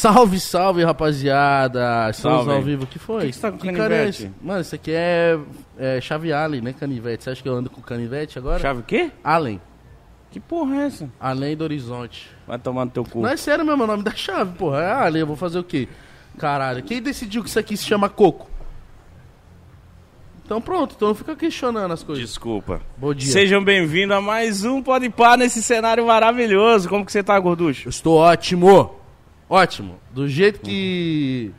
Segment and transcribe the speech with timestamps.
[0.00, 2.08] Salve, salve, rapaziada!
[2.08, 2.52] Estamos Salve.
[2.52, 2.84] ao vivo.
[2.84, 3.26] O que foi?
[3.26, 4.00] Que que você tá com cara canivete?
[4.00, 4.30] é esse?
[4.40, 5.38] Mano, isso aqui é,
[5.76, 7.22] é chave Allen, né, canivete?
[7.22, 8.58] Você acha que eu ando com canivete agora?
[8.58, 9.10] Chave o quê?
[9.22, 9.60] Allen.
[10.30, 11.10] Que porra é essa?
[11.20, 12.30] Além do horizonte.
[12.46, 13.20] Vai tomar no teu cu.
[13.20, 14.80] Não é sério mesmo, é o nome da chave, porra.
[14.80, 15.86] É Allen, eu vou fazer o quê?
[16.38, 18.48] Caralho, quem decidiu que isso aqui se chama coco?
[20.42, 22.24] Então pronto, então não fica questionando as coisas.
[22.24, 22.80] Desculpa.
[22.96, 23.30] Bom dia.
[23.30, 26.88] Sejam bem-vindos a mais um Pode Par nesse cenário maravilhoso.
[26.88, 27.88] Como que você tá, gorducho?
[27.88, 28.98] Eu estou ótimo.
[29.50, 29.98] Ótimo.
[30.12, 31.50] Do jeito que.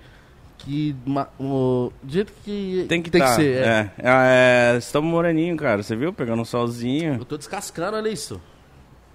[0.59, 0.95] Que.
[1.05, 2.85] ma- o- do jeito que.
[2.87, 3.27] Tem que tem tá.
[3.27, 3.57] que ser.
[3.57, 3.91] é.
[3.97, 5.83] É, é, estamos moreninho, cara.
[5.83, 6.13] Você viu?
[6.13, 7.15] Pegando um solzinho.
[7.15, 8.41] Eu tô descascando, olha isso.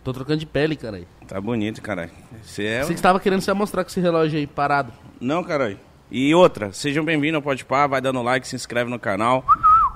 [0.04, 1.00] Tô trocando de pele, cara.
[1.26, 2.10] Tá bonito, cara.
[2.42, 2.82] Você é...
[2.82, 4.92] Você que estava querendo se mostrar com esse relógio aí parado.
[5.18, 5.80] Não, caralho.
[6.12, 7.88] E outra, sejam bem-vindos ao Pode Par.
[7.88, 9.42] Vai dando like, se inscreve no canal.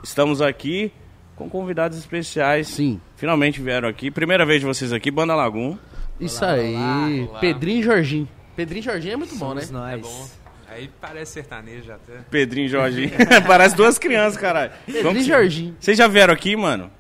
[0.03, 0.91] Estamos aqui
[1.37, 2.67] com convidados especiais.
[2.67, 2.99] Sim.
[3.15, 4.11] Finalmente vieram aqui.
[4.11, 5.77] Primeira vez de vocês aqui, Banda Lagum.
[6.19, 6.75] Isso Olá, aí.
[6.75, 7.39] olá, olá.
[7.41, 8.29] Pedrinho e Jorginho.
[8.61, 9.63] Pedrinho e Jorginho é muito bom, né?
[9.71, 9.95] Nós.
[9.95, 10.29] É bom.
[10.69, 12.19] Aí parece sertanejo até.
[12.31, 13.11] Pedrinho e Jorginho.
[13.47, 14.71] Parece duas crianças, caralho.
[14.85, 15.77] Pedrinho e Jorginho.
[15.81, 16.91] Vocês já vieram aqui, mano?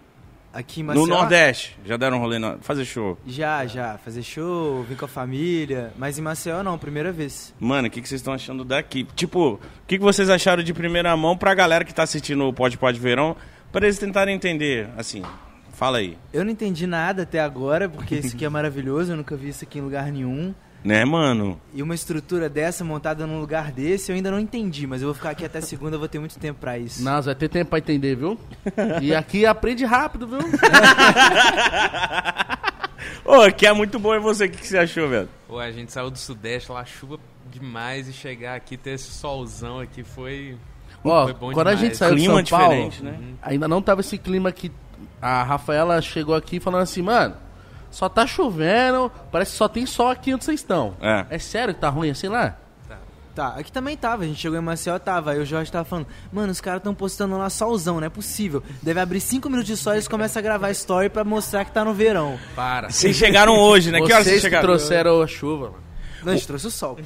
[0.52, 1.78] Aqui em Maceió, No Nordeste.
[1.84, 2.58] Já deram um rolê no...
[2.62, 3.18] fazer show.
[3.26, 3.98] Já, já.
[3.98, 5.92] Fazer show, vim com a família.
[5.98, 7.54] Mas em Maceió não, primeira vez.
[7.60, 9.06] Mano, o que, que vocês estão achando daqui?
[9.14, 12.54] Tipo, o que, que vocês acharam de primeira mão pra galera que tá assistindo o
[12.54, 13.36] Pode Pode Verão,
[13.70, 15.22] pra eles tentarem entender, assim,
[15.74, 16.16] fala aí.
[16.32, 19.62] Eu não entendi nada até agora, porque isso aqui é maravilhoso, eu nunca vi isso
[19.62, 20.52] aqui em lugar nenhum.
[20.82, 21.60] Né, mano?
[21.74, 25.14] E uma estrutura dessa montada num lugar desse, eu ainda não entendi, mas eu vou
[25.14, 27.02] ficar aqui até segunda, eu vou ter muito tempo pra isso.
[27.02, 28.38] Nossa, vai ter tempo pra entender, viu?
[29.02, 30.38] E aqui aprende rápido, viu?
[33.24, 35.28] Ô, que é muito bom e você, o que, que você achou, velho?
[35.46, 37.18] Pô, a gente saiu do Sudeste, lá chuva
[37.50, 40.56] demais, e chegar aqui, ter esse solzão aqui foi.
[41.04, 41.80] Ó, Foi bom quando a demais.
[41.80, 43.18] gente saiu Clima de São Paulo, né?
[43.42, 44.70] ainda não tava esse clima que
[45.20, 47.36] a Rafaela chegou aqui falando assim, mano,
[47.90, 50.94] só tá chovendo, parece que só tem sol aqui onde vocês estão.
[51.00, 51.26] É.
[51.30, 52.56] É sério que tá ruim assim lá?
[53.34, 55.30] Tá, aqui também tava, a gente chegou em Maceió, tava.
[55.30, 58.60] Aí o Jorge tava falando, mano, os caras tão postando lá solzão, não é possível.
[58.82, 61.70] Deve abrir 5 minutos de sol e eles começam a gravar story pra mostrar que
[61.70, 62.38] tá no verão.
[62.56, 62.90] Para.
[62.90, 63.98] Vocês chegaram hoje, né?
[63.98, 64.66] Que horas vocês Vocês que chegaram?
[64.66, 65.89] trouxeram a chuva, mano.
[66.24, 66.98] Não, a gente trouxe o sol.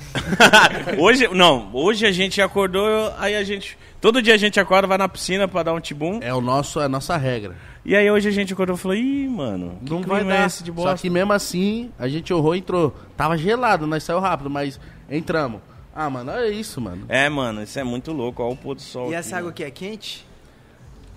[0.99, 3.77] hoje, não, hoje a gente acordou, aí a gente...
[4.01, 6.19] Todo dia a gente acorda, vai na piscina pra dar um tibum.
[6.21, 7.57] É o nosso, é a nossa regra.
[7.85, 10.43] E aí hoje a gente acordou e falou, ih, mano, que não vai dar.
[10.43, 10.97] é esse de bosta?
[10.97, 12.95] Só que mesmo assim, a gente honrou e entrou.
[13.17, 14.81] Tava gelado, nós saiu rápido, mas
[15.11, 15.61] entramos.
[15.95, 17.07] Ah, mano, é isso, mano.
[17.09, 19.05] É, mano, isso é muito louco, ó o pôr do sol.
[19.05, 19.51] E aqui, essa água mano.
[19.51, 20.27] aqui é quente?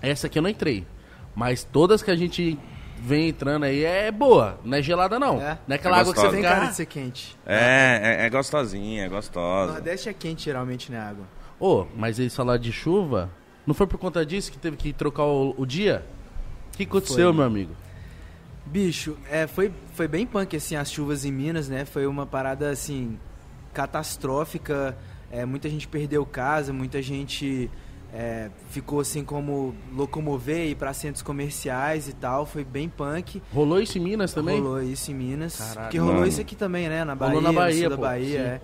[0.00, 0.86] Essa aqui eu não entrei.
[1.34, 2.58] Mas todas que a gente
[3.02, 4.58] vem entrando aí é boa.
[4.64, 5.40] Não é gelada, não.
[5.40, 5.58] É?
[5.66, 6.30] Não é aquela É água que você.
[6.30, 7.36] Tem cara de ser quente.
[7.46, 9.72] É, é, é gostosinha, é O gostosa.
[9.72, 11.24] Nordeste é quente geralmente, né, água?
[11.58, 13.30] Ô, mas eles falaram de chuva.
[13.66, 16.04] Não foi por conta disso que teve que trocar o, o dia?
[16.72, 17.32] O que aconteceu, Foi.
[17.32, 17.72] meu amigo?
[18.64, 21.84] Bicho, é, foi, foi bem punk, assim, as chuvas em Minas, né?
[21.84, 23.18] Foi uma parada, assim,
[23.72, 24.96] catastrófica.
[25.30, 27.70] É, muita gente perdeu casa, muita gente
[28.12, 32.46] é, ficou, assim, como locomover e pra centros comerciais e tal.
[32.46, 33.42] Foi bem punk.
[33.52, 34.60] Rolou isso em Minas também?
[34.60, 35.58] Rolou isso em Minas.
[35.58, 35.80] Caralho.
[35.82, 36.26] Porque rolou Mano.
[36.26, 37.04] isso aqui também, né?
[37.04, 38.44] Na Bahia, Rolou na no Bahia, sul da pô, Bahia, sim.
[38.44, 38.60] é.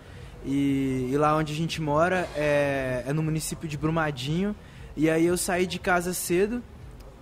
[0.47, 4.55] E, e lá onde a gente mora é, é no município de Brumadinho.
[4.97, 6.63] E aí eu saí de casa cedo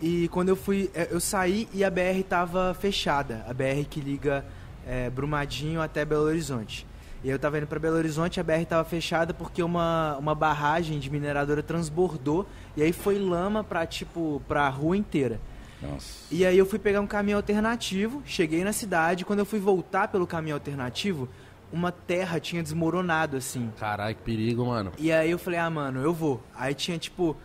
[0.00, 3.44] e quando eu fui, é, eu saí e a BR tava fechada.
[3.49, 4.44] A BR que liga
[4.87, 6.87] é, Brumadinho até Belo Horizonte.
[7.25, 10.99] E eu tava indo pra Belo Horizonte, a BR tava fechada porque uma, uma barragem
[10.99, 12.47] de mineradora transbordou
[12.77, 15.41] e aí foi lama pra, tipo, pra rua inteira.
[15.81, 16.27] Nossa.
[16.31, 20.09] E aí eu fui pegar um caminho alternativo, cheguei na cidade, quando eu fui voltar
[20.09, 21.28] pelo caminho alternativo,
[21.72, 23.71] uma terra tinha desmoronado assim.
[23.78, 24.93] Caralho, que perigo, mano.
[24.99, 26.43] E aí eu falei, ah, mano, eu vou.
[26.55, 27.37] Aí tinha, tipo,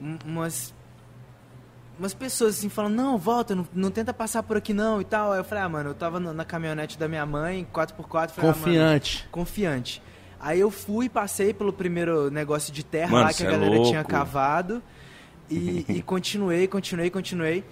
[0.00, 0.72] um- umas.
[1.98, 5.32] Umas pessoas assim falando, não, volta, não, não tenta passar por aqui não e tal.
[5.32, 8.40] Aí eu falei, ah, mano, eu tava na, caminhonete da minha mãe, 4x4, falei, ah,
[8.40, 9.28] mano, Confiante.
[9.30, 10.02] confiante.
[10.40, 13.74] Aí eu fui, passei pelo primeiro negócio de terra Mano, lá que a é galera
[13.74, 13.88] louco.
[13.88, 14.82] tinha cavado.
[15.48, 17.64] E, e continuei, continuei, continuei.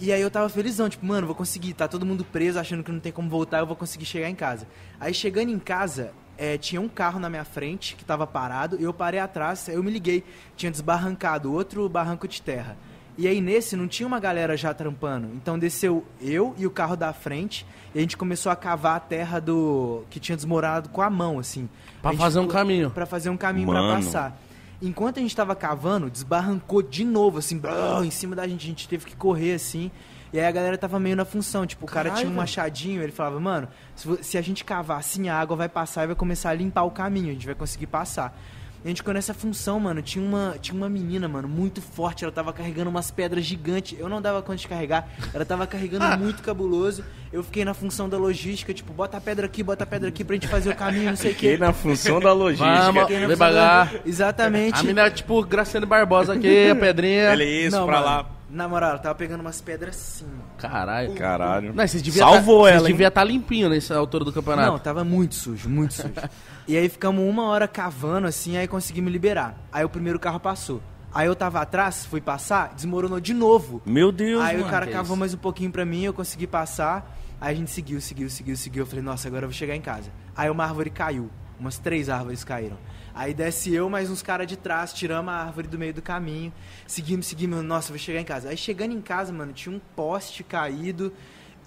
[0.00, 1.74] E aí eu tava felizão, tipo, mano, vou conseguir.
[1.74, 4.34] Tá todo mundo preso, achando que não tem como voltar, eu vou conseguir chegar em
[4.34, 4.66] casa.
[4.98, 8.84] Aí chegando em casa, é, tinha um carro na minha frente que tava parado, e
[8.84, 10.24] eu parei atrás, aí eu me liguei.
[10.56, 12.76] Tinha desbarrancado outro barranco de terra.
[13.18, 15.28] E aí nesse não tinha uma galera já trampando.
[15.34, 19.00] Então desceu eu e o carro da frente, e a gente começou a cavar a
[19.00, 21.68] terra do que tinha desmoronado com a mão, assim.
[22.00, 22.90] Pra fazer um caminho.
[22.90, 24.04] Pra fazer um caminho pra Mano.
[24.04, 24.40] passar.
[24.80, 28.64] Enquanto a gente tava cavando, desbarrancou de novo, assim, brrr, em cima da gente.
[28.64, 29.90] A gente teve que correr, assim.
[30.32, 31.66] E aí a galera tava meio na função.
[31.66, 33.66] Tipo, o cara Caralho, tinha um machadinho, ele falava, mano,
[33.96, 36.84] se, se a gente cavar assim, a água vai passar e vai começar a limpar
[36.84, 38.38] o caminho, a gente vai conseguir passar.
[38.84, 40.00] E a gente ficou nessa função, mano.
[40.00, 42.24] Tinha uma, tinha uma menina, mano, muito forte.
[42.24, 43.98] Ela tava carregando umas pedras gigantes.
[43.98, 45.08] Eu não dava conta de carregar.
[45.34, 47.04] Ela tava carregando muito cabuloso.
[47.32, 50.24] Eu fiquei na função da logística, tipo, bota a pedra aqui, bota a pedra aqui
[50.24, 51.58] pra gente fazer o caminho, não sei o Fiquei quê.
[51.58, 52.80] na função da logística.
[52.92, 53.02] Vamos.
[53.02, 53.90] Fiquei função da-.
[54.06, 54.80] Exatamente.
[54.80, 57.32] A mina é tipo Graciane Barbosa aqui, a pedrinha.
[57.32, 58.26] Ele é isso, Não, pra mano, lá.
[58.48, 60.47] Na moral, ela tava pegando umas pedras assim, mano.
[60.58, 61.14] Caralho.
[61.14, 61.72] Caralho.
[61.72, 62.94] Não, vocês deviam Salvou tá, ela, Vocês hein?
[62.94, 64.72] deviam estar limpinho nessa altura do campeonato.
[64.72, 66.12] Não, tava muito sujo, muito sujo.
[66.66, 69.56] e aí ficamos uma hora cavando assim, aí conseguimos liberar.
[69.72, 70.82] Aí o primeiro carro passou.
[71.14, 73.80] Aí eu tava atrás, fui passar, desmoronou de novo.
[73.86, 74.68] Meu Deus, aí mano.
[74.68, 77.16] o cara cavou mais um pouquinho pra mim, eu consegui passar.
[77.40, 78.82] Aí a gente seguiu, seguiu, seguiu, seguiu.
[78.82, 80.10] Eu falei, nossa, agora eu vou chegar em casa.
[80.36, 81.30] Aí uma árvore caiu.
[81.58, 82.76] Umas três árvores caíram.
[83.18, 86.52] Aí desce eu, mais uns caras de trás, tiramos a árvore do meio do caminho.
[86.86, 87.64] Seguimos, seguimos.
[87.64, 88.48] Nossa, vou chegar em casa.
[88.50, 91.12] Aí chegando em casa, mano, tinha um poste caído.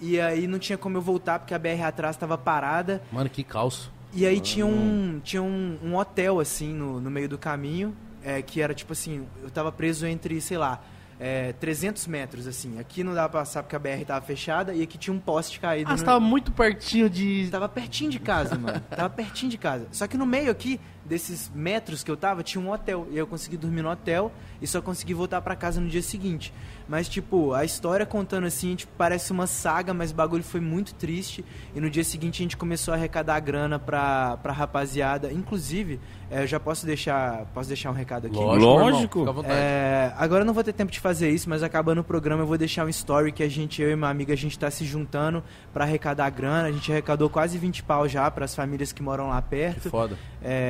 [0.00, 3.02] E aí não tinha como eu voltar, porque a BR atrás tava parada.
[3.12, 3.92] Mano, que calço.
[4.14, 7.94] E aí tinha um, tinha um, um hotel, assim, no, no meio do caminho,
[8.24, 10.82] é, que era tipo assim, eu tava preso entre, sei lá,
[11.20, 12.78] é, 300 metros, assim.
[12.80, 15.60] Aqui não dava pra passar porque a BR tava fechada e aqui tinha um poste
[15.60, 15.88] caído.
[15.88, 17.48] Ah, no- você tava muito pertinho de.
[17.50, 18.80] Tava pertinho de casa, mano.
[18.90, 19.86] Tava pertinho de casa.
[19.92, 23.06] Só que no meio aqui, desses metros que eu tava, tinha um hotel.
[23.10, 26.52] E eu consegui dormir no hotel e só consegui voltar pra casa no dia seguinte.
[26.88, 30.94] Mas, tipo, a história contando assim, tipo, parece uma saga, mas o bagulho foi muito
[30.94, 31.44] triste.
[31.74, 35.32] E no dia seguinte a gente começou a arrecadar grana pra, pra rapaziada.
[35.32, 35.98] Inclusive,
[36.30, 38.36] é, eu já posso deixar, posso deixar um recado aqui?
[38.36, 38.66] Lógico.
[38.66, 39.18] Lógico.
[39.20, 39.54] Fica à vontade.
[39.56, 42.46] É, agora eu não vou ter tempo de fazer isso, mas acabando o programa eu
[42.46, 44.84] vou deixar um story que a gente, eu e uma amiga, a gente tá se
[44.84, 45.42] juntando
[45.72, 46.68] pra arrecadar grana.
[46.68, 49.90] A gente arrecadou quase 20 pau já pras famílias que moram lá Que perto.
[49.90, 50.16] foda.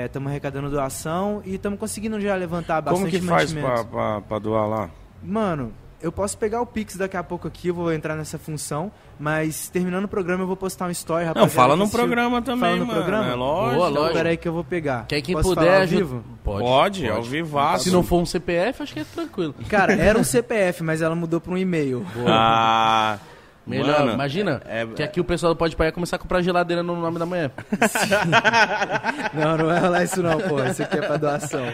[0.07, 3.82] Estamos arrecadando doação e estamos conseguindo já levantar bastante Como que faz mantimentos.
[3.85, 4.91] Pra, pra, pra doar lá?
[5.23, 8.91] Mano, eu posso pegar o Pix daqui a pouco aqui, eu vou entrar nessa função,
[9.21, 11.53] mas terminando o programa eu vou postar um story, Não, rapaziada.
[11.55, 12.01] fala no assistiu.
[12.01, 12.99] programa também, Fala no mano.
[13.01, 13.31] programa?
[13.31, 13.77] É lógico.
[13.77, 14.19] Boa, Então, lógico.
[14.19, 15.07] peraí que eu vou pegar.
[15.07, 16.25] Quer quem Posso puder falar ao vivo?
[16.43, 16.65] Pode.
[16.65, 17.85] Pode, ao vivaço.
[17.85, 19.55] Se não for um CPF, acho que é tranquilo.
[19.69, 22.05] Cara, era um CPF, mas ela mudou pra um e-mail.
[22.27, 23.19] Ah,
[23.65, 26.97] Melhor, mano, imagina é- que aqui o pessoal Pode ia começar a comprar geladeira no
[27.01, 27.49] nome da manhã.
[29.35, 30.63] Não, não vai rolar isso não, pô.
[30.65, 31.65] Isso aqui é pra doação.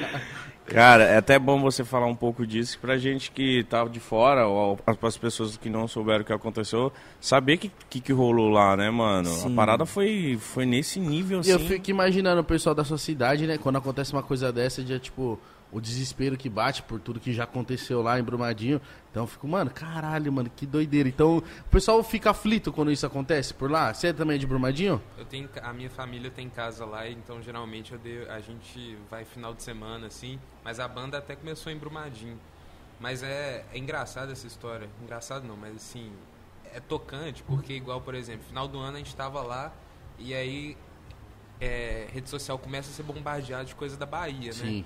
[0.69, 4.47] Cara, é até bom você falar um pouco disso pra gente que tava de fora,
[4.47, 8.13] ou para as pessoas que não souberam o que aconteceu, saber o que, que, que
[8.13, 9.29] rolou lá, né, mano?
[9.29, 9.53] Sim.
[9.53, 11.53] A parada foi, foi nesse nível, E assim.
[11.53, 13.57] eu fico imaginando o pessoal da sua cidade, né?
[13.57, 15.39] Quando acontece uma coisa dessa, de tipo,
[15.71, 18.81] o desespero que bate por tudo que já aconteceu lá em Brumadinho.
[19.11, 21.09] Então eu fico, mano, caralho, mano, que doideira.
[21.09, 23.93] Então o pessoal fica aflito quando isso acontece por lá.
[23.93, 25.03] Você também é de Brumadinho?
[25.19, 29.53] Eu tenho, a minha família tem casa lá, então geralmente dei- a gente vai final
[29.53, 32.39] de semana assim, mas a banda até começou em Brumadinho.
[32.99, 34.89] Mas é, é engraçado essa história.
[35.03, 36.11] Engraçado não, mas assim,
[36.73, 39.73] é tocante, porque igual, por exemplo, final do ano a gente tava lá
[40.19, 40.77] e aí
[41.61, 44.85] é, rede social começa a ser bombardeada de coisa da Bahia, né?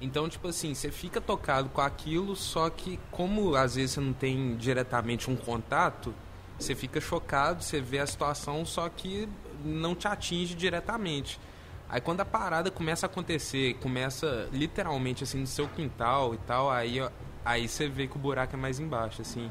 [0.00, 4.12] Então, tipo assim, você fica tocado com aquilo, só que como às vezes você não
[4.14, 6.14] tem diretamente um contato,
[6.58, 9.28] você fica chocado, você vê a situação, só que
[9.64, 11.38] não te atinge diretamente.
[11.88, 16.70] Aí quando a parada começa a acontecer, começa literalmente assim no seu quintal e tal,
[16.70, 16.98] aí,
[17.44, 19.50] aí você vê que o buraco é mais embaixo, assim.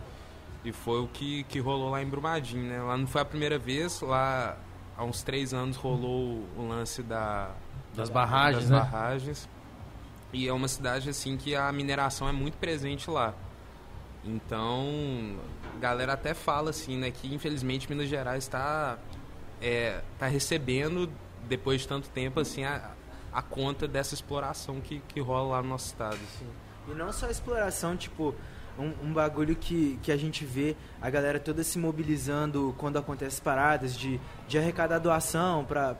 [0.63, 2.81] E foi o que, que rolou lá em Brumadinho, né?
[2.81, 4.57] Lá não foi a primeira vez, lá
[4.97, 7.51] há uns três anos rolou o lance da,
[7.93, 8.77] Das barragens, das né?
[8.79, 9.49] barragens.
[10.31, 13.33] E é uma cidade assim que a mineração é muito presente lá.
[14.23, 15.37] Então,
[15.75, 18.97] a galera até fala assim, né, que infelizmente Minas Gerais está
[19.61, 21.09] é, tá recebendo
[21.47, 22.91] depois de tanto tempo assim a,
[23.31, 26.15] a conta dessa exploração que, que rola lá no nosso estado.
[26.15, 26.45] assim.
[26.87, 28.35] E não só a exploração, tipo,
[28.77, 33.41] um, um bagulho que, que a gente vê a galera toda se mobilizando quando acontece
[33.41, 35.93] paradas de, de arrecadar doação pra,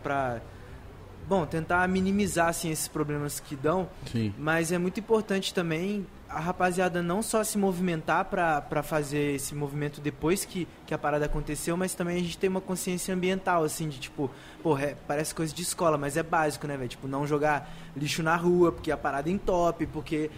[1.30, 3.88] bom, tentar minimizar, assim, esses problemas que dão.
[4.12, 4.34] Sim.
[4.38, 9.56] Mas é muito importante também a rapaziada não só se movimentar pra pra fazer esse
[9.56, 13.64] movimento depois que, que a parada aconteceu, mas também a gente tem uma consciência ambiental,
[13.64, 14.30] assim, de tipo,
[14.62, 16.90] porra, é- parece coisa de escola, mas é básico, né, velho?
[16.90, 20.30] Tipo, não jogar lixo na rua, porque a parada entope, porque,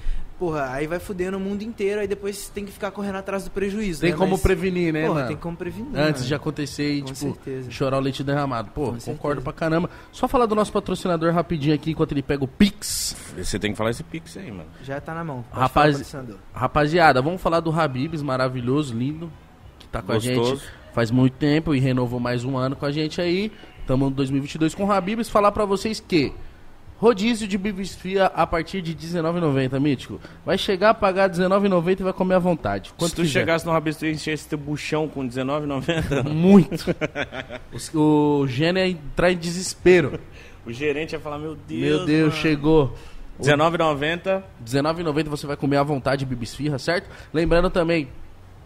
[0.42, 3.52] porra, aí vai fudendo o mundo inteiro, aí depois tem que ficar correndo atrás do
[3.52, 4.18] prejuízo, Tem né?
[4.18, 5.28] como Mas, prevenir, né, porra, mano?
[5.28, 5.92] tem como prevenir.
[5.96, 6.28] Antes mano.
[6.30, 7.70] de acontecer e, tipo, certeza.
[7.70, 8.72] chorar o leite derramado.
[8.72, 9.42] Pô, Com concordo certeza.
[9.42, 9.88] pra caramba.
[10.12, 13.16] Só falar do nosso patrocinador rapidinho aqui, enquanto ele pega o Pix.
[13.38, 14.68] Você tem que falar esse pix aí, mano.
[14.82, 15.46] Já tá na mão.
[15.48, 16.16] Pode Rapaz-.
[16.52, 19.32] Rapaziada, vamos falar do Habibs, maravilhoso, lindo,
[19.78, 20.56] que tá com a Gostoso.
[20.56, 23.52] gente faz muito tempo e renovou mais um ano com a gente aí.
[23.80, 25.30] Estamos em 2022 com o Habibs.
[25.30, 26.34] Falar pra vocês que
[27.02, 30.22] rodízio de bibisfia a partir de R$19,90, Mítico.
[30.46, 32.94] Vai chegar a pagar R$19,90 e vai comer à vontade.
[32.96, 33.40] Quanto Se tu quiser.
[33.40, 36.96] chegasse no Rabisco e enchesse teu buchão com R$19,90, Muito.
[37.98, 40.20] o, o Gênio ia entrar em desespero.
[40.64, 42.42] o gerente ia falar, meu Deus, Meu Deus, mano.
[42.42, 42.96] chegou.
[43.40, 44.44] R$19,90.
[44.64, 47.10] R$19,90 você vai comer à vontade Bibisfirra, certo?
[47.34, 48.10] Lembrando também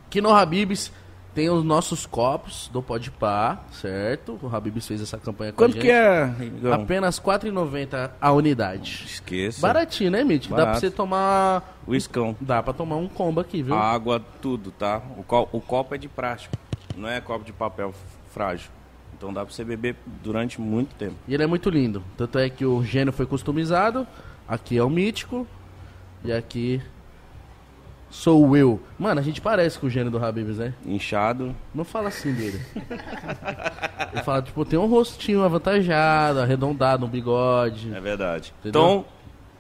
[0.10, 0.92] que no Habibs
[1.36, 4.40] tem os nossos copos do Podpah, certo?
[4.42, 5.84] O Habibs fez essa campanha com a Quanto gente.
[5.84, 6.34] que é?
[6.42, 6.74] Igão?
[6.74, 9.04] Apenas R$4,90 a unidade.
[9.06, 9.62] Esqueça.
[9.62, 10.48] Baratinho, né, Mitch?
[10.48, 10.80] Dá pra Barato.
[10.80, 11.78] você tomar...
[11.86, 12.36] O iscão.
[12.42, 13.76] Dá pra tomar um combo aqui, viu?
[13.76, 15.02] Água, tudo, tá?
[15.18, 16.56] O, co- o copo é de plástico,
[16.96, 18.00] não é copo de papel f-
[18.34, 18.72] frágil.
[19.18, 21.16] Então dá pra você beber durante muito tempo.
[21.28, 22.02] E ele é muito lindo.
[22.18, 24.08] Tanto é que o gênio foi customizado.
[24.48, 25.46] Aqui é o mítico.
[26.24, 26.82] E aqui
[28.16, 28.82] sou eu.
[28.98, 30.74] Mano, a gente parece com o gênio do Habibs, né?
[30.86, 31.54] Inchado.
[31.74, 32.62] Não fala assim dele.
[34.14, 37.94] Ele fala, tipo, tem um rostinho avantajado, arredondado, um bigode.
[37.94, 38.54] É verdade.
[38.60, 38.82] Entendeu?
[38.82, 39.06] Então,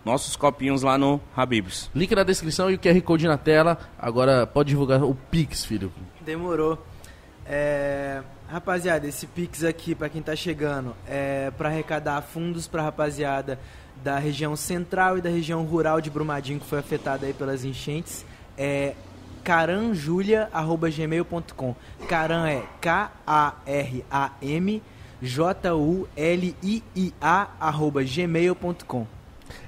[0.05, 1.89] nossos copinhos lá no Habibs.
[1.93, 3.77] Link na descrição e o QR Code na tela.
[3.99, 5.91] Agora pode divulgar o Pix, filho.
[6.21, 6.83] Demorou.
[7.45, 13.59] É, Rapaziada, esse Pix aqui, pra quem tá chegando, é pra arrecadar fundos pra rapaziada
[14.03, 18.25] da região central e da região rural de Brumadinho, que foi afetada aí pelas enchentes.
[18.57, 18.93] É
[19.43, 21.75] caranjulia.gmail.com
[22.07, 24.81] Caran é K-A-R-A-M
[26.17, 29.05] J-U-L-I-I-A arroba gmail.com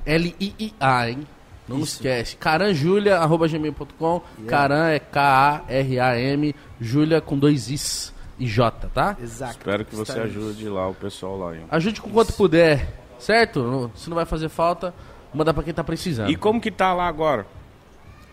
[0.06, 1.28] L-I-I-A, hein?
[1.68, 1.96] Não Isso.
[1.98, 2.36] esquece.
[2.38, 9.18] caranjulia.gmail.com Caran é K-A-R-A-M Júlia com dois Is e J, tá?
[9.22, 9.58] Exato.
[9.58, 10.38] Espero que você Estaremos.
[10.38, 11.56] ajude lá o pessoal lá.
[11.56, 11.64] hein?
[11.70, 12.88] Ajude com quanto puder,
[13.20, 13.92] certo?
[13.96, 14.94] Se não vai fazer falta,
[15.34, 16.30] manda pra quem tá precisando.
[16.30, 17.46] E como que tá lá agora?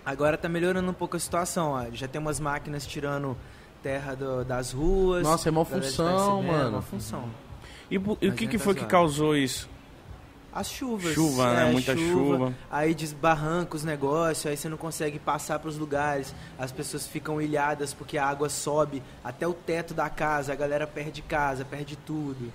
[0.05, 1.85] Agora tá melhorando um pouco a situação, ó.
[1.93, 3.37] Já tem umas máquinas tirando
[3.83, 5.23] terra do- das ruas.
[5.23, 6.65] Nossa, é mó A galera função, tá recebendo, mano.
[6.67, 7.25] É uma função.
[7.91, 9.69] E, e o que, ainda que foi que causou isso?
[10.53, 11.13] As chuvas.
[11.15, 11.69] Chuva, né?
[11.69, 12.55] é, Muita chuva.
[12.71, 16.33] Aí desbarranca os negócios, aí você não consegue passar pros lugares.
[16.59, 20.87] As pessoas ficam ilhadas porque a água sobe até o teto da casa, a galera
[20.87, 22.53] perde casa, perde tudo.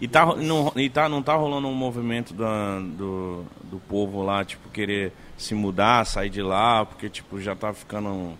[0.00, 4.44] E, tá, não, e tá, não tá rolando um movimento da- do, do povo lá,
[4.44, 8.36] tipo, querer se mudar, sair de lá, porque, tipo, já tá ficando,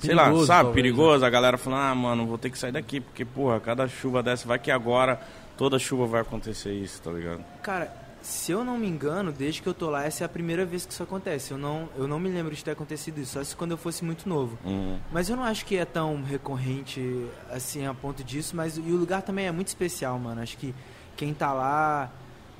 [0.00, 1.24] sei lá, Perigoso, sabe, talvez, perigoso.
[1.24, 4.46] A galera falando, ah, mano, vou ter que sair daqui, porque, porra, cada chuva dessa,
[4.46, 5.20] vai que agora
[5.56, 7.44] toda chuva vai acontecer isso, tá ligado?
[7.62, 10.64] Cara, se eu não me engano, desde que eu tô lá, essa é a primeira
[10.64, 11.50] vez que isso acontece.
[11.50, 14.04] Eu não, eu não me lembro de ter acontecido isso, só se quando eu fosse
[14.04, 14.56] muito novo.
[14.64, 14.98] Uhum.
[15.10, 18.96] Mas eu não acho que é tão recorrente assim a ponto disso, mas e o
[18.96, 20.40] lugar também é muito especial, mano.
[20.40, 20.74] Acho que
[21.16, 22.10] quem tá lá.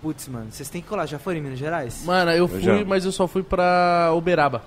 [0.02, 1.06] Putz, mano, vocês têm que colar.
[1.06, 2.04] Já foram em Minas Gerais?
[2.04, 2.84] Mano, eu fui, já.
[2.84, 4.62] mas eu só fui pra Uberaba.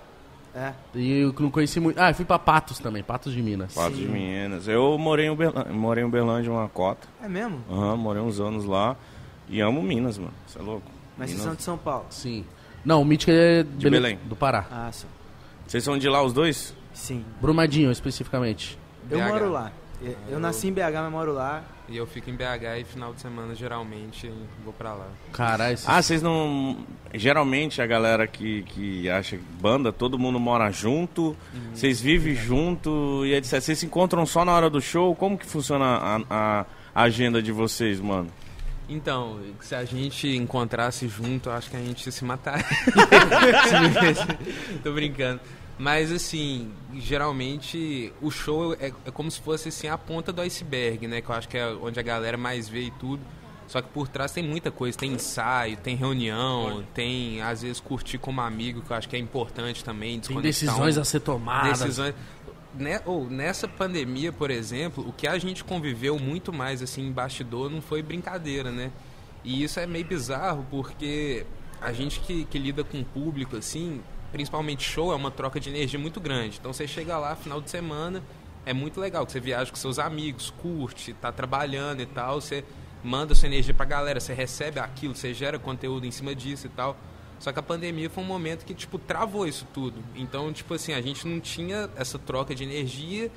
[0.56, 0.72] É.
[0.96, 2.00] E eu não conheci muito.
[2.00, 3.74] Ah, eu fui pra Patos também, Patos de Minas.
[3.74, 4.12] Patos de Sim.
[4.12, 4.68] Minas.
[4.70, 7.06] Eu morei em Uberlândia, morei em Uberlândia uma cota.
[7.22, 7.60] É mesmo?
[7.70, 8.96] Aham, morei uns anos lá.
[9.50, 10.32] E amo Minas, mano.
[10.48, 10.90] Você é louco?
[11.18, 12.06] Mas vocês Minas- são de São Paulo?
[12.10, 12.46] Sim.
[12.86, 14.18] Não, o Mítico é De Belém.
[14.26, 14.66] do Pará.
[14.72, 15.08] Ah, só.
[15.68, 16.74] Vocês são de lá os dois?
[16.94, 17.26] Sim.
[17.42, 18.80] Brumadinho, especificamente.
[19.12, 19.28] Eu BH.
[19.28, 19.72] moro lá.
[20.02, 21.64] Eu, eu nasci em BH, mas moro lá.
[21.88, 24.32] E eu fico em BH e final de semana, geralmente,
[24.64, 25.08] vou pra lá.
[25.32, 25.78] Caralho.
[25.86, 26.78] Ah, vocês não.
[27.14, 31.36] Geralmente a galera que, que acha que banda, todo mundo mora junto,
[31.74, 33.62] vocês vivem junto e etc.
[33.62, 35.16] Vocês se encontram só na hora do show?
[35.16, 36.66] Como que funciona a, a-
[36.96, 38.30] agenda de vocês, mano?
[38.90, 42.64] Então, se a gente encontrasse junto, acho que a gente se mataria.
[44.84, 45.40] Tô brincando.
[45.78, 51.08] Mas assim, geralmente o show é, é como se fosse assim a ponta do iceberg,
[51.08, 51.22] né?
[51.22, 53.22] Que eu acho que é onde a galera mais vê e tudo.
[53.68, 58.20] Só que por trás tem muita coisa, tem ensaio, tem reunião, tem às vezes curtir
[58.20, 60.20] como amigo, que eu acho que é importante também.
[60.20, 61.80] Tem decisões um- a ser tomadas.
[61.80, 62.14] decisões.
[62.78, 67.12] Né, ou nessa pandemia, por exemplo, o que a gente conviveu muito mais assim em
[67.12, 68.92] bastidor não foi brincadeira, né?
[69.46, 71.46] E isso é meio bizarro porque
[71.82, 74.02] a gente que, que lida com o público assim,
[74.32, 76.58] principalmente show, é uma troca de energia muito grande.
[76.60, 78.22] Então você chega lá final de semana,
[78.66, 82.64] é muito legal que você viaja com seus amigos, curte, tá trabalhando e tal, você
[83.04, 86.70] manda sua energia pra galera, você recebe aquilo, você gera conteúdo em cima disso e
[86.70, 86.98] tal.
[87.40, 90.04] Só que a pandemia foi um momento que, tipo, travou isso tudo.
[90.16, 93.30] Então, tipo assim, a gente não tinha essa troca de energia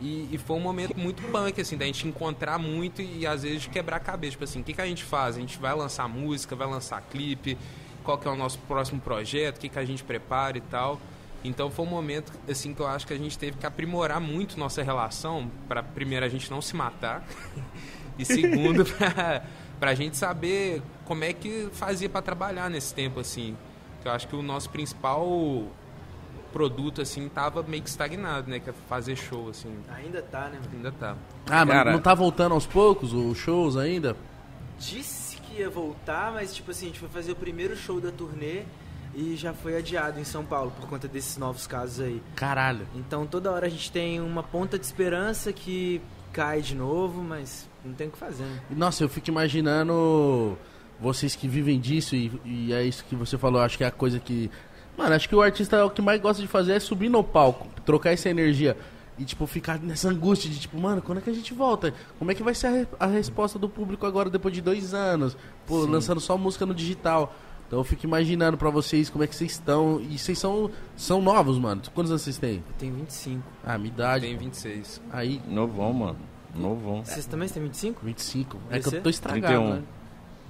[0.00, 3.66] e, e foi um momento muito punk, assim, da gente encontrar muito e, às vezes
[3.66, 4.32] quebrar a cabeça.
[4.32, 5.36] Tipo assim, o que, que a gente faz?
[5.36, 7.56] A gente vai lançar música, vai lançar clipe,
[8.06, 11.00] qual que é o nosso próximo projeto, o que, que a gente prepara e tal.
[11.44, 14.58] Então foi um momento, assim, que eu acho que a gente teve que aprimorar muito
[14.58, 17.24] nossa relação para primeiro a gente não se matar
[18.18, 19.42] e segundo pra,
[19.78, 23.56] pra gente saber como é que fazia para trabalhar nesse tempo assim.
[24.02, 25.64] Que eu acho que o nosso principal
[26.52, 29.76] produto assim tava meio que estagnado, né, que é fazer show assim.
[29.94, 30.58] Ainda tá, né?
[30.72, 31.16] Ainda tá.
[31.50, 34.16] Ah, mas Cara- não tá voltando aos poucos os shows ainda?
[34.78, 35.25] Disse
[35.58, 38.62] ia voltar, mas tipo assim, a gente foi fazer o primeiro show da turnê
[39.14, 42.22] e já foi adiado em São Paulo por conta desses novos casos aí.
[42.34, 42.86] Caralho.
[42.94, 46.00] Então toda hora a gente tem uma ponta de esperança que
[46.32, 48.60] cai de novo, mas não tem o que fazer, né?
[48.70, 50.58] Nossa, eu fico imaginando
[51.00, 53.90] vocês que vivem disso, e, e é isso que você falou, acho que é a
[53.90, 54.50] coisa que.
[54.96, 57.68] Mano, acho que o artista o que mais gosta de fazer é subir no palco,
[57.84, 58.76] trocar essa energia.
[59.18, 61.94] E, tipo, ficar nessa angústia de, tipo, mano, quando é que a gente volta?
[62.18, 64.92] Como é que vai ser a, re- a resposta do público agora, depois de dois
[64.92, 65.36] anos?
[65.66, 67.34] Pô, lançando só música no digital.
[67.66, 70.00] Então eu fico imaginando pra vocês como é que vocês estão.
[70.00, 71.80] E vocês são, são novos, mano.
[71.94, 72.56] Quantos anos vocês têm?
[72.68, 73.42] Eu tenho 25.
[73.64, 74.26] Ah, minha idade.
[74.26, 75.00] Tem 26.
[75.10, 76.18] Aí, Novão, mano.
[76.54, 77.04] Novão.
[77.04, 78.00] Vocês também têm 25?
[78.04, 78.58] 25.
[78.70, 79.74] É que eu tô estragado, 31.
[79.76, 79.82] né?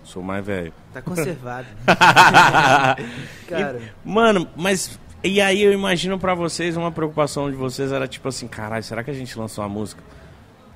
[0.05, 0.73] Sou mais velho.
[0.93, 1.67] Tá conservado.
[3.49, 4.99] Cara, Mano, mas.
[5.27, 9.03] E aí eu imagino pra vocês, uma preocupação de vocês era tipo assim, caralho, será
[9.03, 10.03] que a gente lançou uma música?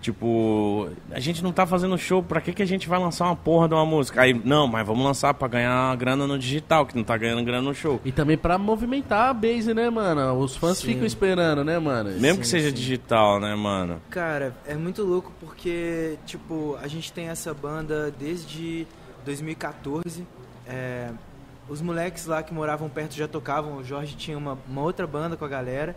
[0.00, 3.36] Tipo, a gente não tá fazendo show, pra que, que a gente vai lançar uma
[3.36, 4.22] porra de uma música?
[4.22, 7.60] Aí, não, mas vamos lançar pra ganhar grana no digital, que não tá ganhando grana
[7.60, 8.00] no show.
[8.02, 10.38] E também pra movimentar a base, né, mano?
[10.38, 10.86] Os fãs Sim.
[10.86, 12.08] ficam esperando, né, mano?
[12.12, 12.74] Mesmo Sim, que seja sim.
[12.74, 14.00] digital, né, mano?
[14.08, 18.86] cara, é muito louco porque, tipo, a gente tem essa banda desde
[19.26, 20.26] 2014.
[20.66, 21.10] É,
[21.70, 23.76] os moleques lá que moravam perto já tocavam.
[23.76, 25.96] O Jorge tinha uma, uma outra banda com a galera.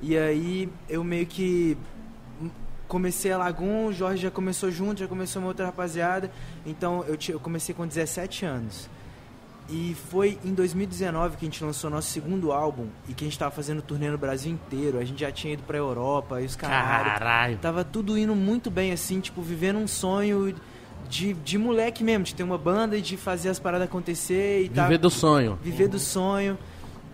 [0.00, 1.76] E aí eu meio que
[2.88, 6.32] comecei a Lagoon, o Jorge já começou junto, já começou uma outra rapaziada.
[6.64, 8.88] Então eu, eu comecei com 17 anos.
[9.68, 13.38] E foi em 2019 que a gente lançou nosso segundo álbum e que a gente
[13.38, 14.98] tava fazendo turnê no Brasil inteiro.
[14.98, 17.04] A gente já tinha ido pra Europa e os caralho.
[17.04, 17.58] Caralho.
[17.58, 20.54] Tava tudo indo muito bem, assim, tipo, vivendo um sonho
[21.08, 24.68] de, de moleque mesmo, de ter uma banda e de fazer as paradas acontecer e
[24.68, 25.58] tá- Viver do sonho.
[25.62, 26.58] viver do sonho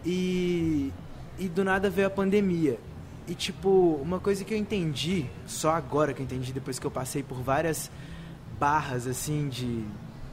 [0.04, 0.92] e
[1.38, 2.78] e do nada veio a pandemia.
[3.28, 6.90] E tipo, uma coisa que eu entendi, só agora que eu entendi depois que eu
[6.90, 7.90] passei por várias
[8.59, 9.85] barras assim de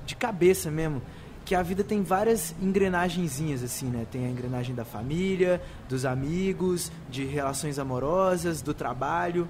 [0.05, 1.01] de cabeça mesmo,
[1.43, 4.05] que a vida tem várias engrenagenzinhas assim, né?
[4.12, 5.59] Tem a engrenagem da família,
[5.89, 9.47] dos amigos, de relações amorosas, do trabalho.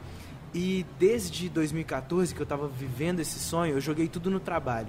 [0.55, 4.87] E desde 2014 que eu tava vivendo esse sonho, eu joguei tudo no trabalho.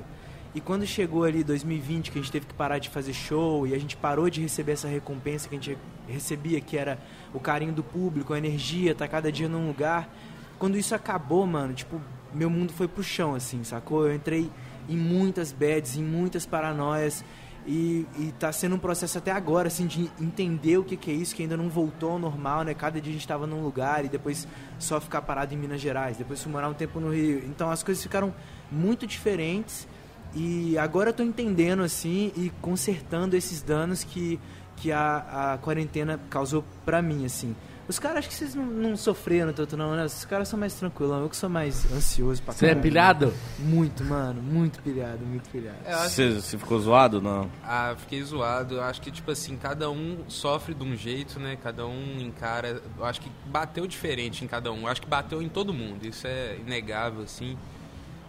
[0.54, 3.74] E quando chegou ali 2020, que a gente teve que parar de fazer show e
[3.74, 5.76] a gente parou de receber essa recompensa que a gente
[6.06, 7.00] recebia, que era
[7.34, 10.08] o carinho do público, a energia, tá cada dia num lugar.
[10.56, 12.00] Quando isso acabou, mano, tipo,
[12.32, 14.06] meu mundo foi pro chão, assim, sacou?
[14.06, 14.48] Eu entrei
[14.88, 17.24] em muitas bads, em muitas paranoias.
[17.66, 21.14] E, e tá sendo um processo até agora, assim, de entender o que, que é
[21.14, 22.72] isso, que ainda não voltou ao normal, né?
[22.74, 24.46] Cada dia a gente tava num lugar e depois
[24.78, 27.42] só ficar parado em Minas Gerais, depois fui morar um tempo no Rio.
[27.46, 28.32] Então as coisas ficaram
[28.70, 29.88] muito diferentes
[30.32, 34.38] e agora eu tô entendendo, assim, e consertando esses danos que,
[34.76, 37.56] que a, a quarentena causou pra mim, assim.
[37.88, 40.04] Os caras, acho que vocês não, não sofreram tanto, não, né?
[40.04, 43.32] Os caras são mais tranquilão, eu que sou mais ansioso pra Você é pilhado?
[43.58, 45.78] Muito, mano, muito pilhado, muito pilhado.
[45.84, 47.22] É, Você, você ficou zoado?
[47.22, 47.48] Não.
[47.62, 48.74] Ah, fiquei zoado.
[48.76, 51.56] Eu acho que, tipo assim, cada um sofre de um jeito, né?
[51.62, 52.82] Cada um encara.
[52.98, 54.82] Eu acho que bateu diferente em cada um.
[54.82, 56.04] Eu acho que bateu em todo mundo.
[56.04, 57.56] Isso é inegável, assim.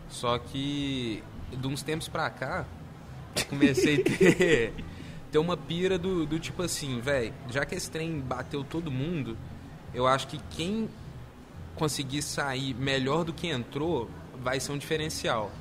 [0.07, 2.63] Só que, de uns tempos pra cá,
[3.35, 4.73] eu comecei a ter,
[5.31, 9.37] ter uma pira do, do tipo assim, velho, já que esse trem bateu todo mundo,
[9.93, 10.89] eu acho que quem
[11.75, 14.09] conseguir sair melhor do que entrou
[14.41, 15.51] vai ser um diferencial.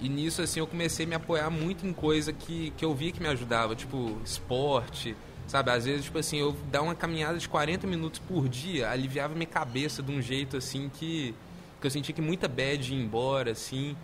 [0.00, 3.12] E nisso, assim, eu comecei a me apoiar muito em coisa que, que eu via
[3.12, 5.14] que me ajudava, tipo, esporte,
[5.46, 5.70] sabe?
[5.70, 9.46] Às vezes, tipo assim, eu dar uma caminhada de 40 minutos por dia aliviava minha
[9.46, 11.34] cabeça de um jeito, assim, que,
[11.80, 13.94] que eu sentia que muita bad ia embora, assim.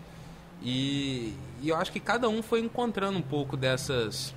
[0.62, 4.35] E, e eu acho que cada um foi encontrando um pouco dessas,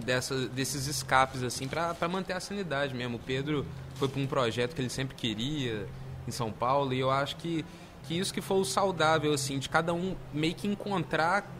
[0.00, 3.16] dessas desses escapes, assim, pra pra manter a sanidade mesmo.
[3.16, 5.86] O Pedro foi para um projeto que ele sempre queria
[6.26, 7.64] em São Paulo e eu acho que,
[8.04, 11.50] que isso que foi o saudável, assim, de cada um meio que encontrar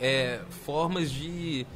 [0.00, 1.66] é, formas de,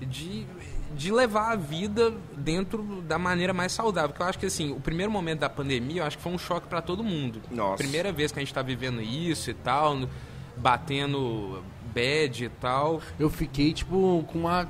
[0.00, 0.46] de,
[0.94, 4.10] de levar a vida dentro da maneira mais saudável.
[4.10, 6.38] Porque eu acho que, assim, o primeiro momento da pandemia, eu acho que foi um
[6.38, 7.40] choque para todo mundo.
[7.50, 7.76] Nossa.
[7.76, 10.08] Primeira vez que a gente tá vivendo isso e tal,
[10.56, 11.62] batendo
[11.94, 13.00] bad e tal.
[13.18, 14.68] Eu fiquei, tipo, com uma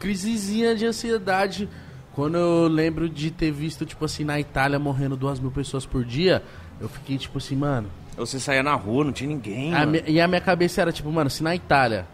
[0.00, 1.68] crisezinha de ansiedade
[2.12, 6.04] quando eu lembro de ter visto, tipo assim, na Itália morrendo duas mil pessoas por
[6.04, 6.42] dia.
[6.80, 7.88] Eu fiquei, tipo assim, mano.
[8.16, 9.72] Você saía na rua, não tinha ninguém.
[9.74, 12.06] a e a minha cabeça era, tipo, mano, se na Itália,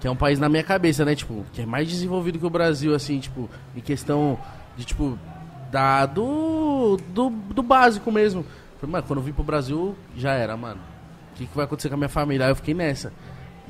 [0.00, 2.50] que é um país na minha cabeça, né, tipo, que é mais desenvolvido que o
[2.50, 4.38] Brasil, assim, tipo, em questão
[4.76, 5.18] de, tipo,
[5.70, 8.44] da, do, do, do básico mesmo.
[8.80, 10.80] Falei, mano, quando eu vim pro Brasil, já era, mano.
[11.32, 12.46] O que, que vai acontecer com a minha família?
[12.46, 13.12] Aí eu fiquei nessa.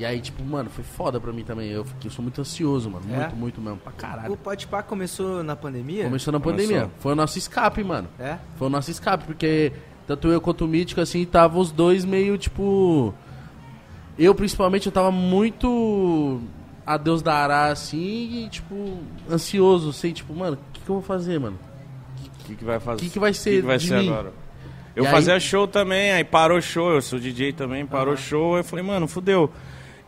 [0.01, 1.69] E aí, tipo, mano, foi foda pra mim também.
[1.71, 3.05] Eu, fiquei, eu sou muito ansioso, mano.
[3.13, 3.17] É?
[3.19, 4.33] Muito, muito mesmo, pra caralho.
[4.33, 6.05] O Podpah começou na pandemia?
[6.05, 6.67] Começou na Começou.
[6.69, 6.91] pandemia.
[7.01, 8.09] Foi o nosso escape, mano.
[8.19, 8.39] É?
[8.57, 9.73] Foi o nosso escape, porque
[10.07, 13.13] tanto eu quanto o Mítico, assim, tava os dois meio, tipo...
[14.19, 16.41] Eu, principalmente, eu tava muito
[16.87, 18.99] a Deus dará, assim, e, tipo,
[19.31, 21.59] ansioso, sei, tipo, mano, o que, que eu vou fazer, mano?
[22.43, 22.97] O que, que vai fazer?
[22.97, 24.09] O que, que vai ser que, que vai de ser mim?
[24.09, 24.33] agora?
[24.97, 28.57] Eu E aí- fazia show também, aí parou show, eu sou DJ também, parou show,
[28.57, 29.51] eu falei, mano, fudeu.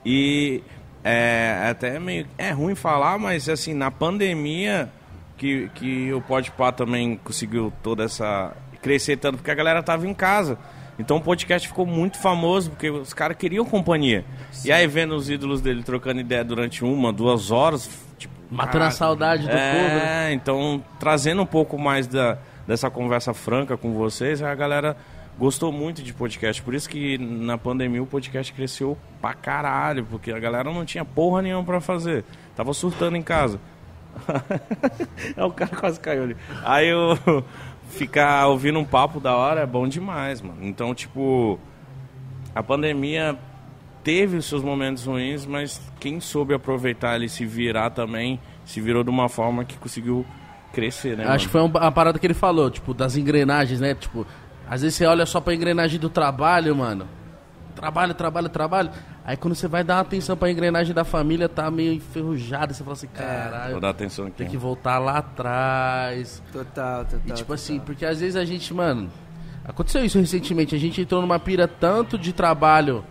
[0.05, 0.63] E
[1.05, 2.27] é até meio.
[2.39, 4.91] É ruim falar, mas assim, na pandemia
[5.37, 8.53] que, que o Podpah também conseguiu toda essa.
[8.81, 10.57] crescer tanto, porque a galera tava em casa.
[10.99, 14.25] Então o podcast ficou muito famoso, porque os caras queriam companhia.
[14.65, 17.91] E aí, vendo os ídolos dele trocando ideia durante uma, duas horas.
[18.19, 19.95] Tipo, Matando a saudade do é, povo.
[19.95, 20.33] né?
[20.35, 22.37] então trazendo um pouco mais da,
[22.67, 24.97] dessa conversa franca com vocês, a galera
[25.39, 26.63] gostou muito de podcast.
[26.63, 31.05] Por isso que na pandemia o podcast cresceu pra caralho, porque a galera não tinha
[31.05, 32.25] porra nenhuma pra fazer.
[32.55, 33.59] Tava surtando em casa.
[35.37, 36.37] é, o cara quase caiu ali.
[36.65, 37.17] Aí eu
[37.91, 40.59] ficar ouvindo um papo da hora é bom demais, mano.
[40.63, 41.59] Então, tipo,
[42.55, 43.37] a pandemia
[44.05, 49.03] teve os seus momentos ruins, mas quem soube aproveitar ele se virar também, se virou
[49.05, 50.27] de uma forma que conseguiu
[50.73, 51.27] crescer, né?
[51.29, 53.95] Acho que foi um- uma parada que ele falou, tipo, das engrenagens, né?
[53.95, 54.27] Tipo,
[54.69, 57.07] às vezes você olha só pra engrenagem do trabalho, mano.
[57.75, 58.91] Trabalho, trabalho, trabalho.
[59.25, 62.75] Aí quando você vai dar atenção pra engrenagem da família, tá meio enferrujada.
[62.75, 64.37] Você fala assim, caralho, Vou dar atenção aqui.
[64.37, 66.43] tem que voltar lá atrás.
[66.53, 67.21] Total, total.
[67.21, 67.55] E tipo total.
[67.55, 69.11] assim, porque às vezes a gente, mano.
[69.65, 73.05] Aconteceu isso recentemente, a gente entrou numa pira tanto de trabalho.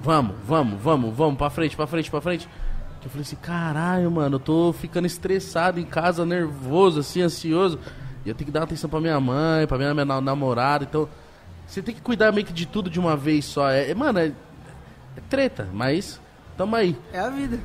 [0.00, 2.48] Vamos, vamos, vamos, vamos, pra frente, pra frente, pra frente.
[3.00, 7.80] Que eu falei assim, caralho, mano, eu tô ficando estressado em casa, nervoso, assim, ansioso.
[8.24, 10.84] E eu tenho que dar atenção pra minha mãe, pra minha, minha na- namorada.
[10.84, 11.08] Então,
[11.66, 13.68] você tem que cuidar meio que de tudo de uma vez só.
[13.70, 14.26] É, é, mano, é,
[15.16, 16.20] é treta, mas
[16.56, 16.96] tamo aí.
[17.12, 17.58] É a vida.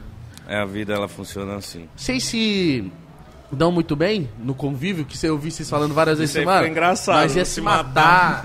[0.47, 1.87] É, a vida ela funciona assim.
[1.95, 2.91] Vocês se
[3.51, 6.67] dão muito bem no convívio, que você ouvi vocês falando várias vezes, Isso aí mano.
[6.67, 8.43] engraçado, Nós ia se se matar.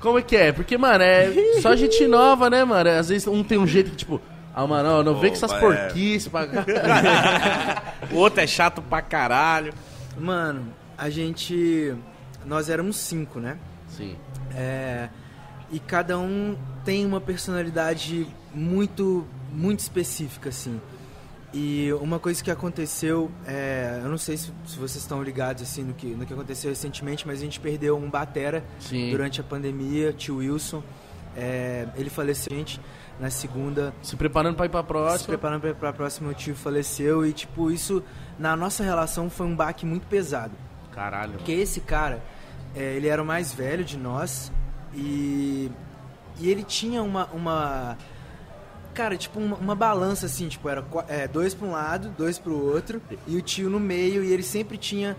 [0.00, 0.52] Como é que é?
[0.52, 2.90] Porque, mano, é só gente nova, né, mano?
[2.90, 4.20] Às vezes um tem um jeito que, tipo,
[4.54, 5.58] ah, mano, não, não vem com essas é.
[5.58, 6.46] porquices pra.
[8.12, 9.72] O outro é chato pra caralho.
[10.18, 10.66] Mano,
[11.00, 11.94] a gente.
[12.46, 13.58] Nós éramos cinco, né?
[13.88, 14.16] Sim.
[14.54, 15.08] É,
[15.70, 20.80] e cada um tem uma personalidade muito, muito específica, assim.
[21.52, 25.82] E uma coisa que aconteceu, é, eu não sei se, se vocês estão ligados assim
[25.82, 29.10] no que, no que aconteceu recentemente, mas a gente perdeu um batera Sim.
[29.10, 30.82] durante a pandemia, tio Wilson.
[31.36, 32.80] É, ele faleceu gente
[33.20, 35.26] na segunda, Se preparando pra ir pra se próxima.
[35.28, 38.02] preparando pra- pra próxima, o tio faleceu e tipo isso
[38.38, 40.52] na nossa relação foi um baque muito pesado.
[41.00, 41.32] Caralho.
[41.34, 42.22] Porque esse cara,
[42.76, 44.52] é, ele era o mais velho de nós
[44.94, 45.70] e,
[46.38, 47.96] e ele tinha uma, uma
[48.92, 52.52] cara, tipo uma, uma balança assim, tipo era é, dois para um lado, dois para
[52.52, 55.16] o outro e o tio no meio e ele sempre tinha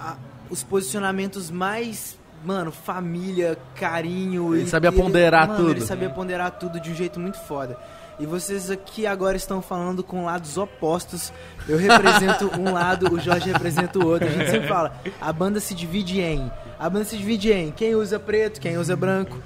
[0.00, 0.16] a-
[0.50, 4.54] os posicionamentos mais Mano, família, carinho.
[4.56, 5.70] Ele sabia ele- ponderar mano, tudo.
[5.72, 7.78] Ele sabia ponderar tudo de um jeito muito foda.
[8.20, 11.32] E vocês aqui agora estão falando com lados opostos.
[11.66, 14.28] Eu represento um lado, o Jorge representa o outro.
[14.28, 16.52] A gente sempre fala, a banda se divide em.
[16.78, 19.38] A banda se divide em quem usa preto, quem usa branco.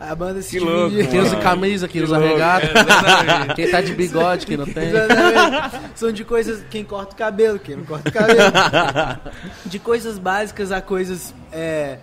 [0.00, 1.06] A banda se Que divide louco, em.
[1.06, 2.32] Quem usa camisa, quem usa louco.
[2.32, 2.68] regata.
[3.54, 4.88] quem tá de bigode, quem não tem.
[4.88, 5.80] Exatamente.
[5.94, 6.64] São de coisas.
[6.70, 8.50] Quem corta o cabelo, quem não corta o cabelo.
[9.66, 11.98] De coisas básicas a coisas é,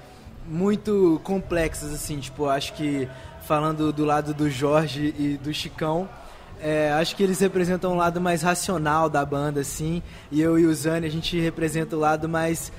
[0.48, 2.20] muito complexas, assim.
[2.20, 3.08] Tipo, acho que
[3.49, 6.07] falando do lado do Jorge e do Chicão.
[6.62, 10.03] é, acho que eles representam um lado mais racional da banda, assim.
[10.31, 12.71] E eu e o Zane, a gente representa o lado mais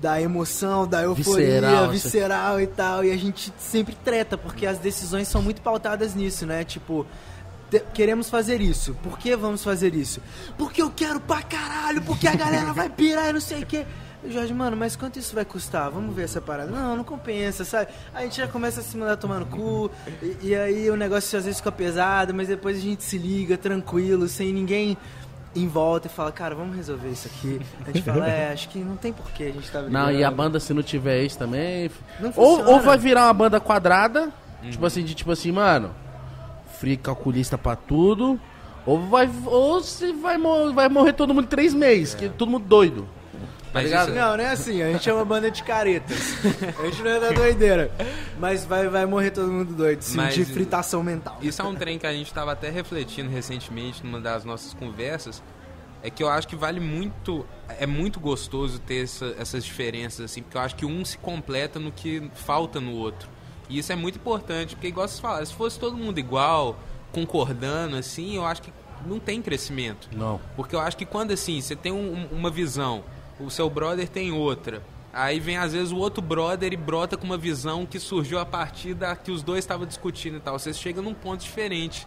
[0.00, 3.04] da emoção, da euforia, Visceral, visceral, e tal.
[3.04, 6.62] E a gente sempre treta, porque as decisões são muito pautadas nisso, né?
[6.62, 7.04] Tipo,
[7.92, 8.94] queremos fazer isso.
[9.02, 10.20] Por que vamos fazer isso?
[10.56, 13.84] Porque eu quero pra caralho, porque a galera vai pirar e não sei o quê.
[14.28, 15.90] Jorge, mano, mas quanto isso vai custar?
[15.90, 16.70] Vamos ver essa parada.
[16.70, 17.88] Não, não compensa, sabe?
[18.14, 19.90] A gente já começa a se mandar tomar no cu,
[20.22, 23.58] e, e aí o negócio às vezes fica pesado, mas depois a gente se liga,
[23.58, 24.96] tranquilo, sem ninguém
[25.54, 27.60] em volta e fala, cara, vamos resolver isso aqui.
[27.84, 30.12] A gente fala, é, acho que não tem porquê a gente tá Não, brigando.
[30.12, 31.90] e a banda, se não tiver isso também.
[32.20, 34.30] Não Ou, ou vai virar uma banda quadrada,
[34.70, 35.90] tipo assim, de tipo assim, mano,
[36.78, 38.40] free calculista pra tudo.
[38.86, 39.28] Ou vai.
[39.46, 43.06] Ou se vai, mor- vai morrer todo mundo em três meses, que todo mundo doido.
[43.72, 44.08] Tá ligado?
[44.08, 44.82] isso- Não, não é assim.
[44.82, 46.34] A gente é uma banda de caretas.
[46.78, 47.90] A gente não é da doideira.
[48.38, 51.38] Mas vai, vai morrer todo mundo doido, sim, Mas- de fritação mental.
[51.40, 55.42] Isso é um trem que a gente estava até refletindo recentemente numa das nossas conversas.
[56.02, 57.46] É que eu acho que vale muito.
[57.78, 61.78] É muito gostoso ter essa- essas diferenças, assim, porque eu acho que um se completa
[61.78, 63.28] no que falta no outro.
[63.70, 66.76] E isso é muito importante, porque, igual vocês falaram, se fosse todo mundo igual,
[67.12, 68.72] concordando, assim, eu acho que
[69.06, 70.08] não tem crescimento.
[70.12, 70.40] Não.
[70.56, 73.04] Porque eu acho que quando assim, você tem um- uma visão,
[73.38, 74.82] o seu brother tem outra.
[75.12, 78.46] Aí vem às vezes o outro brother e brota com uma visão que surgiu a
[78.46, 80.58] partir da que os dois estavam discutindo e tal.
[80.58, 82.06] Vocês chegam num ponto diferente.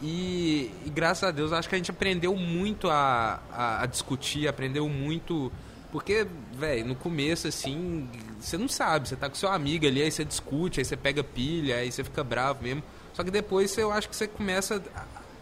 [0.00, 4.48] E, e graças a Deus acho que a gente aprendeu muito a, a, a discutir,
[4.48, 5.52] aprendeu muito.
[5.92, 8.08] Porque, velho, no começo, assim,
[8.40, 11.22] você não sabe, você tá com seu amigo ali, aí você discute, aí você pega
[11.22, 12.82] pilha, aí você fica bravo mesmo.
[13.12, 14.82] Só que depois eu acho que você começa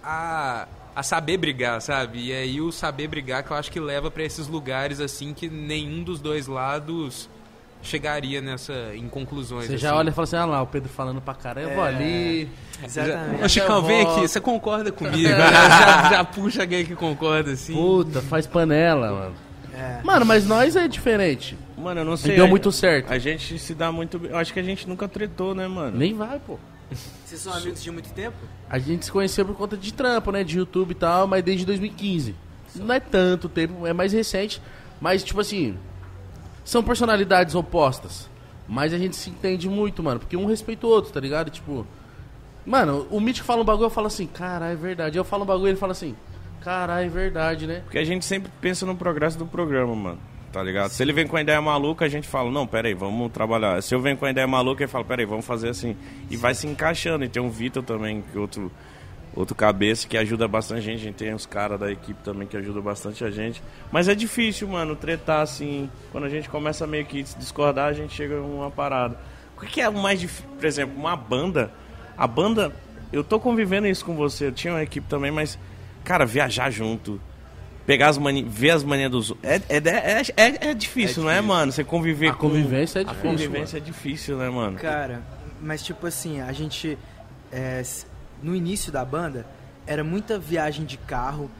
[0.02, 2.26] a, a a saber brigar, sabe?
[2.28, 5.48] E aí o saber brigar que eu acho que leva pra esses lugares assim que
[5.48, 7.28] nenhum dos dois lados
[7.82, 9.66] chegaria nessa em conclusões.
[9.66, 9.98] Você já assim.
[9.98, 11.88] olha e fala assim, ah lá, o Pedro falando pra caramba, eu vou É.
[11.88, 12.48] ali.
[12.84, 13.44] Exatamente.
[13.44, 15.16] Ô, Chicão, vem aqui, você concorda comigo?
[15.28, 17.72] já, já puxa alguém que concorda, assim.
[17.72, 19.34] Puta, faz panela, mano.
[19.72, 20.00] É.
[20.04, 21.56] Mano, mas nós é diferente.
[21.78, 22.36] Mano, eu não E sei.
[22.36, 23.10] deu a- muito certo.
[23.10, 24.30] A gente se dá muito bem.
[24.30, 25.96] Eu acho que a gente nunca tretou, né, mano?
[25.96, 26.58] Nem vai, pô.
[27.24, 28.36] Vocês são amigos de muito tempo?
[28.68, 30.42] A gente se conheceu por conta de trampo, né?
[30.42, 32.34] De YouTube e tal, mas desde 2015.
[32.76, 34.60] Não é tanto tempo, é mais recente.
[35.00, 35.76] Mas, tipo assim,
[36.64, 38.28] são personalidades opostas.
[38.68, 40.20] Mas a gente se entende muito, mano.
[40.20, 41.50] Porque um respeita o outro, tá ligado?
[41.50, 41.86] Tipo,
[42.64, 45.18] mano, o Mítico fala um bagulho, eu falo assim, caralho, é verdade.
[45.18, 46.14] Eu falo um bagulho, ele fala assim,
[46.60, 47.80] caralho, é verdade, né?
[47.80, 50.18] Porque a gente sempre pensa no progresso do programa, mano.
[50.52, 50.90] Tá ligado?
[50.90, 53.80] Se ele vem com a ideia maluca, a gente fala, não, pera aí, vamos trabalhar.
[53.82, 55.96] Se eu venho com a ideia maluca, ele fala, pera aí, vamos fazer assim.
[56.28, 57.24] E vai se encaixando.
[57.24, 58.70] E tem o Vitor também, que outro,
[59.32, 61.00] outro cabeça, que ajuda bastante a gente.
[61.00, 63.62] A gente tem os caras da equipe também que ajudam bastante a gente.
[63.92, 65.88] Mas é difícil, mano, tretar assim.
[66.10, 69.16] Quando a gente começa meio que discordar, a gente chega uma parada.
[69.56, 70.50] O que é o mais difícil?
[70.56, 71.72] Por exemplo, uma banda.
[72.18, 72.74] A banda,
[73.12, 74.46] eu tô convivendo isso com você.
[74.46, 75.56] Eu tinha uma equipe também, mas,
[76.02, 77.20] cara, viajar junto
[77.86, 79.50] pegar as mani ver as manias dos outros.
[79.50, 81.72] É, é, é, é, é difícil, não é, mano?
[81.72, 82.48] Você conviver A com.
[82.48, 83.30] convivência é A difícil.
[83.30, 84.78] convivência é difícil, né, mano?
[84.78, 85.22] Cara,
[85.60, 86.98] mas tipo assim, a gente.
[87.52, 87.82] é,
[88.42, 89.46] no início da banda,
[89.86, 91.50] era muita viagem de carro,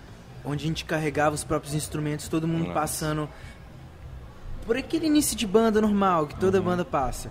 [0.44, 2.74] onde a gente carregava os próprios instrumentos, todo mundo Nossa.
[2.74, 3.28] passando
[4.66, 7.30] por aquele início de banda normal que toda banda passa.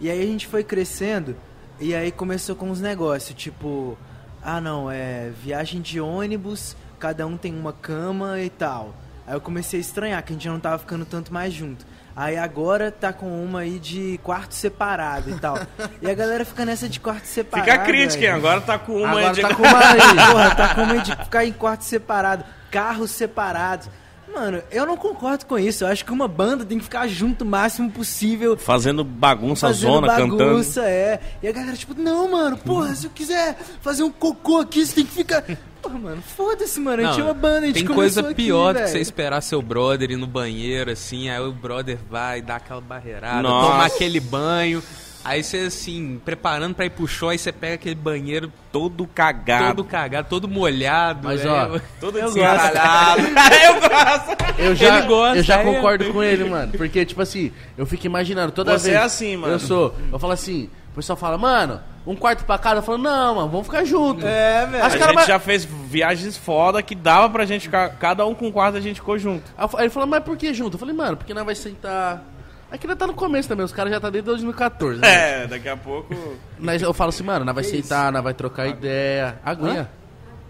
[0.00, 1.36] E aí a gente foi crescendo
[1.80, 3.98] e aí começou com uns negócios, tipo,
[4.42, 8.94] ah não, é viagem de ônibus, cada um tem uma cama e tal.
[9.26, 11.84] Aí eu comecei a estranhar que a gente não tava ficando tanto mais junto.
[12.14, 15.58] Aí agora tá com uma aí de quarto separado e tal.
[16.00, 17.68] E a galera fica nessa de quarto separado.
[17.68, 18.30] Fica a crítica, hein?
[18.30, 19.42] Agora tá com uma Agora de...
[19.42, 20.32] tá com uma aí.
[20.32, 23.90] Porra, tá com uma de ficar em quarto separado, carros separados.
[24.32, 25.84] Mano, eu não concordo com isso.
[25.84, 28.56] Eu acho que uma banda tem que ficar junto o máximo possível.
[28.56, 30.36] Fazendo bagunça, Fazendo zona, cantando.
[30.36, 31.20] bagunça, é.
[31.42, 34.96] E a galera, tipo, não, mano, porra, se eu quiser fazer um cocô aqui, você
[34.96, 35.42] tem que ficar.
[35.80, 37.02] Porra, mano, foda-se, mano.
[37.02, 39.40] A gente é uma banda, a gente tem coisa aqui, pior do que você esperar
[39.40, 43.70] seu brother ir no banheiro, assim, aí o brother vai dar aquela barreirada, Nossa.
[43.70, 44.82] tomar aquele banho.
[45.28, 49.74] Aí você, assim, preparando pra ir pro show, aí você pega aquele banheiro Todo cagado.
[49.74, 51.20] todo cagado, todo molhado.
[51.26, 53.22] Mas, aí ó, Todo Eu descaralhado.
[53.64, 54.36] eu gosto.
[54.58, 55.64] Eu já, Ele gosta, eu já é.
[55.64, 56.72] concordo com ele, mano.
[56.76, 59.00] Porque, tipo assim, eu fico imaginando toda Você vez.
[59.00, 59.54] é assim, mano.
[59.54, 59.94] Eu sou.
[60.12, 62.78] Eu falo assim, o pessoal fala, mano, um quarto pra cada.
[62.78, 64.24] Eu falo, não, mano, vamos ficar junto.
[64.26, 64.84] É, velho.
[64.84, 68.46] A gente mais- já fez viagens foda que dava pra gente ficar, cada um com
[68.46, 69.42] um quarto, a gente ficou junto.
[69.56, 70.74] Aí ele falou, mas por que junto?
[70.76, 72.22] Eu falei, mano, porque nós vai sentar.
[72.70, 75.42] Aqui nós tá no começo também, os caras já tá desde 2014, né?
[75.42, 76.14] É, daqui a pouco...
[76.58, 79.38] Nós- eu falo assim, mano, nós vai sentar, nós vai trocar ideia.
[79.44, 79.88] Aguinha.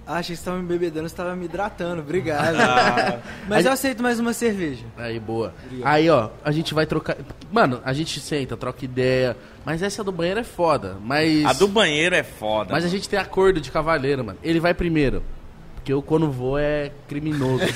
[0.09, 2.55] Ah, achei que você tava me bebedando, você tava me hidratando, obrigado.
[2.61, 3.19] Ah.
[3.49, 4.85] Mas eu aceito mais uma cerveja.
[4.97, 5.53] Aí, boa.
[5.83, 7.17] Aí, ó, a gente vai trocar.
[7.51, 9.37] Mano, a gente senta, troca ideia.
[9.65, 10.97] Mas essa do banheiro é foda.
[11.03, 11.45] Mas.
[11.45, 12.73] A do banheiro é foda.
[12.73, 14.39] Mas a gente tem acordo de cavaleiro, mano.
[14.45, 15.25] Ele vai primeiro.
[15.87, 17.63] Porque eu, quando vou, é criminoso.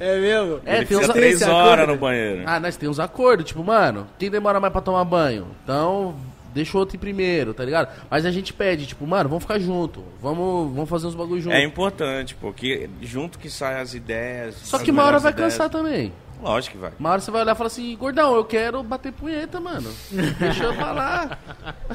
[0.00, 0.60] É mesmo?
[0.64, 2.42] É, Ele tem uns, três horas no banheiro.
[2.46, 3.42] Ah, nós temos acordo.
[3.42, 5.48] Tipo, mano, quem demora mais pra tomar banho?
[5.64, 6.14] Então,
[6.52, 7.88] deixa o outro ir primeiro, tá ligado?
[8.10, 10.04] Mas a gente pede, tipo, mano, vamos ficar junto.
[10.20, 11.54] Vamos, vamos fazer uns bagulho junto.
[11.54, 14.56] É importante, porque junto que saem as ideias.
[14.56, 15.54] Só que uma hora vai ideias.
[15.54, 16.12] cansar também.
[16.42, 16.92] Lógico que vai.
[16.98, 19.90] Uma hora você vai olhar e falar assim, gordão, eu quero bater punheta, mano.
[20.38, 21.38] Deixa eu falar.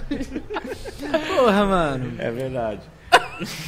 [1.28, 2.13] Porra, mano.
[2.17, 2.82] É verdade.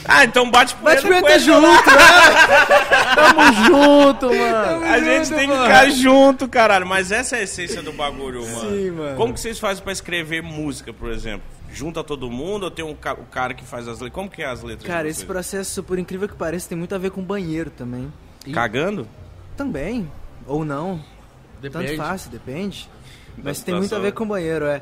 [0.06, 3.16] Ah, então bate Bate punheta com punheta junto, lá.
[3.16, 4.86] Tamo junto, mano.
[4.86, 6.86] A gente tem que ficar junto, caralho.
[6.86, 8.70] Mas essa é a essência do bagulho, mano.
[8.70, 9.16] Sim, mano.
[9.18, 11.44] Como que vocês fazem pra escrever música, por exemplo?
[11.72, 14.14] Junta todo mundo ou tem um ca- o cara que faz as letras?
[14.14, 14.88] Como que é as letras?
[14.90, 18.12] Cara, esse processo, por incrível que pareça, tem muito a ver com banheiro também.
[18.54, 19.08] Cagando?
[19.58, 20.10] Também.
[20.48, 21.04] Ou não.
[21.62, 21.88] Depende.
[21.88, 22.90] Tanto faz, depende.
[23.38, 24.82] Mas tem muito a ver com banheiro, é.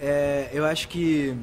[0.00, 1.36] É, Eu acho que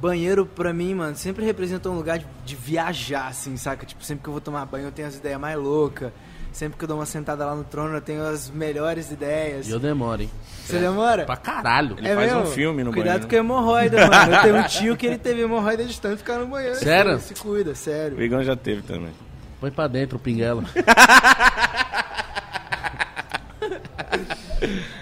[0.00, 3.84] banheiro, pra mim, mano, sempre representa um lugar de, de viajar, assim, saca?
[3.86, 6.12] Tipo, sempre que eu vou tomar banho eu tenho as ideias mais loucas.
[6.52, 9.68] Sempre que eu dou uma sentada lá no trono eu tenho as melhores ideias.
[9.68, 10.30] E eu demoro, hein?
[10.64, 11.26] Você demora?
[11.26, 11.96] Pra caralho.
[11.98, 13.28] Ele faz um filme no Cuidado banheiro.
[13.28, 14.34] com a hemorroida, mano.
[14.34, 16.76] Eu tenho um tio que ele teve hemorroida de tanto ficar no banheiro.
[16.76, 17.20] Sério?
[17.20, 18.16] Se cuida, sério.
[18.16, 19.12] O Igão já teve também.
[19.60, 20.64] Põe pra dentro o pinguela.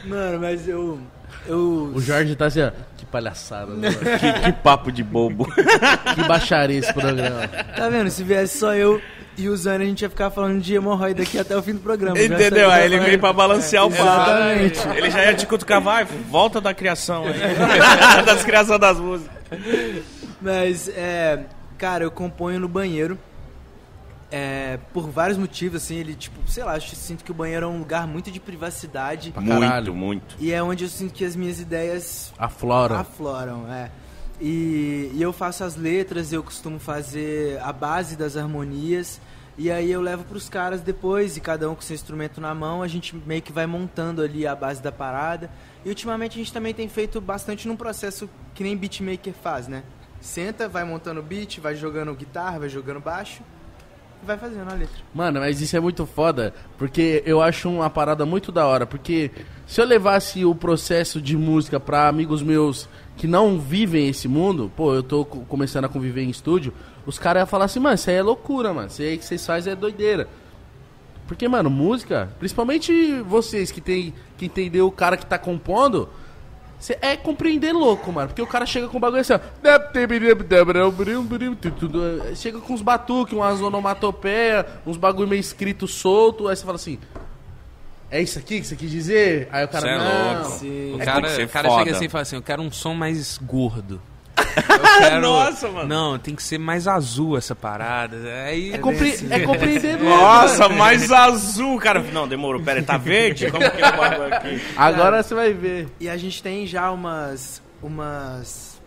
[0.04, 0.98] Mano, mas eu.
[1.46, 1.92] Eu.
[1.94, 2.70] O Jorge tá assim, ó.
[3.14, 3.90] Que palhaçada, né?
[3.90, 5.46] Que, que papo de bobo.
[6.14, 7.48] Que baixaria esse programa.
[7.48, 8.10] Tá vendo?
[8.10, 9.00] Se viesse só eu
[9.36, 11.80] e o Zane, a gente ia ficar falando de hemorroida aqui até o fim do
[11.80, 12.20] programa.
[12.20, 12.70] Entendeu?
[12.70, 14.02] Aí ele veio pra balancear o papo.
[14.02, 14.88] Exatamente.
[14.96, 17.34] Ele já ia te cutucar, vai, volta da criação aí.
[18.24, 19.36] das criações das músicas.
[20.40, 21.40] Mas, é.
[21.76, 23.18] Cara, eu componho no banheiro.
[24.36, 27.68] É, por vários motivos, assim, ele, tipo, sei lá, eu sinto que o banheiro é
[27.68, 29.30] um lugar muito de privacidade.
[29.30, 29.94] Pra caralho.
[29.94, 30.36] Muito, muito.
[30.40, 32.98] E é onde eu sinto que as minhas ideias Aflora.
[32.98, 33.92] afloram, é.
[34.40, 39.20] E, e eu faço as letras, eu costumo fazer a base das harmonias.
[39.56, 42.82] E aí eu levo pros caras depois, e cada um com seu instrumento na mão,
[42.82, 45.48] a gente meio que vai montando ali a base da parada.
[45.84, 49.84] E ultimamente a gente também tem feito bastante num processo que nem beatmaker faz, né?
[50.20, 53.40] Senta, vai montando beat, vai jogando guitarra, vai jogando baixo
[54.24, 54.96] vai fazendo a letra.
[55.14, 59.30] Mano, mas isso é muito foda, porque eu acho uma parada muito da hora, porque
[59.66, 64.70] se eu levasse o processo de música pra amigos meus que não vivem esse mundo,
[64.76, 66.72] pô, eu tô co- começando a conviver em estúdio,
[67.06, 69.44] os caras iam falar assim, mano, isso aí é loucura, mano, isso aí que vocês
[69.46, 70.28] fazem é doideira.
[71.26, 76.08] Porque, mano, música, principalmente vocês que tem que entender o cara que tá compondo,
[76.84, 78.28] cê- é compreender louco, mano.
[78.28, 79.40] Porque o cara chega com o bagulho assim, ó.
[82.36, 86.48] Chega com uns batuques, umas onomatopeia, uns bagulho meio escrito solto.
[86.48, 86.98] Aí você fala assim:
[88.10, 89.48] É isso aqui que você quis dizer?
[89.50, 90.34] Aí o cara, Cê é não.
[90.34, 90.50] louco.
[90.58, 90.94] Sim.
[90.94, 92.94] O É, cara, ser o cara chega assim e fala assim, eu quero um som
[92.94, 94.00] mais gordo.
[94.36, 95.20] Eu quero...
[95.20, 95.88] Nossa, mano.
[95.88, 98.16] Não, tem que ser mais azul essa parada.
[98.46, 99.96] Aí É, compre é.
[99.96, 102.00] Nossa, mais azul, cara.
[102.00, 102.62] Não, demorou.
[102.62, 103.50] Pera, aí, tá verde?
[103.50, 104.60] Como que é o bagulho aqui?
[104.76, 105.88] Agora você vai ver.
[106.00, 107.62] E a gente tem já umas.
[107.82, 108.80] umas.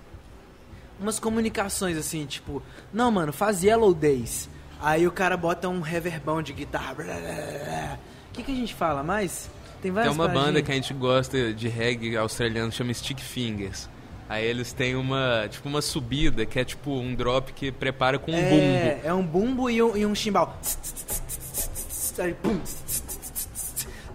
[1.00, 2.62] umas comunicações assim, tipo,
[2.94, 4.50] não, mano, faz Yellow Days.
[4.82, 6.96] Aí o cara bota um reverbão de guitarra.
[8.30, 9.50] O que, que a gente fala mais?
[9.82, 10.66] Tem tem várias uma banda paradinhas.
[10.66, 13.90] que a gente gosta de reggae australiano, chama Stick Fingers.
[14.30, 18.32] Aí eles têm uma, tipo, uma subida que é tipo um drop que prepara com
[18.32, 19.08] um é, bumbo.
[19.08, 20.60] É um bumbo e um, e um chimbal.
[22.20, 22.60] Aí, pum,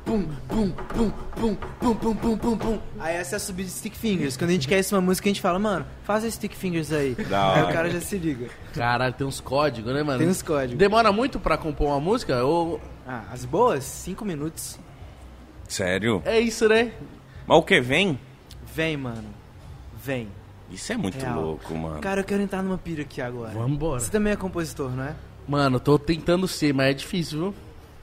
[0.05, 2.79] pum, pum, pum, pum, pum, pum, pum, pum, pum.
[2.98, 4.37] Aí essa é a subida de Stick Fingers.
[4.37, 6.92] Quando a gente quer isso uma música, a gente fala, mano, faz esse Stick Fingers
[6.92, 7.14] aí.
[7.14, 8.48] Da Aí o cara já se liga.
[8.75, 10.18] Caralho, tem uns códigos, né, mano?
[10.18, 10.77] Tem uns códigos.
[10.77, 12.44] Demora muito pra compor uma música?
[12.44, 14.79] Ou Ah, as boas, cinco minutos.
[15.68, 16.20] Sério?
[16.27, 16.92] é isso, né?
[17.46, 18.18] Mas o que vem?
[18.75, 19.41] Vem, mano.
[20.04, 20.28] Vem.
[20.70, 21.40] Isso é muito Real.
[21.40, 22.00] louco, mano.
[22.00, 23.52] Cara, eu quero entrar numa pira aqui agora.
[23.52, 24.00] Vambora.
[24.00, 25.14] Você também é compositor, não é?
[25.46, 27.54] Mano, tô tentando ser, mas é difícil, viu?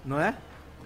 [0.05, 0.35] Não é?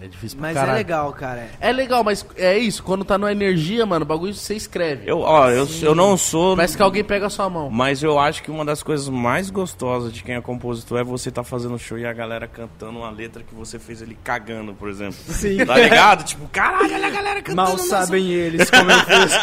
[0.02, 0.72] É difícil pra Mas caralho.
[0.72, 1.48] é legal, cara.
[1.62, 5.10] É legal, mas é isso, quando tá numa energia, mano, o bagulho você escreve.
[5.10, 6.56] Eu, ó, eu, eu não sou.
[6.58, 7.70] Parece que alguém pega a sua mão.
[7.70, 11.32] Mas eu acho que uma das coisas mais gostosas de quem é compositor é você
[11.32, 14.90] tá fazendo show e a galera cantando uma letra que você fez ali cagando, por
[14.90, 15.16] exemplo.
[15.30, 15.66] Sim.
[15.66, 16.24] Tá ligado?
[16.26, 17.56] tipo, caralho, olha a galera cantando.
[17.56, 19.34] Mal nossa- sabem eles como eu fiz.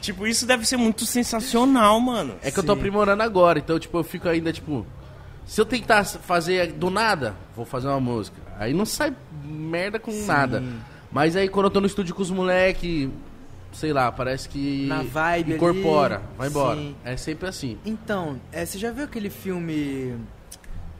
[0.00, 2.34] Tipo, isso deve ser muito sensacional, mano.
[2.42, 2.78] É que eu tô Sim.
[2.80, 4.84] aprimorando agora, então, tipo, eu fico ainda, tipo...
[5.46, 8.36] Se eu tentar fazer do nada, vou fazer uma música.
[8.58, 10.62] Aí não sai merda com nada.
[11.10, 13.08] Mas aí quando eu tô no estúdio com os moleque,
[13.72, 14.86] sei lá, parece que...
[14.86, 16.76] Na vibe Incorpora, ali, vai embora.
[16.76, 16.96] sim.
[17.04, 17.78] É sempre assim.
[17.84, 20.16] Então, é, você já viu aquele filme.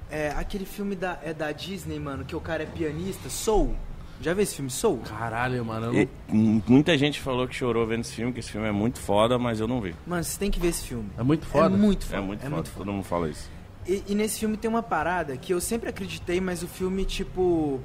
[0.09, 3.28] É, aquele filme da, é da Disney, mano, que o cara é pianista?
[3.28, 3.74] Soul?
[4.20, 4.98] Já viu esse filme Soul?
[4.98, 6.02] Caralho, mano, eu.
[6.02, 9.38] E, muita gente falou que chorou vendo esse filme, que esse filme é muito foda,
[9.38, 9.94] mas eu não vi.
[10.06, 11.11] Mano, você tem que ver esse filme.
[11.18, 11.74] É muito foda?
[11.74, 12.16] É muito foda.
[12.16, 13.56] É muito foda, todo mundo fala isso.
[13.87, 17.81] E, e nesse filme tem uma parada que eu sempre acreditei, mas o filme, tipo.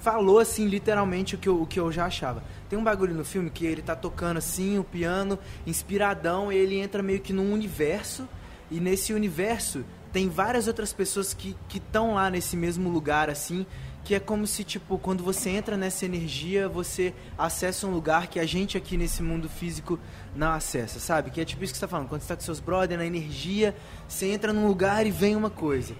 [0.00, 2.42] Falou assim, literalmente, o que, eu, o que eu já achava.
[2.68, 6.76] Tem um bagulho no filme que ele tá tocando assim, o piano, inspiradão, e ele
[6.76, 8.28] entra meio que num universo,
[8.70, 13.66] e nesse universo tem várias outras pessoas que estão lá nesse mesmo lugar, assim,
[14.06, 18.38] que é como se, tipo, quando você entra nessa energia, você acessa um lugar que
[18.38, 19.98] a gente aqui nesse mundo físico
[20.32, 21.32] não acessa, sabe?
[21.32, 23.04] Que é tipo isso que você tá falando, quando você tá com seus brothers, na
[23.04, 23.74] energia,
[24.06, 25.92] você entra num lugar e vem uma coisa.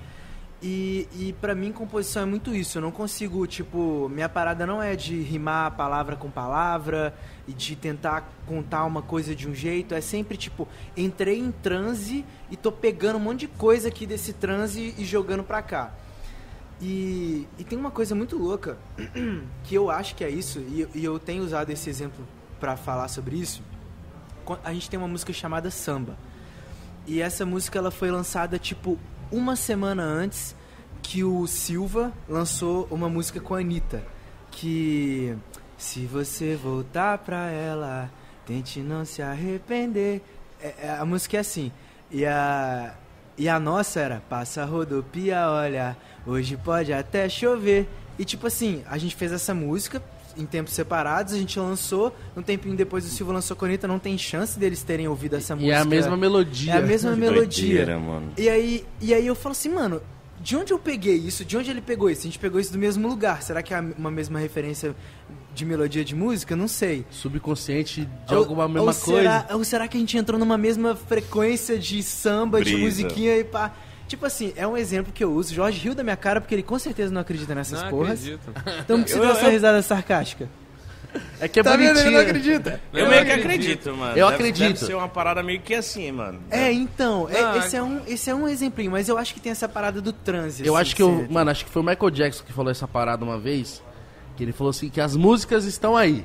[0.63, 2.79] E, e para mim, composição é muito isso.
[2.79, 7.13] Eu não consigo, tipo, minha parada não é de rimar palavra com palavra
[7.49, 9.97] e de tentar contar uma coisa de um jeito.
[9.97, 14.33] É sempre, tipo, entrei em transe e tô pegando um monte de coisa aqui desse
[14.33, 15.93] transe e jogando pra cá.
[16.81, 18.77] E, e tem uma coisa muito louca
[19.65, 22.27] que eu acho que é isso, e, e eu tenho usado esse exemplo
[22.61, 23.63] pra falar sobre isso.
[24.63, 26.17] A gente tem uma música chamada Samba.
[27.07, 28.99] E essa música ela foi lançada tipo
[29.31, 30.55] uma semana antes
[31.03, 34.05] que o Silva lançou uma música com a Anitta.
[34.51, 35.37] Que
[35.77, 38.11] se você voltar pra ela,
[38.45, 40.23] tente não se arrepender.
[40.61, 41.73] É- é- a música é assim.
[42.11, 42.95] E a,
[43.37, 45.97] e a nossa era Passa rodopia, olha,
[46.27, 47.89] hoje pode até chover.
[48.19, 50.03] E tipo assim, a gente fez essa música
[50.39, 53.89] em tempos separados, a gente lançou, um tempinho depois o Silva lançou com a Anitta,
[53.89, 55.75] não tem chance deles terem ouvido essa E música.
[55.75, 56.73] é a mesma melodia.
[56.75, 57.67] É a mesma Que melodia.
[57.69, 58.33] doideira, mano.
[58.37, 60.03] E aí, e aí eu falo assim, mano,
[60.39, 61.43] de onde eu peguei isso?
[61.43, 62.21] De onde ele pegou isso?
[62.21, 63.43] A gente pegou isso do mesmo lugar.
[63.43, 64.95] Será que é uma mesma referência
[65.55, 66.55] de melodia de música?
[66.55, 67.07] Não sei.
[67.11, 69.03] Subconsciente de Ou- alguma mesma ou coisa.
[69.23, 72.79] Será, ou será que a gente entrou numa mesma frequência de samba, de Brisa.
[72.85, 73.75] musiquinha e pá?
[74.09, 75.53] Tipo assim, é um exemplo que eu uso.
[75.55, 78.21] Jorge riu da minha cara porque ele com certeza não acredita nessas Não porras.
[78.21, 78.53] acredito.
[78.81, 80.49] Então que você Eu- deu essa risada sarcástica?
[81.41, 81.83] É que é Tá vendo?
[81.83, 82.13] Ele bonitinho.
[82.13, 82.81] não acredita.
[82.93, 83.95] Eu Eu meio que acredito.
[83.97, 84.11] mano.
[84.11, 84.69] Eu Deve- acredito.
[84.75, 86.41] Deve ser uma parada meio que assim, mano.
[86.51, 89.51] É, então, é- esse, é um, esse é um exemplinho, mas eu acho que tem
[89.51, 90.65] essa parada do transe.
[90.67, 92.87] Eu assim, acho que eu, mano, acho que foi o Michael Jackson que falou essa
[92.87, 93.83] parada uma vez,
[94.37, 96.23] que ele falou assim que as músicas estão aí.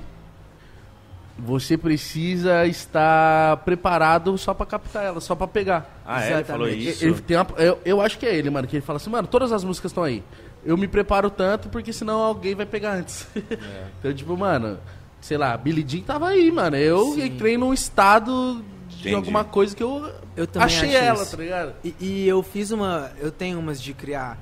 [1.40, 5.90] Você precisa estar preparado só pra captar elas, só pra pegar.
[6.06, 6.34] Ah, é?
[6.34, 6.90] Ele falou Exatamente.
[6.92, 7.06] isso?
[7.06, 9.28] Ele tem uma- eu, eu acho que é ele, mano, que ele fala assim, mano,
[9.28, 10.24] todas as músicas estão aí.
[10.64, 13.28] Eu me preparo tanto porque senão alguém vai pegar antes.
[14.00, 14.78] então, tipo, mano,
[15.20, 16.76] sei lá, Billie Jean tava aí, mano.
[16.78, 17.26] Eu Sim.
[17.26, 19.16] entrei num estado de Entendi.
[19.16, 21.32] alguma coisa que eu, Eu também achei acho ela, isso.
[21.38, 21.74] tá ligado?
[21.84, 23.10] E, e eu fiz uma.
[23.20, 24.38] Eu tenho umas de criar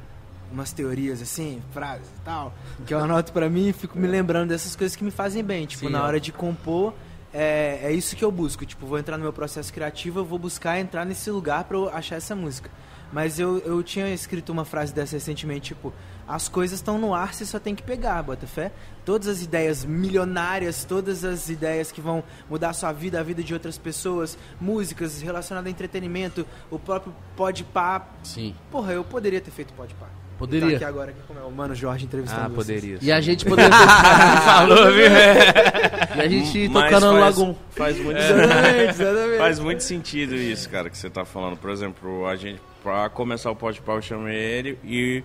[0.51, 2.53] umas teorias assim, frases e tal,
[2.85, 5.65] que eu anoto pra mim e fico me lembrando dessas coisas que me fazem bem.
[5.65, 6.93] Tipo, Sim, na hora de compor,
[7.33, 8.65] é, é isso que eu busco.
[8.65, 11.89] Tipo, vou entrar no meu processo criativo, eu vou buscar entrar nesse lugar pra eu
[11.89, 12.69] achar essa música.
[13.11, 15.91] Mas eu, eu tinha escrito uma frase dessa recentemente, tipo,
[16.27, 18.71] as coisas estão no ar, você só tem que pegar, bota fé.
[19.03, 23.41] Todas as ideias milionárias, todas as ideias que vão mudar a sua vida, a vida
[23.41, 28.07] de outras pessoas, músicas relacionadas a entretenimento, o próprio podpah.
[28.23, 28.55] Sim.
[28.69, 30.28] Porra, eu poderia ter feito podpah.
[30.39, 30.69] Poderia.
[30.69, 32.79] Tá aqui agora aqui com o meu mano Jorge entrevistando Ah, vocês.
[32.81, 32.97] poderia.
[33.01, 33.69] E a gente poderia.
[34.45, 35.05] Falou, viu?
[36.15, 37.55] e a gente Mas tocando no faz- Lagoon.
[37.71, 39.37] Faz muito, Exatamente, exatamente.
[39.37, 41.57] faz muito sentido isso, cara, que você tá falando.
[41.57, 45.21] Por exemplo, a gente, pra começar o podcast, eu chamei ele e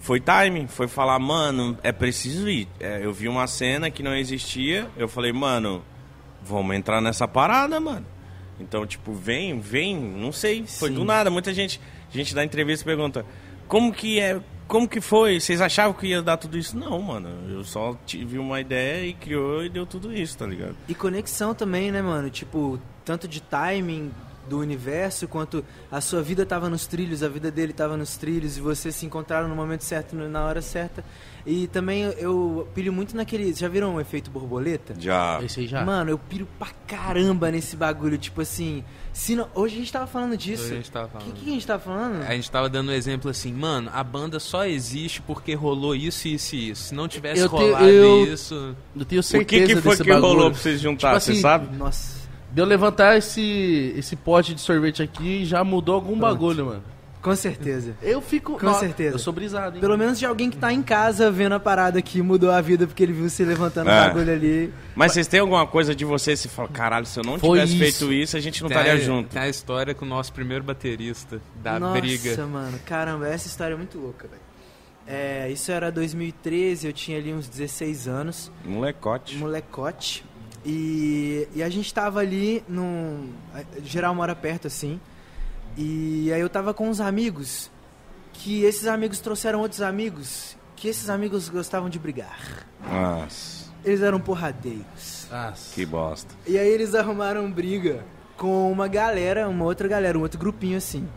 [0.00, 0.66] foi timing.
[0.66, 2.66] Foi falar, mano, é preciso ir.
[2.80, 5.84] É, eu vi uma cena que não existia, eu falei, mano,
[6.42, 8.06] vamos entrar nessa parada, mano.
[8.60, 10.94] Então, tipo, vem, vem, não sei, foi Sim.
[10.96, 11.30] do nada.
[11.30, 11.80] Muita gente,
[12.10, 13.24] gente da entrevista pergunta,
[13.68, 15.40] como que é, como que foi?
[15.40, 16.76] Vocês achavam que ia dar tudo isso?
[16.76, 20.74] Não, mano, eu só tive uma ideia e criou e deu tudo isso, tá ligado?
[20.88, 22.28] E conexão também, né, mano?
[22.30, 24.10] Tipo, tanto de timing
[24.48, 28.56] do universo, quanto a sua vida tava nos trilhos, a vida dele tava nos trilhos,
[28.56, 31.04] e vocês se encontraram no momento certo, na hora certa.
[31.46, 33.54] E também eu- pilho muito naquele.
[33.54, 34.94] Já viram o efeito borboleta?
[34.98, 35.40] Já.
[35.42, 35.82] Esse aí já.
[35.82, 38.18] Mano, eu piro pra caramba nesse bagulho.
[38.18, 38.84] Tipo assim,
[39.14, 40.64] se não- hoje a gente tava falando disso.
[40.64, 41.32] Hoje a gente tava O falando.
[41.32, 42.22] que, que a gente tava falando?
[42.22, 46.28] A gente tava dando um exemplo assim, mano, a banda só existe porque rolou isso,
[46.28, 46.82] isso e isso.
[46.88, 48.76] Se não tivesse Eu te- rolado eu- isso.
[48.94, 50.28] Eu tenho O certeza que, que foi desse que bagulho.
[50.32, 51.76] rolou pra vocês juntar, Tipo você assim, sabe?
[51.76, 52.17] Nossa,
[52.58, 56.82] De eu levantar esse, esse pote de sorvete aqui, já mudou algum bagulho, mano.
[57.22, 57.94] com certeza.
[58.02, 58.58] Eu fico...
[58.58, 59.14] Com certeza.
[59.14, 59.80] Eu sou brisado, hein?
[59.80, 62.84] Pelo menos de alguém que tá em casa vendo a parada que mudou a vida
[62.84, 64.08] porque ele viu você levantando o É.
[64.08, 64.74] bagulho ali.
[64.96, 67.74] Mas vocês têm alguma coisa de vocês se fala, caralho, se eu não Foi tivesse
[67.74, 67.98] isso.
[67.98, 69.28] feito isso, a gente não Tem estaria junto.
[69.28, 72.44] Tem a história com o nosso primeiro baterista, da Nossa, briga.
[72.44, 74.42] mano, caramba, essa história é muito louca, velho.
[75.06, 79.36] É, isso era 2013, eu tinha ali uns 16 anos, Molecote.
[79.36, 80.24] molecote.
[80.64, 83.30] E, e a gente tava ali num.
[83.82, 85.00] Geral mora perto assim.
[85.76, 87.70] E aí eu tava com uns amigos.
[88.32, 90.56] Que esses amigos trouxeram outros amigos.
[90.76, 92.66] Que esses amigos gostavam de brigar.
[92.88, 95.26] Nossa, Eles eram porradeiros.
[95.30, 95.74] Nossa.
[95.74, 96.34] que bosta.
[96.46, 98.04] E aí eles arrumaram briga
[98.36, 101.08] com uma galera, uma outra galera, um outro grupinho assim.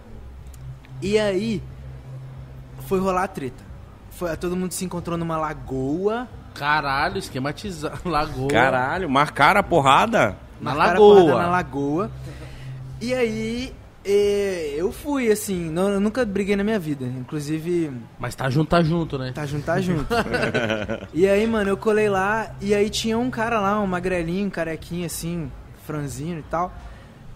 [1.01, 1.61] E aí
[2.87, 3.63] foi rolar a treta.
[4.11, 6.27] Foi, todo mundo se encontrou numa lagoa.
[6.53, 7.99] Caralho, esquematizado.
[8.09, 8.49] Lagoa.
[8.49, 10.37] Caralho, marcaram a porrada?
[10.59, 11.21] Na marcaram a lagoa.
[11.21, 12.11] porrada Na lagoa.
[12.99, 13.73] E aí
[14.03, 17.05] eu fui, assim, não, eu nunca briguei na minha vida.
[17.05, 19.31] Inclusive, Mas tá junto, tá junto, né?
[19.33, 20.07] tá junto, tá junto.
[21.13, 24.49] e aí, mano, eu colei lá e aí tinha um cara lá, um magrelinho, um
[24.49, 25.51] carequinho assim,
[25.85, 26.73] franzino e tal.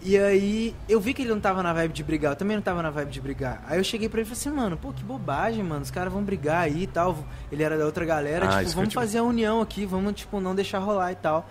[0.08, 2.62] E aí eu vi que ele não tava na vibe de brigar, eu também não
[2.62, 3.64] tava na vibe de brigar.
[3.66, 6.12] Aí eu cheguei pra ele e falei assim, mano, pô, que bobagem, mano, os caras
[6.12, 7.24] vão brigar aí e tal.
[7.50, 10.38] Ele era da outra galera, Ah, tipo, vamos te- fazer a união aqui, vamos, tipo,
[10.40, 11.50] não deixar rolar e tal.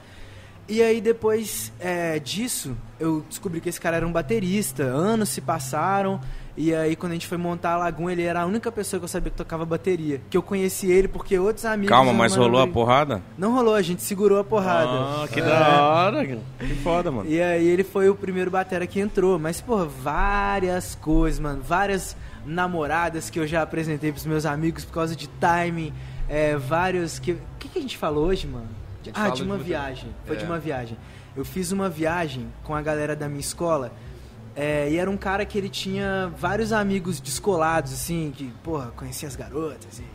[0.70, 5.42] E aí depois é, disso, eu descobri que esse cara era um baterista, anos se
[5.42, 6.22] passaram,
[6.58, 9.04] e aí quando a gente foi montar a Lagoon, ele era a única pessoa que
[9.04, 10.22] eu sabia que tocava bateria.
[10.30, 11.90] Que eu conheci ele porque outros amigos...
[11.90, 13.22] Calma, mas rolou a porrada?
[13.38, 14.90] Não rolou, a gente segurou a porrada.
[14.90, 15.44] Ah, que É.
[15.44, 16.26] da hora.
[16.26, 17.30] Que foda, mano.
[17.30, 19.38] E aí ele foi o primeiro batera que entrou.
[19.38, 21.62] Mas, porra, várias coisas, mano.
[21.62, 25.92] Várias namoradas que eu já apresentei pros meus amigos por causa de timing.
[26.30, 27.34] É, vários que...
[27.34, 28.68] O que, que a gente falou hoje, mano?
[29.14, 30.10] Ah, de de uma muita- viagem.
[30.26, 30.46] Foi de É.
[30.48, 30.98] uma viagem.
[31.36, 33.92] Eu fiz uma viagem com a galera da minha escola.
[34.56, 39.28] É, e era um cara que ele tinha vários amigos descolados, assim, que, porra, conhecia
[39.28, 40.06] as garotas e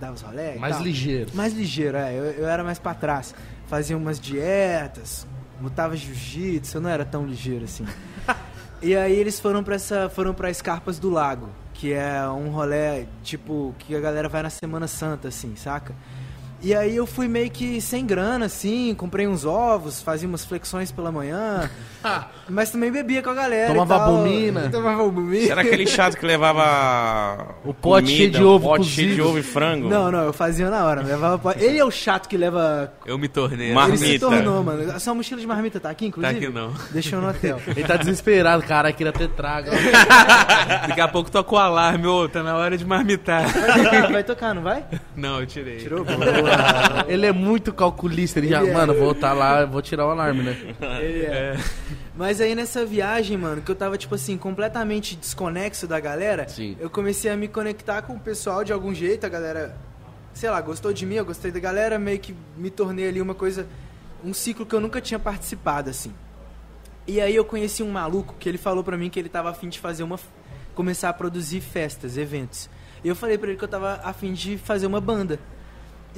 [0.00, 1.30] dava os rolé Mais ligeiro.
[1.34, 2.14] Mais ligeiro, é.
[2.14, 3.34] Eu, eu era mais pra trás.
[3.66, 5.26] Fazia umas dietas,
[5.60, 7.86] lutava jiu-jitsu, eu não era tão ligeiro assim.
[8.80, 10.08] e aí eles foram pra essa.
[10.08, 14.50] foram para Escarpas do Lago, que é um rolê, tipo, que a galera vai na
[14.50, 15.94] Semana Santa, assim, saca?
[16.60, 20.90] E aí eu fui meio que sem grana, assim, comprei uns ovos, fazia umas flexões
[20.90, 21.70] pela manhã,
[22.48, 23.68] mas também bebia com a galera.
[23.72, 24.08] Tomava e tal.
[24.16, 24.68] albumina.
[24.68, 25.52] Tomava albumina.
[25.52, 27.54] Era aquele chato que levava.
[27.64, 29.28] O pote comida, cheio de ovo o pote cheio de cozido.
[29.28, 29.88] É ovo e frango.
[29.88, 31.00] Não, não, eu fazia na hora.
[31.02, 32.92] Levava po- Ele é o chato que leva.
[33.06, 33.72] Eu me tornei.
[33.72, 34.26] Mar- Ele se Marmita.
[34.28, 34.92] tornou, mano.
[34.92, 36.44] A sua mochila de marmita tá aqui, Tá inclusive?
[36.46, 36.72] aqui não.
[36.90, 37.60] Deixou no hotel.
[37.68, 39.70] Ele tá desesperado, cara, queria ter trago.
[40.88, 43.46] Daqui a pouco toca o alarme, ô, tá na hora de marmitar.
[43.48, 44.84] Vai tocar, vai tocar, não vai?
[45.14, 45.76] Não, eu tirei.
[45.78, 46.04] Tirou?
[46.04, 46.47] Boa.
[47.08, 48.74] Ele é muito calculista, ele já, Ele é.
[48.74, 50.56] mano, vou estar lá, eu vou tirar o alarme, né?
[51.00, 51.56] Ele é.
[52.16, 56.76] Mas aí nessa viagem, mano, que eu tava, tipo assim, completamente desconexo da galera, Sim.
[56.80, 59.76] eu comecei a me conectar com o pessoal de algum jeito, a galera,
[60.34, 63.34] sei lá, gostou de mim, eu gostei da galera, meio que me tornei ali uma
[63.34, 63.66] coisa,
[64.24, 66.12] um ciclo que eu nunca tinha participado, assim.
[67.06, 69.68] E aí eu conheci um maluco que ele falou pra mim que ele tava afim
[69.68, 70.20] de fazer uma.
[70.74, 72.68] começar a produzir festas, eventos.
[73.02, 75.40] E eu falei pra ele que eu tava afim de fazer uma banda.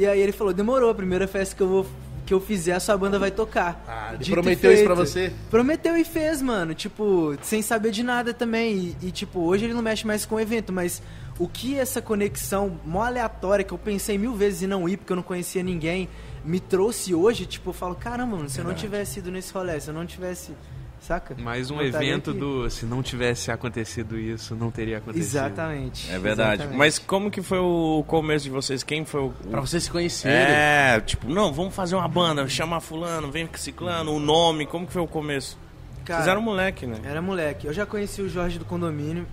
[0.01, 1.86] E aí ele falou, demorou, a primeira festa que eu vou.
[2.24, 3.84] Que eu fizer, a sua banda vai tocar.
[3.86, 5.30] Ah, ele e prometeu isso pra você?
[5.51, 6.74] Prometeu e fez, mano.
[6.74, 8.96] Tipo, sem saber de nada também.
[9.03, 11.03] E, e, tipo, hoje ele não mexe mais com o evento, mas
[11.38, 15.12] o que essa conexão mó aleatória que eu pensei mil vezes em não ir porque
[15.12, 16.09] eu não conhecia ninguém
[16.42, 19.78] me trouxe hoje, tipo, eu falo, caramba, mano, se eu não tivesse ido nesse rolê,
[19.78, 20.53] se eu não tivesse.
[21.01, 21.34] Saca?
[21.38, 22.38] Mais um evento aqui.
[22.38, 22.70] do.
[22.70, 25.24] Se não tivesse acontecido isso, não teria acontecido.
[25.24, 26.11] Exatamente.
[26.11, 26.55] É verdade.
[26.61, 26.78] exatamente.
[26.78, 28.82] Mas como que foi o começo de vocês?
[28.82, 29.30] Quem foi o.
[29.51, 30.36] Pra vocês se conhecerem.
[30.36, 34.86] É, tipo, não, vamos fazer uma banda, chamar fulano, vem com ciclano, o nome, como
[34.86, 35.59] que foi o começo?
[36.05, 37.01] Cara, Vocês eram moleque, né?
[37.05, 37.66] Era moleque.
[37.66, 39.26] Eu já conheci o Jorge do condomínio.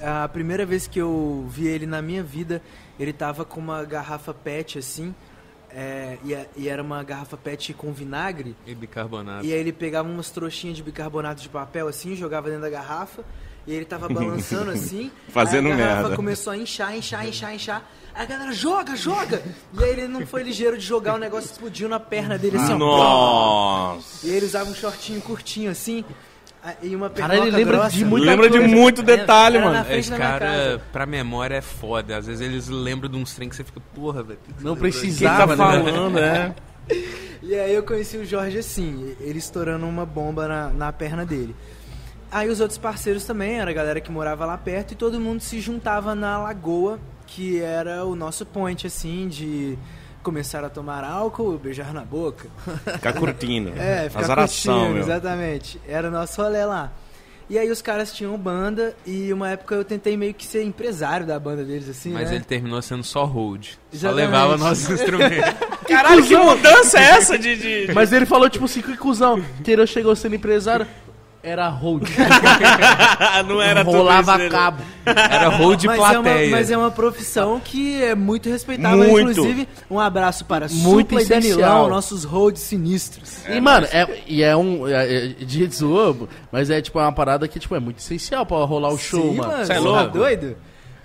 [0.00, 2.62] A primeira vez que eu vi ele na minha vida,
[2.98, 5.14] ele tava com uma garrafa PET assim.
[5.74, 8.56] É, e, a- e era uma garrafa PET com vinagre.
[8.66, 9.44] E bicarbonato.
[9.44, 13.24] E aí ele pegava umas trouxinhas de bicarbonato de papel assim, jogava dentro da garrafa.
[13.66, 15.10] E ele tava balançando assim.
[15.28, 16.16] Fazendo aí a garrafa merda.
[16.16, 17.88] começou a inchar, inchar, inchar, inchar.
[18.14, 19.42] Aí a galera, joga, joga!
[19.78, 22.72] E aí ele não foi ligeiro de jogar, o negócio explodiu na perna dele assim,
[22.72, 22.78] ó.
[22.78, 24.26] Nossa!
[24.26, 26.04] E ele usava um shortinho curtinho assim.
[26.64, 27.96] Ah, E uma Cara, ele lembra grossa.
[27.96, 28.74] de muita Lembra de coisa.
[28.76, 29.94] muito detalhe, Era na mano.
[29.94, 32.16] Esse cara, pra memória, é foda.
[32.16, 34.38] Às vezes eles lembram de uns trem que você fica, porra, velho.
[34.60, 35.56] Não você lembrou Quem tá precisava, né?
[35.56, 36.54] falando, é?
[37.42, 41.56] E aí eu conheci o Jorge assim, ele estourando uma bomba na, na perna dele.
[42.30, 45.40] Aí os outros parceiros também, era a galera que morava lá perto, e todo mundo
[45.40, 49.78] se juntava na lagoa, que era o nosso point, assim, de
[50.22, 52.48] começar a tomar álcool, beijar na boca.
[52.94, 53.72] Ficar curtindo.
[53.78, 55.02] É, ficar Azaração, curtindo, meu.
[55.04, 55.80] exatamente.
[55.88, 56.92] Era o nosso rolê lá.
[57.48, 61.26] E aí os caras tinham banda, e uma época eu tentei meio que ser empresário
[61.26, 62.36] da banda deles, assim, Mas né?
[62.36, 63.70] ele terminou sendo só hold.
[63.92, 65.52] Só levava nossos instrumentos.
[65.88, 67.86] Caralho, que mudança é essa de.
[67.86, 69.42] de- Mas ele falou, tipo assim, que cuzão.
[69.64, 70.86] Que ele chegou sendo empresário,
[71.42, 72.02] era hold.
[73.48, 74.48] não era tudo Rolava isso, né?
[74.50, 74.82] cabo.
[75.06, 76.50] Era hold mas, é uma, plateia.
[76.50, 78.98] mas é uma profissão que é muito respeitável.
[79.08, 79.30] Muito.
[79.30, 81.58] Inclusive, um abraço para Muito Supla e essencial.
[81.58, 83.46] Danilão, nossos holds sinistros.
[83.48, 84.86] e, mano, é, e é um.
[84.86, 85.70] É, é, de
[86.52, 89.36] mas é tipo uma parada que tipo, é muito essencial pra rolar o show, Sim,
[89.36, 89.64] mano.
[89.64, 90.18] Cê é Tá louco?
[90.18, 90.56] doido?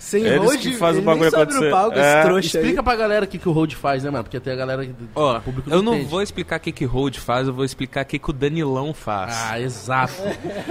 [0.06, 1.66] Sem Eles hold, que fazem o bagulho acontecer.
[1.66, 2.22] no palco, É.
[2.22, 2.84] trouxa Explica aí.
[2.84, 4.24] pra galera o que, que o hold faz, né, mano?
[4.24, 6.10] Porque tem a galera que Ó, o público eu não entende.
[6.12, 8.93] vou explicar o que, que hold faz, eu vou explicar o que, que o Danilão
[8.93, 9.34] faz.
[9.36, 10.14] Ah, exato.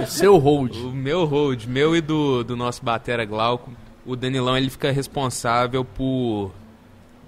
[0.01, 0.73] o seu hold.
[0.77, 3.69] O meu hold, meu e do, do nosso batera Glauco,
[4.05, 6.53] o Danilão ele fica responsável por.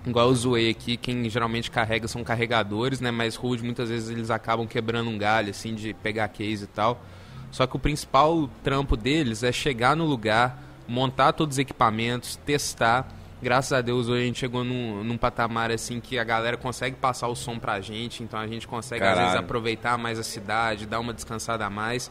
[0.05, 3.11] Igual eu zoei aqui, quem geralmente carrega são carregadores, né?
[3.11, 7.03] Mas hold muitas vezes eles acabam quebrando um galho, assim, de pegar case e tal.
[7.51, 13.07] Só que o principal trampo deles é chegar no lugar, montar todos os equipamentos, testar.
[13.41, 16.95] Graças a Deus hoje a gente chegou num, num patamar assim que a galera consegue
[16.95, 19.39] passar o som pra gente, então a gente consegue às vezes Caralho.
[19.45, 22.09] aproveitar mais a cidade, dar uma descansada a mais.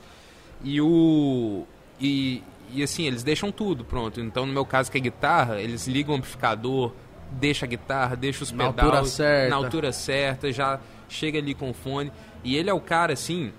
[0.62, 1.66] E o.
[2.00, 4.20] E, e assim, eles deixam tudo pronto.
[4.20, 6.92] Então, no meu caso, que é guitarra, eles ligam o amplificador,
[7.30, 9.50] deixa a guitarra, deixa os Na pedais altura certa.
[9.50, 12.12] na altura certa, já chega ali com o fone.
[12.44, 13.52] E ele é o cara, assim,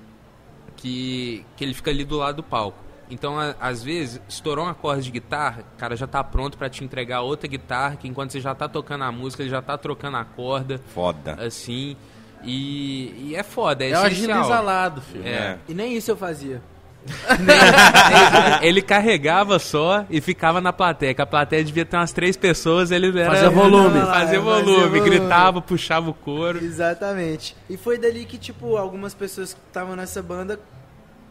[0.78, 2.78] que, que ele fica ali do lado do palco.
[3.10, 6.70] Então, a- às vezes, estourou um acorde de guitarra, o cara já tá pronto pra
[6.70, 9.78] te entregar outra guitarra, que enquanto você já tá tocando a música, ele já tá
[9.78, 11.38] trocando a corda, Foda.
[11.46, 11.96] assim.
[12.44, 14.38] E, e é foda, é, É o essencial.
[14.40, 15.26] agilizalado, filho.
[15.28, 15.58] É.
[15.68, 16.62] E nem isso eu fazia.
[18.62, 21.14] ele carregava só e ficava na plateia.
[21.14, 24.00] Que a plateia devia ter umas três pessoas, ele era Fazia volume.
[24.02, 25.00] Fazia Fazia volume, volume.
[25.02, 26.64] gritava, puxava o couro.
[26.64, 27.56] Exatamente.
[27.70, 30.60] E foi dali que, tipo, algumas pessoas que estavam nessa banda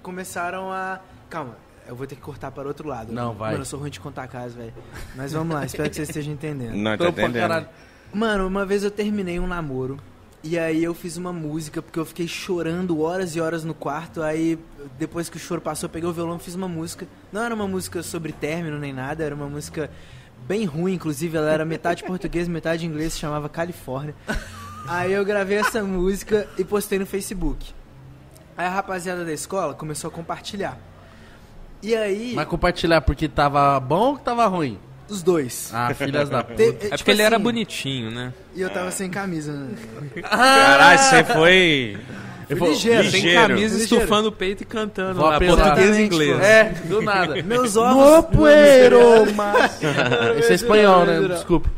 [0.03, 0.99] começaram a.
[1.29, 1.57] Calma,
[1.87, 3.13] eu vou ter que cortar para outro lado.
[3.13, 3.53] Não, vai.
[3.53, 4.75] Mano, eu sou ruim de contar casa, velho.
[5.15, 6.75] Mas vamos lá, espero que vocês estejam entendendo.
[6.75, 7.69] Não, tá entendendo.
[8.13, 9.99] Mano, uma vez eu terminei um namoro.
[10.43, 14.23] E aí eu fiz uma música, porque eu fiquei chorando horas e horas no quarto.
[14.23, 14.57] Aí,
[14.97, 17.07] depois que o choro passou, eu peguei o violão e fiz uma música.
[17.33, 19.91] Não era uma música sobre término nem nada, era uma música
[20.47, 24.15] bem ruim, inclusive, ela era metade português, metade inglês, se chamava Califórnia.
[24.89, 27.75] Aí eu gravei essa música e postei no Facebook.
[28.57, 30.79] Aí a rapaziada da escola começou a compartilhar.
[31.87, 34.77] E aí, Mas compartilhar porque tava bom ou tava ruim?
[35.09, 35.71] os dois.
[35.73, 36.63] Ah, filhas da Te- puta.
[36.63, 38.33] É tipo porque ele era assim, bonitinho, né?
[38.57, 39.53] E eu tava sem camisa.
[39.53, 39.77] né?
[40.23, 41.99] Caralho, você foi.
[42.51, 43.05] Eu vou- ligeiro.
[43.05, 43.41] Sem Ligeiro.
[43.49, 43.95] camisa, Ligeiro.
[44.03, 46.41] estufando o peito e cantando Vou lá, português e inglês.
[46.41, 47.41] É, do nada.
[47.43, 48.37] Meus No ovos...
[48.37, 48.99] poeiro,
[49.37, 49.79] mas...
[50.41, 51.21] Esse é espanhol, né?
[51.29, 51.71] Desculpa.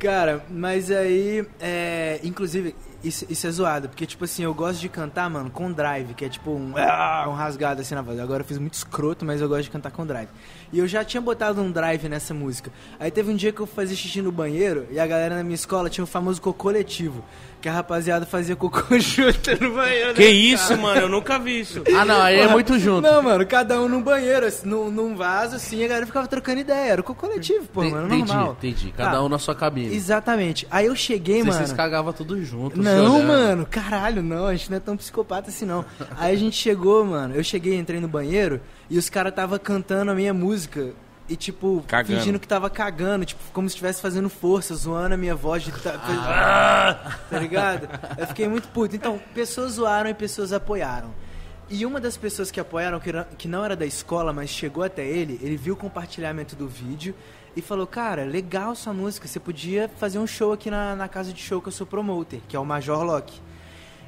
[0.00, 2.74] Cara, mas aí, é, inclusive,
[3.06, 6.24] isso, isso é zoado, porque, tipo assim, eu gosto de cantar, mano, com drive, que
[6.24, 8.18] é tipo um, ah, um rasgado assim na voz.
[8.18, 10.28] Agora eu fiz muito escroto, mas eu gosto de cantar com drive.
[10.72, 12.70] E eu já tinha botado um drive nessa música.
[12.98, 15.54] Aí teve um dia que eu fazia xixi no banheiro e a galera na minha
[15.54, 17.24] escola tinha o famoso cocô coletivo,
[17.60, 20.14] que a rapaziada fazia cocô junto no banheiro.
[20.14, 20.80] Que né, isso, cara?
[20.80, 21.00] mano?
[21.02, 21.82] Eu nunca vi isso.
[21.96, 23.02] Ah, não, aí é muito junto.
[23.02, 26.60] Não, mano, cada um num banheiro, assim, num, num vaso, assim, a galera ficava trocando
[26.60, 26.92] ideia.
[26.92, 28.56] Era o cocô coletivo, pô, mano, entendi, normal.
[28.58, 28.92] entendi.
[28.96, 29.22] Cada Tá.
[29.22, 29.94] um na sua cabine.
[29.94, 30.66] Exatamente.
[30.70, 31.58] Aí eu cheguei, Vocês, mano.
[31.66, 32.80] vocês cagavam tudo junto.
[32.82, 35.84] Não, mano, caralho, não, a gente não é tão psicopata assim não.
[36.18, 38.60] Aí a gente chegou, mano, eu cheguei, entrei no banheiro
[38.90, 40.92] e os caras tava cantando a minha música
[41.28, 42.18] e tipo, Cagando.
[42.20, 45.72] fingindo que tava cagando, tipo, como se estivesse fazendo força, zoando a minha voz de
[45.72, 45.92] tá,
[47.28, 47.88] tá ligado?
[48.16, 48.94] Eu fiquei muito puto.
[48.94, 51.10] Então, pessoas zoaram e pessoas apoiaram.
[51.68, 54.84] E uma das pessoas que apoiaram, que, era- que não era da escola, mas chegou
[54.84, 57.12] até ele, ele viu o compartilhamento do vídeo
[57.56, 61.32] e falou: Cara, legal sua música, você podia fazer um show aqui na, na casa
[61.32, 63.32] de show que eu sou promoter, que é o Major Lock.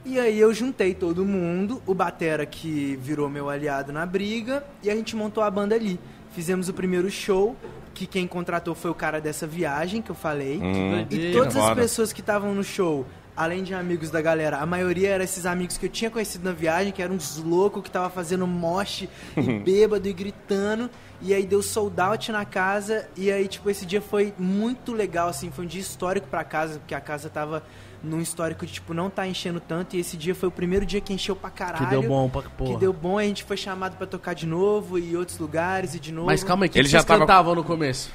[0.05, 4.91] E aí eu juntei todo mundo, o Batera que virou meu aliado na briga, e
[4.91, 5.99] a gente montou a banda ali.
[6.33, 7.57] Fizemos o primeiro show,
[7.95, 10.59] que quem contratou foi o cara dessa viagem que eu falei.
[10.59, 13.05] Hum, E todas as pessoas que estavam no show,
[13.37, 16.53] além de amigos da galera, a maioria eram esses amigos que eu tinha conhecido na
[16.53, 20.89] viagem, que eram uns loucos que tava fazendo moche e bêbado e gritando.
[21.21, 23.09] E aí deu sold out na casa.
[23.17, 25.51] E aí, tipo, esse dia foi muito legal, assim.
[25.51, 27.65] Foi um dia histórico pra casa, porque a casa tava
[28.03, 29.97] num histórico de, tipo, não tá enchendo tanto.
[29.97, 31.85] E esse dia foi o primeiro dia que encheu pra caralho.
[31.85, 32.73] Que deu bom pra porra.
[32.73, 35.95] Que deu bom, a gente foi chamado pra tocar de novo e em outros lugares
[35.95, 36.27] e de novo.
[36.27, 38.11] Mas calma aí, que Ele que já tava- cantavam no começo?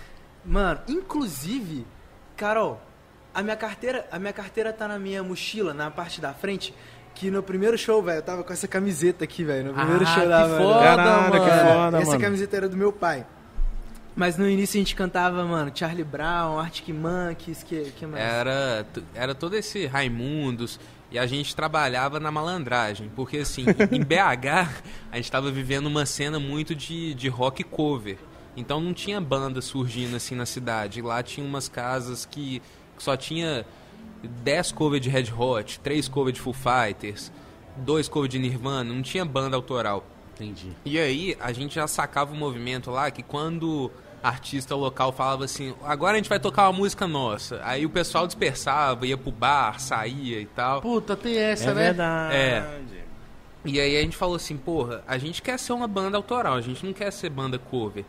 [0.46, 1.86] Mano, inclusive,
[2.36, 2.82] Carol,
[3.34, 6.74] a minha carteira, a minha carteira tá na minha mochila, na parte da frente,
[7.16, 10.08] que no primeiro show, velho, eu tava com essa camiseta aqui, velho, no primeiro Ah,
[10.08, 10.58] show que da banda.
[10.58, 11.52] foda, Caralho, que mano.
[11.74, 12.22] foda, Essa mano.
[12.22, 13.26] camiseta era do meu pai.
[14.16, 18.24] Mas no início a gente cantava, mano, Charlie Brown, Arctic Monkeys, que, que mais?
[18.24, 18.86] Era,
[19.16, 20.80] era todo esse Raimundos
[21.12, 26.06] e a gente trabalhava na malandragem, porque assim, em BH a gente estava vivendo uma
[26.06, 28.18] cena muito de, de rock cover.
[28.56, 31.02] Então não tinha banda surgindo assim na cidade.
[31.02, 32.62] Lá tinha umas casas que
[32.98, 33.66] só tinha
[34.24, 37.32] 10 covers de Red Hot, 3 covers de Foo Fighters,
[37.78, 40.06] 2 covers de Nirvana, não tinha banda autoral.
[40.34, 40.72] Entendi.
[40.84, 43.92] E aí, a gente já sacava o movimento lá que quando
[44.24, 47.60] artista local falava assim, agora a gente vai tocar uma música nossa.
[47.64, 50.82] Aí o pessoal dispersava, ia pro bar, saía e tal.
[50.82, 51.84] Puta, tem essa, É né?
[51.84, 52.36] verdade.
[52.36, 52.80] É.
[53.66, 56.62] E aí a gente falou assim, porra, a gente quer ser uma banda autoral, a
[56.62, 58.06] gente não quer ser banda cover.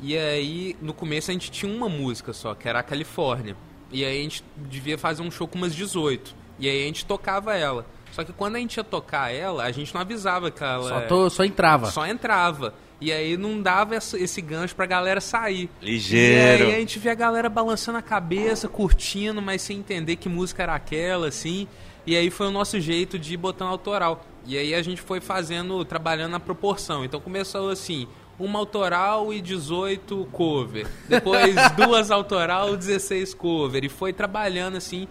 [0.00, 3.56] E aí, no começo a gente tinha uma música só, que era a Califórnia.
[3.90, 6.34] E aí a gente devia fazer um show com umas 18.
[6.58, 7.86] E aí a gente tocava ela.
[8.12, 10.88] Só que quando a gente ia tocar ela, a gente não avisava que ela...
[10.88, 11.90] Só, tô, só entrava.
[11.90, 12.74] Só entrava.
[13.00, 15.70] E aí não dava esse gancho pra galera sair.
[15.80, 16.64] Ligeiro.
[16.64, 20.28] E aí a gente via a galera balançando a cabeça, curtindo, mas sem entender que
[20.28, 21.68] música era aquela, assim.
[22.04, 24.24] E aí foi o nosso jeito de ir botando autoral.
[24.44, 27.04] E aí a gente foi fazendo, trabalhando na proporção.
[27.04, 30.88] Então começou assim, uma autoral e 18 cover.
[31.08, 33.84] Depois duas autoral, 16 cover.
[33.84, 35.06] E foi trabalhando assim,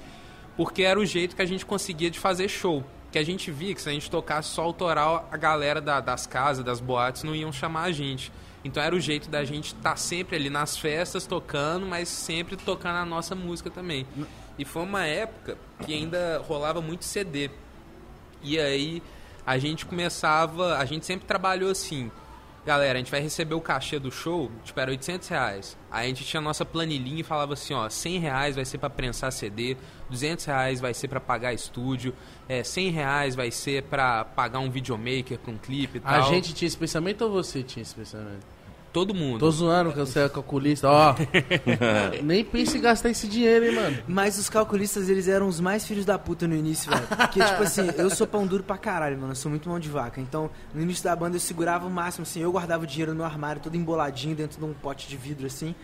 [0.58, 2.84] porque era o jeito que a gente conseguia de fazer show.
[3.18, 6.28] Que a gente via que se a gente tocasse só autoral, a galera da- das
[6.28, 8.32] casas, das boates, não iam chamar a gente.
[8.64, 12.98] Então era o jeito da gente estar sempre ali nas festas tocando, mas sempre tocando
[12.98, 14.06] a nossa música também.
[14.60, 17.50] E foi uma época que ainda rolava muito CD.
[18.44, 19.02] E aí
[19.44, 22.12] a gente começava, a gente sempre trabalhou assim.
[22.68, 25.78] Galera, a gente vai receber o cachê do show, tipo, era 800 reais.
[25.90, 28.78] Aí a gente tinha a nossa planilhinha e falava assim, ó, 100 reais vai ser
[28.78, 29.78] pra prensar CD,
[30.10, 32.14] 200 reais vai ser pra pagar estúdio,
[32.50, 36.30] é, 100 reais vai ser pra pagar um videomaker pra um clipe e A tal.
[36.30, 38.46] gente tinha esse pensamento ou você tinha esse pensamento?
[38.98, 39.38] Todo mundo.
[39.38, 41.14] Tô zoando que você é calculista, ó.
[42.24, 43.98] Nem pense em gastar esse dinheiro, hein, mano.
[44.08, 47.06] Mas os calculistas, eles eram os mais filhos da puta no início, velho.
[47.06, 49.34] Porque, tipo assim, eu sou pão duro pra caralho, mano.
[49.34, 50.20] Eu sou muito mão de vaca.
[50.20, 52.40] Então, no início da banda, eu segurava o máximo, assim.
[52.42, 55.76] Eu guardava o dinheiro no armário, todo emboladinho, dentro de um pote de vidro, assim.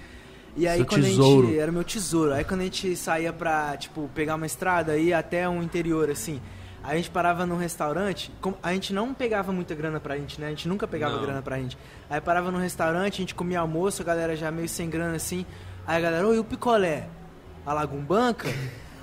[0.57, 1.47] E aí, Seu quando a tesouro.
[1.49, 1.59] gente...
[1.59, 2.34] Era meu tesouro.
[2.34, 6.41] Aí, quando a gente saía pra, tipo, pegar uma estrada, ir até um interior, assim...
[6.84, 8.30] A gente parava num restaurante,
[8.62, 10.48] a gente não pegava muita grana pra gente, né?
[10.48, 11.22] A gente nunca pegava Não.
[11.22, 11.78] grana pra gente.
[12.10, 15.46] Aí parava num restaurante, a gente comia almoço, a galera já meio sem grana assim.
[15.88, 17.08] Aí a galera, oi, o picolé?
[17.66, 18.50] A Lagum Banca?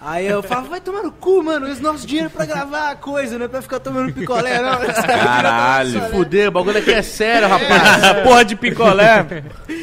[0.02, 2.96] Aí eu falava, vai tomar no cu, mano, esse nosso dinheiro é pra gravar a
[2.96, 4.78] coisa, não é pra ficar tomando picolé, não.
[5.04, 6.00] Caralho.
[6.10, 7.98] Fuder, o bagulho aqui é sério, rapaz.
[8.02, 9.26] Essa porra de picolé.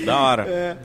[0.05, 0.43] da hora.
[0.47, 0.77] É.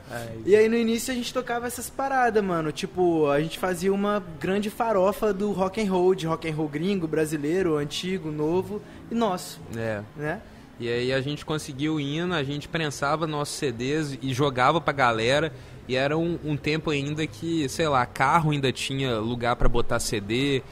[0.45, 2.71] E aí no início a gente tocava essas paradas, mano.
[2.71, 6.67] Tipo, a gente fazia uma grande farofa do rock and roll, de rock and roll
[6.67, 10.01] gringo, brasileiro, antigo, novo e nosso, É.
[10.15, 10.41] né?
[10.79, 15.53] E aí a gente conseguiu indo, a gente prensava nossos CDs e jogava pra galera.
[15.87, 19.99] E era um, um tempo ainda que, sei lá, carro ainda tinha lugar pra botar
[19.99, 20.63] CD,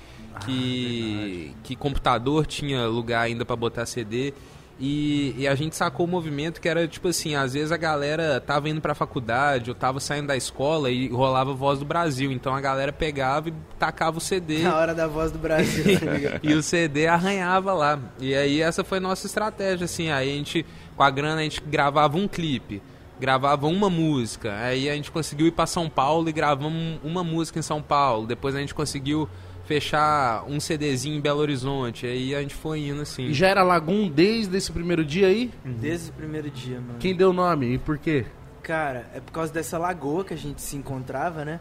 [0.45, 4.34] que, que computador tinha lugar ainda pra botar CD.
[4.84, 8.41] E, e a gente sacou o movimento que era tipo assim, às vezes a galera
[8.41, 12.32] tava indo pra faculdade ou tava saindo da escola e rolava Voz do Brasil.
[12.32, 14.64] Então a galera pegava e tacava o CD.
[14.64, 16.39] Na hora da voz do Brasil, tá ligado?
[16.41, 17.99] e o CD arranhava lá.
[18.20, 20.09] E aí essa foi a nossa estratégia, assim.
[20.09, 20.66] Aí a gente,
[20.97, 22.82] com a grana, a gente gravava um clipe,
[23.22, 24.57] gravava uma música.
[24.57, 28.26] Aí a gente conseguiu ir para São Paulo e gravamos uma música em São Paulo.
[28.26, 29.30] Depois a gente conseguiu
[29.63, 32.07] fechar um CDzinho em Belo Horizonte.
[32.07, 33.28] Aí a gente foi indo assim.
[33.28, 35.51] E já era Lagum desde esse primeiro dia aí?
[35.63, 36.97] Desde o primeiro dia, mano.
[36.99, 38.26] Quem deu o nome e por quê?
[38.63, 41.59] Cara, é por causa dessa lagoa que a gente se encontrava, né?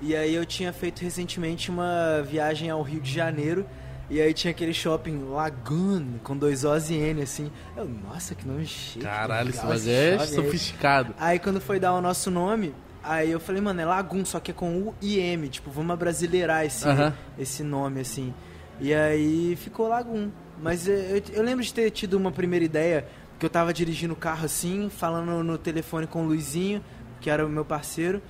[0.00, 3.66] E aí eu tinha feito recentemente uma viagem ao Rio de Janeiro.
[4.10, 7.50] E aí tinha aquele shopping Lagoon, com dois O's e N, assim.
[7.76, 9.04] Eu, nossa, que nome chique.
[9.04, 10.34] Caralho, legal bagulho é shopping aí.
[10.44, 11.14] sofisticado.
[11.18, 14.50] Aí quando foi dar o nosso nome, aí eu falei, mano, é Lagoon, só que
[14.50, 15.48] é com U e M.
[15.48, 17.14] Tipo, vamos abrasileirar esse, Aham.
[17.38, 18.34] esse nome, assim.
[18.80, 20.28] E aí ficou Lagoon.
[20.60, 23.06] Mas eu, eu- eu lembro de ter tido uma primeira ideia,
[23.38, 26.84] que eu tava dirigindo o carro assim, falando no telefone com o Luizinho,
[27.20, 28.20] que era o meu parceiro.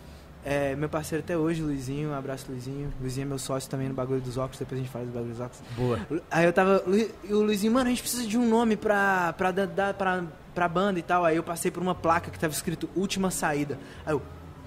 [0.44, 2.90] É, meu parceiro até hoje, Luizinho, um abraço Luizinho.
[3.00, 5.32] Luizinho é meu sócio também no bagulho dos óculos, depois a gente fala do bagulho
[5.32, 5.60] dos óculos.
[5.76, 5.98] Boa.
[6.30, 6.82] Aí eu tava.
[7.28, 10.24] E o Luizinho, mano, a gente precisa de um nome pra, pra, dar- pra,
[10.54, 11.24] pra banda e tal.
[11.26, 13.78] Aí eu passei por uma placa que tava escrito Última Saída.
[14.06, 14.22] Aí eu.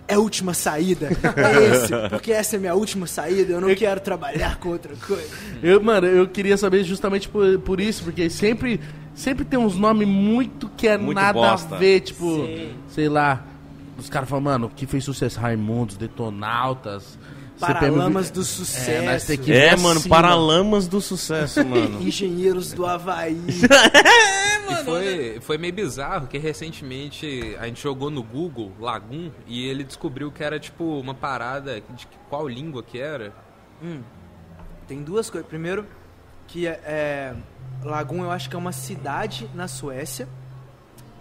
[0.06, 1.08] É última saída?
[1.08, 2.10] É esse?
[2.10, 5.30] Porque essa é minha última saída, eu não quero trabalhar com outra coisa.
[5.64, 8.82] Eu, mano, eu queria saber justamente por, por isso, porque sempre,
[9.16, 11.76] sempre tem uns nomes muito que é Muito nada bosta.
[11.76, 12.74] a ver, tipo, Sim.
[12.90, 13.46] sei lá.
[13.98, 15.40] Os caras falam, mano, o que fez sucesso?
[15.40, 17.18] Raimundos, Detonautas.
[17.60, 18.32] Paralamas CPM.
[18.34, 18.90] do sucesso.
[18.90, 20.10] É, tem que- É, Assim, mano, mano.
[20.10, 22.02] Paralamas do sucesso, mano.
[22.02, 23.40] Engenheiros do Havaí.
[24.70, 29.84] E foi, foi meio bizarro que recentemente a gente jogou no Google Lagoon e ele
[29.84, 33.34] descobriu que era tipo uma parada de qual língua que era.
[33.84, 34.00] Hum,
[34.88, 35.48] tem duas coisas.
[35.48, 35.86] Primeiro,
[36.48, 37.34] que é, é,
[37.84, 40.28] Lagoon eu acho que é uma cidade na Suécia.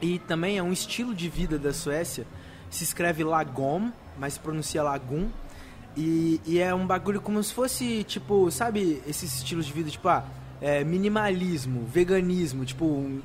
[0.01, 2.25] E também é um estilo de vida da Suécia.
[2.73, 5.29] Se escreve Lagom, mas se pronuncia Lagoon.
[5.97, 10.09] E, e é um bagulho como se fosse, tipo, sabe, esses estilos de vida, tipo,
[10.09, 10.25] ah,
[10.61, 13.21] é, minimalismo, veganismo, tipo, um-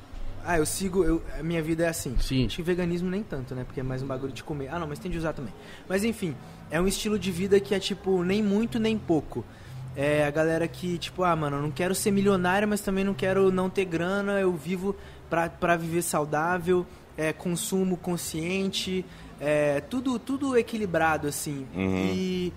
[0.45, 2.16] ah, eu sigo, eu, a minha vida é assim.
[2.20, 2.45] Sim.
[2.48, 3.64] Acho que veganismo nem tanto, né?
[3.64, 4.68] Porque é mais um bagulho de comer.
[4.70, 5.54] Ah, não, mas tem de usar também.
[5.88, 6.36] Mas enfim,
[6.70, 9.45] é um estilo de vida que é tipo nem muito nem pouco.
[9.95, 13.14] É a galera que, tipo, ah, mano, eu não quero ser milionário, mas também não
[13.14, 14.95] quero não ter grana, eu vivo
[15.30, 16.86] pra, pra viver saudável,
[17.18, 19.04] é, consumo consciente,
[19.40, 21.68] é, tudo, tudo equilibrado, assim.
[21.76, 22.12] Uhum.
[22.14, 22.54] E,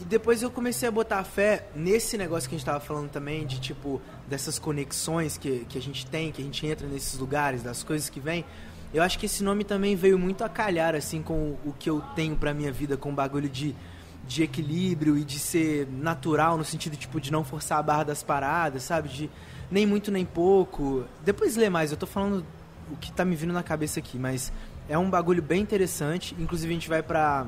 [0.00, 3.46] e depois eu comecei a botar fé nesse negócio que a gente tava falando também,
[3.46, 7.62] de tipo, dessas conexões que, que a gente tem, que a gente entra nesses lugares,
[7.62, 8.44] das coisas que vem.
[8.92, 12.00] Eu acho que esse nome também veio muito a calhar, assim, com o que eu
[12.14, 13.74] tenho pra minha vida, com o bagulho de,
[14.26, 18.22] de equilíbrio e de ser natural, no sentido, tipo, de não forçar a barra das
[18.22, 19.08] paradas, sabe?
[19.08, 19.30] De
[19.70, 21.04] nem muito nem pouco.
[21.24, 22.44] Depois lê mais, eu tô falando
[22.90, 24.52] o que tá me vindo na cabeça aqui, mas
[24.88, 26.34] é um bagulho bem interessante.
[26.38, 27.46] Inclusive, a gente vai pra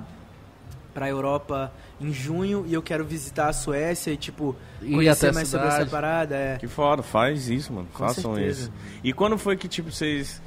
[0.99, 5.47] pra Europa em junho e eu quero visitar a Suécia e, tipo, Ir conhecer mais
[5.47, 6.35] sobre essa parada.
[6.35, 6.57] É.
[6.57, 7.87] Que foda, faz isso, mano.
[7.93, 8.63] Com Façam certeza.
[8.63, 8.73] isso.
[9.05, 10.43] E quando foi que, tipo, vocês.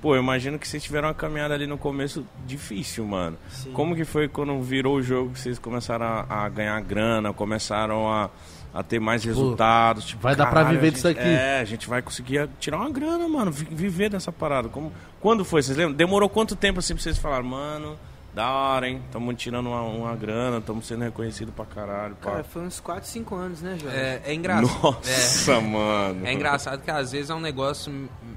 [0.00, 3.36] Pô, eu imagino que vocês tiveram uma caminhada ali no começo difícil, mano.
[3.50, 3.72] Sim.
[3.72, 8.08] Como que foi quando virou o jogo que vocês começaram a, a ganhar grana, começaram
[8.08, 8.30] a,
[8.78, 10.04] a ter mais resultados?
[10.04, 11.18] Tipo, vai dar pra caralho, viver disso aqui.
[11.20, 14.68] É, a gente vai conseguir tirar uma grana, mano, vi- viver dessa parada.
[14.68, 15.62] Como, quando foi?
[15.62, 15.94] Vocês lembram?
[15.96, 17.98] Demorou quanto tempo assim pra vocês falarem, mano,
[18.34, 19.02] da hora, hein?
[19.10, 22.14] Tamo tirando uma, uma grana, tamo sendo reconhecido pra caralho.
[22.16, 22.32] Pá.
[22.32, 23.96] Cara, foi uns 4, 5 anos, né, Jorge?
[23.96, 24.78] É, é engraçado.
[24.82, 26.26] Nossa, mano.
[26.26, 27.90] É engraçado que às vezes é um negócio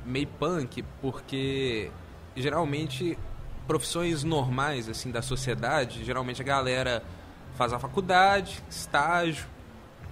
[0.05, 1.91] meio punk, porque
[2.35, 3.17] geralmente
[3.67, 7.03] profissões normais assim da sociedade, geralmente a galera
[7.55, 9.45] faz a faculdade, estágio,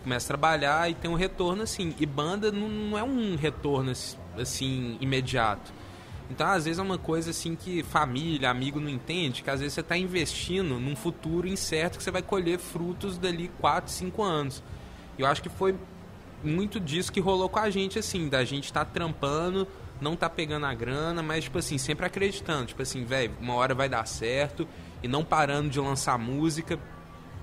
[0.08, 1.94] começa a trabalhar e tem um retorno assim.
[2.00, 5.74] E banda não, não é um retorno ass- assim imediato.
[6.30, 9.74] Então, às vezes é uma coisa assim que família, amigo não entende, que às vezes
[9.74, 14.64] você está investindo num futuro incerto que você vai colher frutos dali 4, 5 anos.
[15.18, 15.76] Eu acho que foi
[16.44, 19.68] muito disso que rolou com a gente, assim, da gente estar trampando
[20.00, 22.68] não tá pegando a grana, mas, tipo assim, sempre acreditando.
[22.68, 24.68] Tipo assim, velho, uma hora vai dar certo.
[25.02, 26.78] E não parando de lançar música.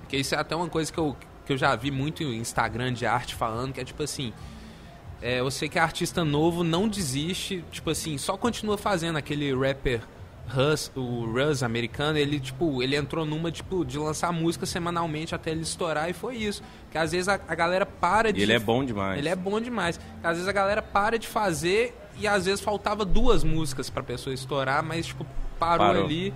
[0.01, 2.93] Porque isso é até uma coisa que eu, que eu já vi muito em Instagram
[2.93, 4.33] de arte falando, que é tipo assim.
[5.23, 10.03] É, eu sei que artista novo não desiste, tipo assim, só continua fazendo aquele rapper
[10.49, 15.51] Russ, o Russ americano, ele tipo, ele entrou numa tipo de lançar música semanalmente até
[15.51, 16.63] ele estourar e foi isso.
[16.91, 19.19] Que às vezes a, a galera para de E ele é bom demais.
[19.19, 19.99] Ele é bom demais.
[20.23, 24.35] Às vezes a galera para de fazer e às vezes faltava duas músicas pra pessoa
[24.35, 25.27] estourar, mas tipo
[25.59, 26.05] parou, Parou.
[26.05, 26.35] ali.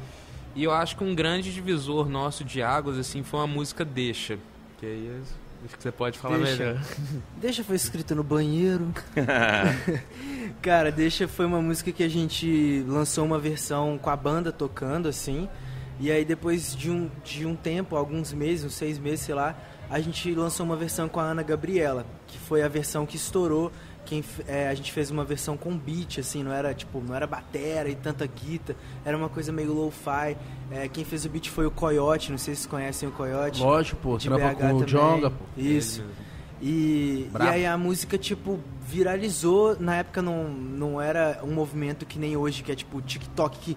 [0.55, 4.39] E eu acho que um grande divisor nosso de águas assim foi uma música Deixa.
[4.79, 5.21] Que aí
[5.65, 6.65] acho que você pode falar Deixa.
[6.65, 6.83] melhor.
[7.41, 8.93] Deixa foi escrito no banheiro.
[10.63, 15.09] Cara, Deixa foi uma música que a gente lançou uma versão com a banda tocando,
[15.09, 15.49] assim.
[15.99, 19.57] E aí depois de um, de um tempo, alguns meses, uns seis meses, sei lá,
[19.91, 23.73] a gente lançou uma versão com a Ana Gabriela, que foi a versão que estourou.
[24.09, 27.27] Quem, é, a gente fez uma versão com beat, assim, não era tipo, não era
[27.27, 30.35] batera e tanta guita, era uma coisa meio lo-fi.
[30.71, 33.61] É, quem fez o beat foi o Coyote, não sei se vocês conhecem o Coyote.
[33.61, 34.17] Lógico, pô.
[34.17, 34.87] de Trampa BH com o.
[34.87, 35.45] Jonga, pô.
[35.59, 36.03] Isso.
[36.59, 39.77] E, e aí a música, tipo, viralizou.
[39.79, 43.77] Na época não, não era um movimento que nem hoje, que é tipo TikTok, que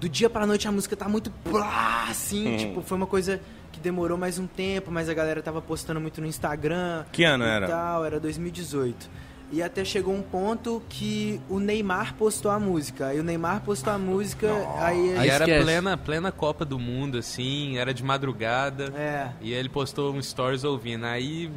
[0.00, 2.54] do dia pra noite a música tá muito plá, assim.
[2.54, 2.56] Hum.
[2.56, 6.18] Tipo, foi uma coisa que demorou mais um tempo, mas a galera tava postando muito
[6.22, 7.04] no Instagram.
[7.12, 7.66] Que ano e era?
[7.66, 9.26] Tal, era 2018.
[9.52, 13.06] E até chegou um ponto que o Neymar postou a música.
[13.06, 15.10] Aí o Neymar postou a música, aí.
[15.24, 15.62] E era esquece.
[15.64, 18.92] plena, plena Copa do Mundo, assim, era de madrugada.
[18.96, 19.28] É.
[19.40, 21.06] E ele postou um stories ouvindo.
[21.06, 21.48] Aí,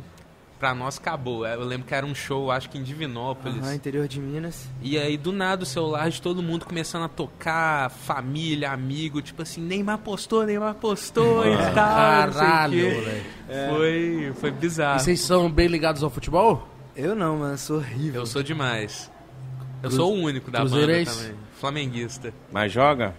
[0.60, 1.48] pra nós, acabou.
[1.48, 3.58] Eu lembro que era um show, acho que em Divinópolis.
[3.64, 4.68] Aham, interior de Minas.
[4.84, 9.42] E aí, do nada, o celular de todo mundo começando a tocar, família, amigo, tipo
[9.42, 11.74] assim, Neymar postou, Neymar postou e tal.
[11.74, 13.26] Caralho, moleque.
[13.70, 15.00] Foi, foi E bizarro.
[15.00, 16.68] vocês são bem ligados ao futebol?
[17.00, 18.22] Eu não, mano, sou horrível.
[18.22, 19.10] Eu sou demais.
[19.82, 21.18] Eu sou o único da banda Cruzeirense?
[21.24, 21.39] também.
[21.60, 22.34] Flamenguista.
[22.52, 23.14] Mas joga?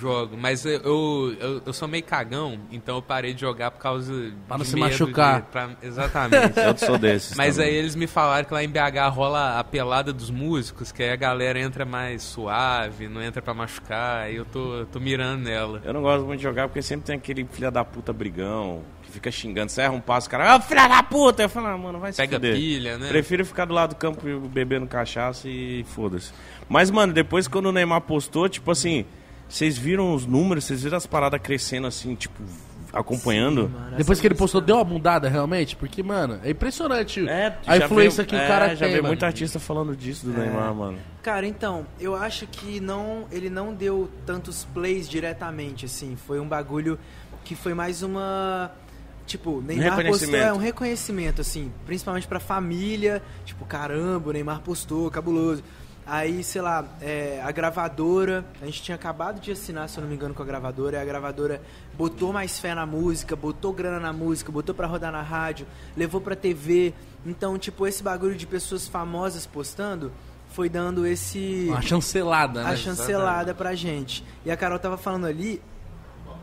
[0.00, 4.32] Jogo, mas eu, eu, eu, sou meio cagão, então eu parei de jogar por causa
[4.48, 5.42] Pra não de se medo machucar.
[5.42, 6.56] de- pra- exatamente.
[6.58, 7.36] Eu sou desses.
[7.36, 7.68] Mas também.
[7.70, 11.10] aí eles me falaram que lá em BH rola a pelada dos músicos, que aí
[11.10, 15.82] a galera entra mais suave, não entra pra machucar, aí eu tô, tô mirando nela.
[15.84, 18.80] Eu não gosto muito de jogar porque sempre tem aquele filho da puta brigão
[19.14, 19.70] fica xingando.
[19.72, 21.42] Você erra um passo, o cara, ah, filha da puta!
[21.42, 22.54] Eu falo, ah, mano, vai se Pega fuder.
[22.54, 23.08] pilha, né?
[23.08, 26.32] Prefiro ficar do lado do campo bebendo cachaça e foda-se.
[26.68, 29.04] Mas, mano, depois quando o Neymar postou, tipo assim,
[29.48, 32.42] vocês viram os números, vocês viram as paradas crescendo assim, tipo,
[32.92, 33.68] acompanhando?
[33.68, 35.74] Mano, Depois que ele postou, deu uma mudada realmente?
[35.76, 38.88] Porque, mano, é impressionante É, a já influência veio- que o é, cara já tem.
[38.90, 39.08] veio mano.
[39.08, 40.44] muito artista falando disso do É.
[40.44, 40.98] Neymar, mano.
[41.22, 46.16] Cara, então, eu acho que não, ele não deu tantos plays diretamente, assim.
[46.16, 46.98] Foi um bagulho
[47.44, 48.70] que foi mais uma.
[49.26, 50.44] Tipo, Neymar postou reconhecimento.
[50.44, 53.22] é um reconhecimento, assim, principalmente pra família.
[53.44, 55.62] Tipo, caramba, o Neymar postou, cabuloso.
[56.06, 60.08] Aí, sei lá, é, a gravadora, a gente tinha acabado de assinar, se eu não
[60.10, 61.62] me engano, com a gravadora, e a gravadora
[61.96, 65.66] botou mais fé na música, botou grana na música, botou pra rodar na rádio,
[65.96, 66.92] levou pra TV.
[67.24, 70.12] Então, tipo, esse bagulho de pessoas famosas postando
[70.50, 72.70] foi dando esse Uma chancelada, né?
[72.70, 74.22] a chancelada pra gente.
[74.44, 75.62] E a Carol tava falando ali,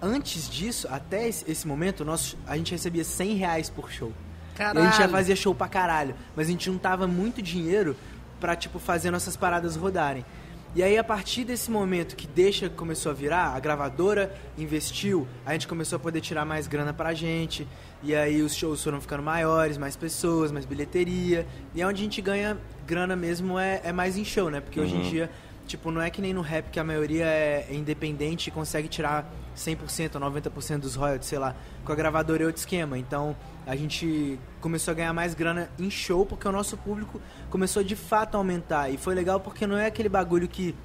[0.02, 4.12] antes disso, até esse, momento, nosso, a gente recebia 100 reais por show.
[4.60, 7.96] E a gente já fazia show pra caralho, mas a gente juntava muito dinheiro
[8.40, 10.26] pra, tipo, fazer nossas paradas rodarem.
[10.74, 15.52] E aí, a partir desse momento que deixa começou a virar, a gravadora investiu, a
[15.52, 17.68] gente começou a poder tirar mais grana pra gente.
[18.02, 21.46] E aí os shows foram ficando maiores, mais pessoas, mais bilheteria.
[21.76, 24.62] E é onde a gente ganha grana mesmo é, é mais em show, né?
[24.62, 25.30] Porque hoje em dia,
[25.72, 29.32] tipo, não é que nem no rap que a maioria é independente e consegue tirar
[29.56, 31.56] 100% ou 90% dos royalties, sei lá.
[31.86, 32.98] Com a gravadora é outro esquema.
[32.98, 37.84] Então, a gente começou a ganhar mais grana em show porque o nosso público começou
[37.84, 38.90] de fato a aumentar.
[38.90, 40.76] E foi legal porque não é aquele bagulho que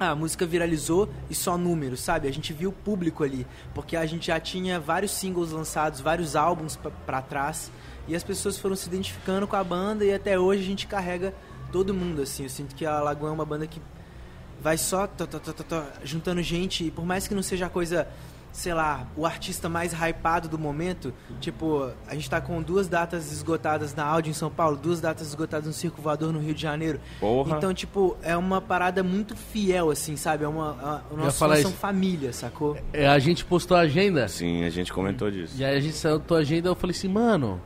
[0.00, 2.26] ah, a música viralizou e só números, sabe?
[2.26, 6.36] A gente viu o público ali, porque a gente já tinha vários singles lançados, vários
[6.36, 7.70] álbuns pra trás,
[8.08, 11.34] e as pessoas foram se identificando com a banda e até hoje a gente carrega
[11.72, 12.42] todo mundo, assim.
[12.44, 13.80] Eu sinto que a Lagoa é uma banda que
[14.60, 17.66] vai só tó, tó, tó, tó, tó, juntando gente, e por mais que não seja
[17.66, 18.08] a coisa,
[18.56, 23.30] sei lá, o artista mais hypado do momento, tipo, a gente tá com duas datas
[23.30, 26.62] esgotadas na áudio em São Paulo, duas datas esgotadas no Circo Voador no Rio de
[26.62, 26.98] Janeiro.
[27.20, 27.56] Porra.
[27.56, 30.44] Então, tipo, é uma parada muito fiel, assim, sabe?
[30.44, 30.70] É uma.
[30.70, 31.72] A, o nosso são isso.
[31.72, 32.78] família, sacou?
[32.92, 34.26] É, a gente postou a agenda.
[34.26, 35.54] Sim, a gente comentou disso.
[35.56, 37.60] E aí a gente saiu da agenda eu falei assim, mano.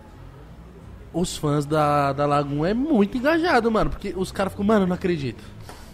[1.12, 3.90] Os fãs da, da Lagoon é muito engajado, mano.
[3.90, 5.42] Porque os caras ficam, mano, não acredito.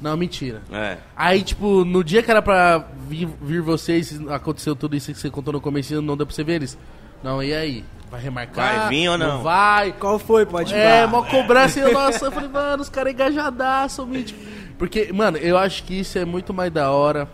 [0.00, 0.62] Não, mentira.
[0.70, 0.98] É.
[1.16, 5.30] Aí, tipo, no dia que era pra vir, vir vocês, aconteceu tudo isso que você
[5.30, 6.78] contou no começo, não deu pra você ver eles.
[7.22, 7.84] Não, e aí?
[8.10, 8.78] Vai remarcar?
[8.80, 9.42] Vai vir ou não?
[9.42, 9.92] vai.
[9.92, 10.46] Qual foi?
[10.46, 11.06] Pode É, falar.
[11.08, 14.38] mó cobrança e eu, nossa, eu falei, mano, os caras engajadaço, mítico.
[14.78, 17.28] Porque, mano, eu acho que isso é muito mais da hora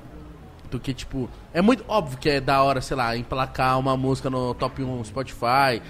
[0.71, 1.29] do que, tipo.
[1.53, 5.05] É muito óbvio que é da hora, sei lá, emplacar uma música no top 1
[5.05, 5.83] Spotify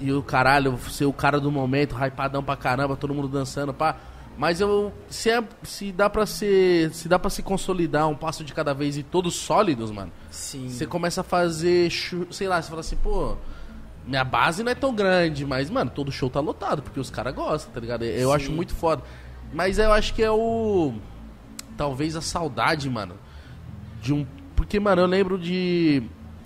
[0.00, 3.94] e o caralho, ser o cara do momento, hypadão pra caramba, todo mundo dançando, pá.
[4.36, 4.92] Mas eu.
[5.08, 6.92] Se, é, se dá pra ser.
[6.92, 10.12] Se dá pra se consolidar um passo de cada vez e todos sólidos, mano.
[10.30, 10.68] Sim.
[10.68, 11.90] Você começa a fazer.
[12.30, 13.36] Sei lá, você fala assim, pô.
[14.06, 17.34] Minha base não é tão grande, mas, mano, todo show tá lotado, porque os caras
[17.34, 18.04] gostam, tá ligado?
[18.04, 18.36] Eu Sim.
[18.36, 19.02] acho muito foda.
[19.52, 20.94] Mas eu acho que é o.
[21.76, 23.14] Talvez a saudade, mano.
[24.00, 24.26] De um.
[24.54, 26.02] Porque, mano, eu lembro de.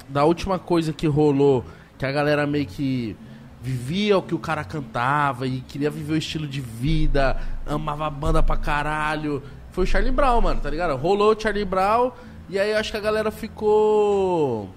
[0.09, 1.65] Da última coisa que rolou,
[1.99, 3.17] que a galera meio que
[3.63, 8.11] vivia o que o cara cantava e queria viver o estilo de vida, amava a
[8.11, 9.43] banda pra caralho.
[9.73, 10.97] Foi o Charlie Brown, mano, tá ligado?
[10.97, 12.11] Rolou o Charlie Brown
[12.49, 14.69] e aí eu acho que a galera ficou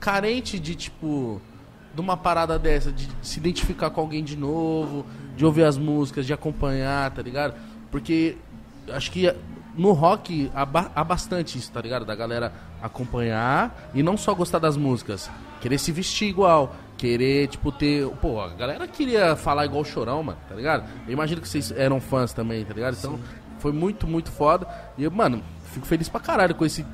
[0.00, 1.40] carente de, tipo,
[1.94, 5.04] de uma parada dessa, de se identificar com alguém de novo,
[5.36, 7.54] de ouvir as músicas, de acompanhar, tá ligado?
[7.90, 8.36] Porque
[8.92, 9.34] acho que
[9.76, 12.04] no rock há, ba- há bastante isso, tá ligado?
[12.04, 15.30] Da galera acompanhar e não só gostar das músicas,
[15.60, 18.06] querer se vestir igual, querer, tipo, ter.
[18.16, 20.84] Pô, a galera queria falar igual o chorão, mano, tá ligado?
[21.06, 22.96] Eu imagino que vocês eram fãs também, tá ligado?
[22.98, 23.18] Então
[23.58, 24.68] foi muito, muito foda.
[24.98, 25.42] E eu, mano,
[25.72, 26.84] fico feliz pra caralho com esse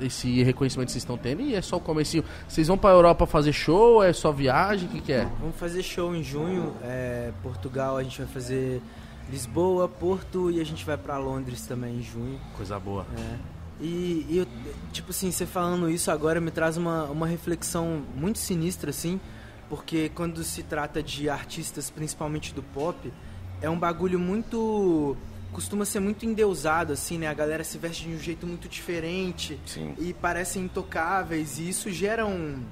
[0.00, 2.24] esse reconhecimento que vocês estão tendo e é só o comecinho.
[2.48, 5.28] Vocês vão pra Europa fazer show, é só viagem, o que, que é?
[5.38, 6.74] Vamos fazer show em junho.
[6.82, 8.82] É, Portugal a gente vai fazer
[9.30, 12.40] Lisboa, Porto e a gente vai pra Londres também em junho.
[12.56, 13.06] Coisa boa.
[13.16, 13.61] É.
[13.82, 14.46] E, e eu,
[14.92, 19.20] tipo assim, você falando isso agora me traz uma, uma reflexão muito sinistra, assim,
[19.68, 23.12] porque quando se trata de artistas, principalmente do pop,
[23.60, 25.16] é um bagulho muito.
[25.52, 27.26] costuma ser muito endeusado, assim, né?
[27.26, 29.94] A galera se veste de um jeito muito diferente Sim.
[29.98, 32.62] e parecem intocáveis, e isso gera um.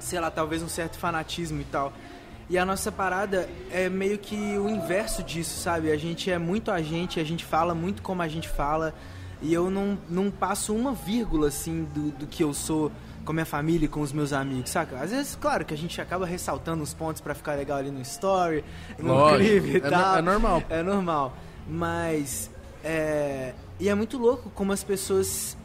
[0.00, 1.92] sei lá, talvez um certo fanatismo e tal.
[2.48, 5.90] E a nossa parada é meio que o inverso disso, sabe?
[5.90, 8.94] A gente é muito a gente, a gente fala muito como a gente fala,
[9.42, 12.90] e eu não, não passo uma vírgula, assim, do, do que eu sou
[13.24, 14.98] com a minha família e com os meus amigos, saca?
[15.00, 18.00] Às vezes, claro, que a gente acaba ressaltando os pontos pra ficar legal ali no
[18.00, 18.64] story,
[18.98, 20.18] no Lógico, clipe e é tal.
[20.18, 20.62] é normal.
[20.70, 21.36] É normal.
[21.68, 22.50] Mas,
[22.82, 23.52] é...
[23.78, 25.56] E é muito louco como as pessoas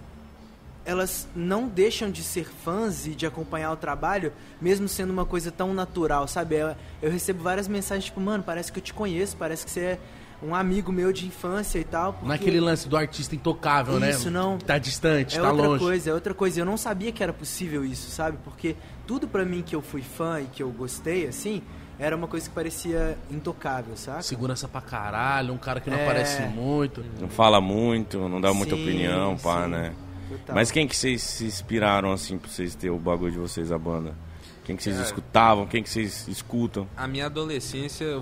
[0.84, 5.52] elas não deixam de ser fãs e de acompanhar o trabalho, mesmo sendo uma coisa
[5.52, 6.56] tão natural, sabe?
[6.56, 9.80] Eu, eu recebo várias mensagens tipo, mano, parece que eu te conheço, parece que você
[9.80, 10.00] é
[10.44, 12.14] um amigo meu de infância e tal.
[12.14, 14.10] Não é porque aquele lance do artista intocável, né?
[14.12, 14.58] Isso, não.
[14.58, 15.84] Tá distante, É tá outra longe.
[15.84, 16.60] coisa, é outra coisa.
[16.60, 18.38] Eu não sabia que era possível isso, sabe?
[18.44, 18.76] Porque
[19.06, 21.62] tudo pra mim que eu fui fã e que eu gostei, assim,
[22.00, 24.26] era uma coisa que parecia intocável, sabe?
[24.26, 26.04] Segurança pra caralho, um cara que não É.
[26.04, 27.04] aparece muito.
[27.20, 29.70] Não fala muito, não dá muita Sim, opinião, pá, sim.
[29.72, 29.94] né?
[30.30, 30.56] Total.
[30.56, 33.78] Mas quem que vocês se inspiraram, assim, pra vocês terem o bagulho de vocês, a
[33.78, 34.16] banda?
[34.64, 35.08] Quem que vocês Cara.
[35.08, 35.66] escutavam?
[35.68, 36.88] Quem que vocês escutam?
[36.96, 38.22] A minha adolescência,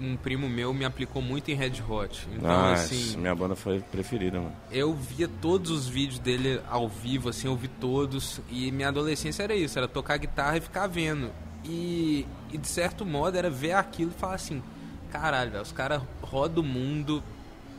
[0.00, 2.28] um primo meu me aplicou muito em Red Hot.
[2.32, 4.54] Então, ah, assim, minha banda foi preferida, mano.
[4.70, 8.40] eu via todos os vídeos dele ao vivo, assim, eu vi todos.
[8.50, 11.30] E minha adolescência era isso, era tocar guitarra e ficar vendo.
[11.64, 14.62] E, e de certo modo era ver aquilo e falar assim,
[15.10, 17.22] caralho, velho, os caras rodam o mundo,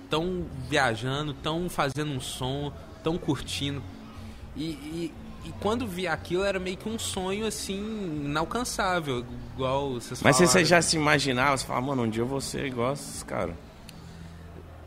[0.09, 3.82] tão viajando, tão fazendo um som, tão curtindo.
[4.55, 5.13] E, e,
[5.45, 10.51] e quando vi aquilo era meio que um sonho assim, inalcançável, igual vocês Mas falaram.
[10.51, 13.23] você já se imaginava, você fala, mano, um dia eu vou ser igual a esses
[13.23, 13.55] caras.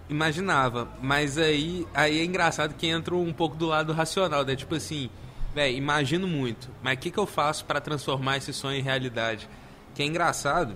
[0.08, 4.54] Imaginava, mas aí, aí é engraçado que entra um pouco do lado racional, né?
[4.54, 5.08] Tipo assim,
[5.54, 9.48] velho, imagino muito, mas o que, que eu faço para transformar esse sonho em realidade?
[9.94, 10.74] Que é engraçado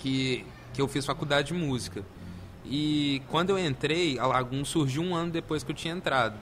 [0.00, 2.04] que, que eu fiz faculdade de música.
[2.64, 6.34] E quando eu entrei, a Lagoon surgiu um ano depois que eu tinha entrado.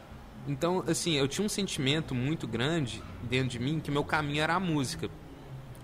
[0.49, 4.55] Então, assim, eu tinha um sentimento muito grande dentro de mim que meu caminho era
[4.55, 5.09] a música.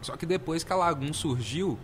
[0.02, 1.78] Só que depois que a Lagoon surgiu,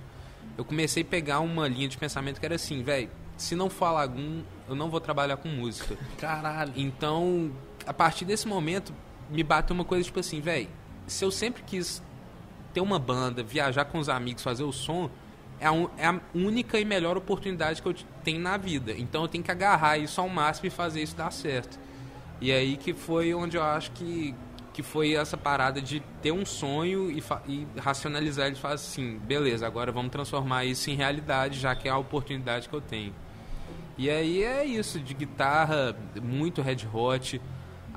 [0.56, 3.86] eu comecei a pegar uma linha de pensamento que era assim, velho, se não for
[3.86, 5.96] a Lagoon, eu não vou trabalhar com música.
[6.18, 6.72] Caralho.
[6.74, 7.52] Então,
[7.86, 8.92] a partir desse momento,
[9.30, 10.68] me bateu uma coisa tipo assim, velho,
[11.06, 12.02] se eu sempre quis
[12.72, 15.10] ter uma banda, viajar com os amigos, fazer o som,
[15.58, 18.92] é a, un- é a única e melhor oportunidade que eu tenho na vida.
[18.96, 21.78] Então eu tenho que agarrar isso ao máximo e fazer isso dar certo.
[22.40, 24.34] E aí que foi onde eu acho que,
[24.72, 29.18] que foi essa parada de ter um sonho e, e racionalizar ele e falar assim,
[29.18, 33.12] beleza, agora vamos transformar isso em realidade, já que é a oportunidade que eu tenho.
[33.98, 37.38] E aí é isso, de guitarra, muito Red Hot.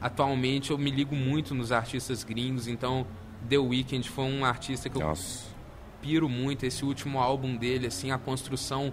[0.01, 3.07] Atualmente eu me ligo muito nos artistas gringos, então
[3.47, 5.45] The Weeknd foi um artista que eu Nossa.
[6.01, 6.65] piro muito.
[6.65, 8.91] Esse último álbum dele, assim, a construção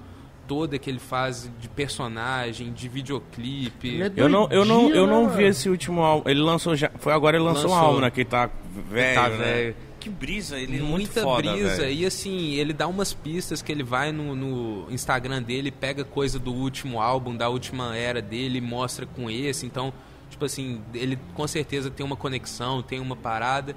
[0.51, 3.87] toda que ele faz de personagem, de videoclipe.
[3.87, 6.29] Ele é Eu não, eu não, eu não vi né, esse último álbum.
[6.29, 6.91] Ele lançou já.
[6.99, 7.87] Foi agora ele lançou, um Lançou.
[7.87, 8.11] álbum, né?
[8.11, 8.51] Que ele tá
[8.89, 9.15] velho.
[9.15, 9.37] tá né?
[9.37, 9.77] velho.
[10.01, 11.77] que brisa, ele é muito muita foda, brisa.
[11.77, 11.93] velho.
[11.93, 16.37] E assim, ele dá umas pistas que ele vai no, no Instagram dele, pega coisa
[16.37, 19.65] do último álbum, da última era dele, e mostra com esse.
[19.65, 19.93] Então,
[20.29, 23.77] tipo assim, ele com certeza tem uma conexão, tem uma parada.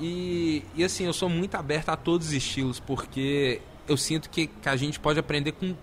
[0.00, 4.46] E, e assim, eu sou muito aberto a todos os estilos, porque eu sinto que,
[4.46, 5.74] que a gente pode aprender com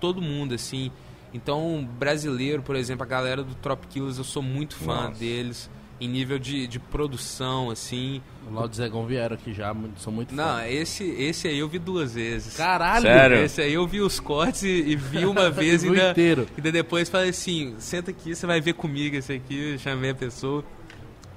[0.00, 0.90] todo mundo, assim.
[1.32, 5.18] Então, brasileiro, por exemplo, a galera do Trop Killers, eu sou muito fã Nossa.
[5.18, 5.70] deles,
[6.00, 8.22] em nível de, de produção, assim.
[8.50, 10.66] O Laudo e Zegão vieram aqui já, muito- são muito Não, fã.
[10.66, 12.56] esse, esse aí eu vi duas vezes.
[12.56, 13.02] Caralho!
[13.02, 13.36] Sério?
[13.44, 16.46] Esse aí eu vi os cortes e, e vi uma vez e ainda, inteiro.
[16.56, 20.14] ainda depois falei assim, senta aqui, você vai ver comigo esse aqui, eu chamei a
[20.14, 20.64] pessoa.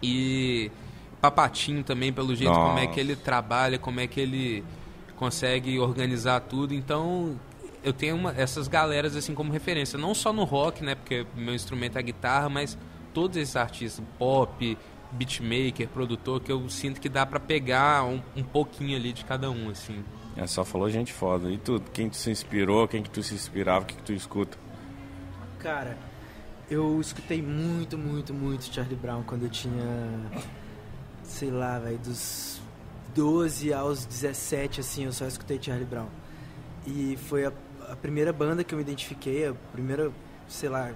[0.01, 0.71] E
[1.19, 2.93] Papatinho também, pelo jeito como é Nossa.
[2.93, 4.63] que ele trabalha, como é que ele
[5.17, 6.73] consegue organizar tudo.
[6.73, 7.37] Então,
[7.83, 11.53] eu tenho uma- essas galeras assim como referência, não só no rock, né, porque meu
[11.55, 12.77] instrumento é a guitarra, mas
[13.13, 14.77] todos esses artistas, pop,
[15.11, 19.49] beatmaker, produtor, que eu sinto que dá pra pegar um, um pouquinho ali de cada
[19.51, 20.03] um, assim.
[20.37, 21.51] É, só falou gente foda.
[21.51, 24.13] E tu, quem tu se inspirou, quem que tu se inspirava, o que que tu
[24.13, 24.57] escuta?
[25.59, 25.97] Cara,
[26.69, 29.83] eu escutei muito, muito, muito Charlie Brown quando eu tinha,
[31.23, 32.61] sei lá, velho, dos
[33.13, 36.07] 12 aos 17, assim, eu só escutei Charlie Brown.
[36.87, 37.51] E foi a,
[37.91, 40.11] a primeira banda que eu me identifiquei, a primeira,
[40.47, 40.91] sei lá,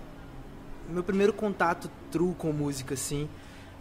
[0.89, 3.27] meu primeiro contato true com música, assim.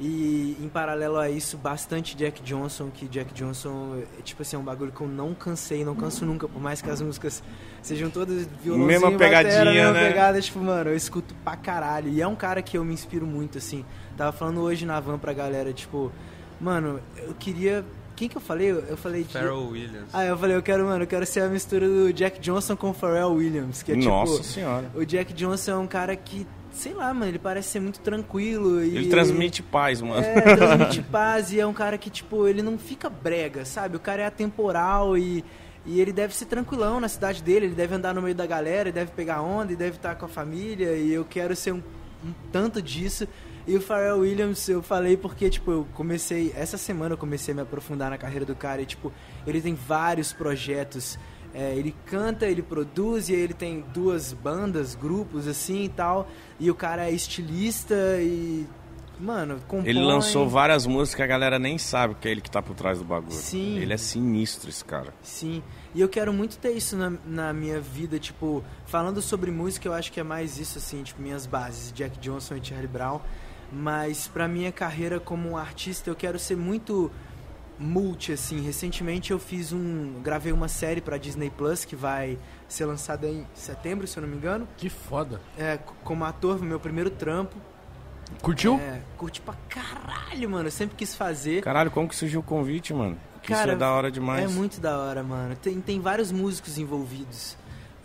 [0.00, 4.58] E em paralelo a isso, bastante Jack Johnson, que Jack Johnson é tipo assim, é
[4.58, 7.44] um bagulho que eu não cansei, não canso nunca, por mais que as músicas
[7.80, 10.08] sejam todas violãozinho, Mesma pegadinha, batera, mesma né?
[10.08, 12.08] pegada, tipo, mano, eu escuto pra caralho.
[12.08, 13.84] E é um cara que eu me inspiro muito, assim.
[14.16, 16.10] Tava falando hoje na van pra galera, tipo,
[16.60, 17.84] mano, eu queria.
[18.16, 18.70] Quem que eu falei?
[18.70, 19.32] Eu falei de.
[19.32, 20.08] Pharrell Williams.
[20.12, 22.90] Ah, eu falei, eu quero, mano, eu quero ser a mistura do Jack Johnson com
[22.90, 24.44] o Pharrell Williams, que é Nossa tipo.
[24.44, 24.90] senhora.
[24.94, 28.82] O Jack Johnson é um cara que, sei lá, mano, ele parece ser muito tranquilo
[28.84, 30.24] e Ele transmite paz, mano.
[30.24, 33.96] é, transmite paz e é um cara que, tipo, ele não fica brega, sabe?
[33.96, 35.44] O cara é atemporal e,
[35.84, 38.88] e ele deve ser tranquilão na cidade dele, ele deve andar no meio da galera,
[38.88, 41.82] ele deve pegar onda e deve estar com a família e eu quero ser um,
[42.24, 43.26] um tanto disso.
[43.66, 47.54] E o Pharrell Williams eu falei porque, tipo, eu comecei, essa semana eu comecei a
[47.54, 49.12] me aprofundar na carreira do cara e, tipo,
[49.46, 51.18] ele tem vários projetos.
[51.54, 56.28] É, ele canta, ele produz, e ele tem duas bandas, grupos assim e tal.
[56.58, 58.66] E o cara é estilista e.
[59.20, 59.88] Mano, compõe.
[59.88, 62.74] Ele lançou várias músicas que a galera nem sabe que é ele que tá por
[62.74, 63.30] trás do bagulho.
[63.30, 63.78] Sim.
[63.78, 65.14] Ele é sinistro, esse cara.
[65.22, 65.62] Sim.
[65.94, 69.94] E eu quero muito ter isso na, na minha vida, tipo, falando sobre música, eu
[69.94, 73.20] acho que é mais isso, assim, tipo, minhas bases, Jack Johnson e Charlie Brown.
[73.74, 77.10] Mas pra minha carreira como artista, eu quero ser muito
[77.78, 78.60] multi, assim.
[78.60, 80.20] Recentemente eu fiz um.
[80.22, 84.28] gravei uma série pra Disney Plus que vai ser lançada em setembro, se eu não
[84.28, 84.68] me engano.
[84.76, 85.40] Que foda.
[85.58, 87.56] É, como ator, meu primeiro trampo.
[88.40, 88.76] Curtiu?
[88.76, 90.68] É, curti pra caralho, mano.
[90.68, 91.62] Eu sempre quis fazer.
[91.62, 93.18] Caralho, como que surgiu o convite, mano?
[93.42, 94.44] Que Cara, isso é da hora demais.
[94.44, 95.54] É muito da hora, mano.
[95.56, 97.56] Tem, tem vários músicos envolvidos.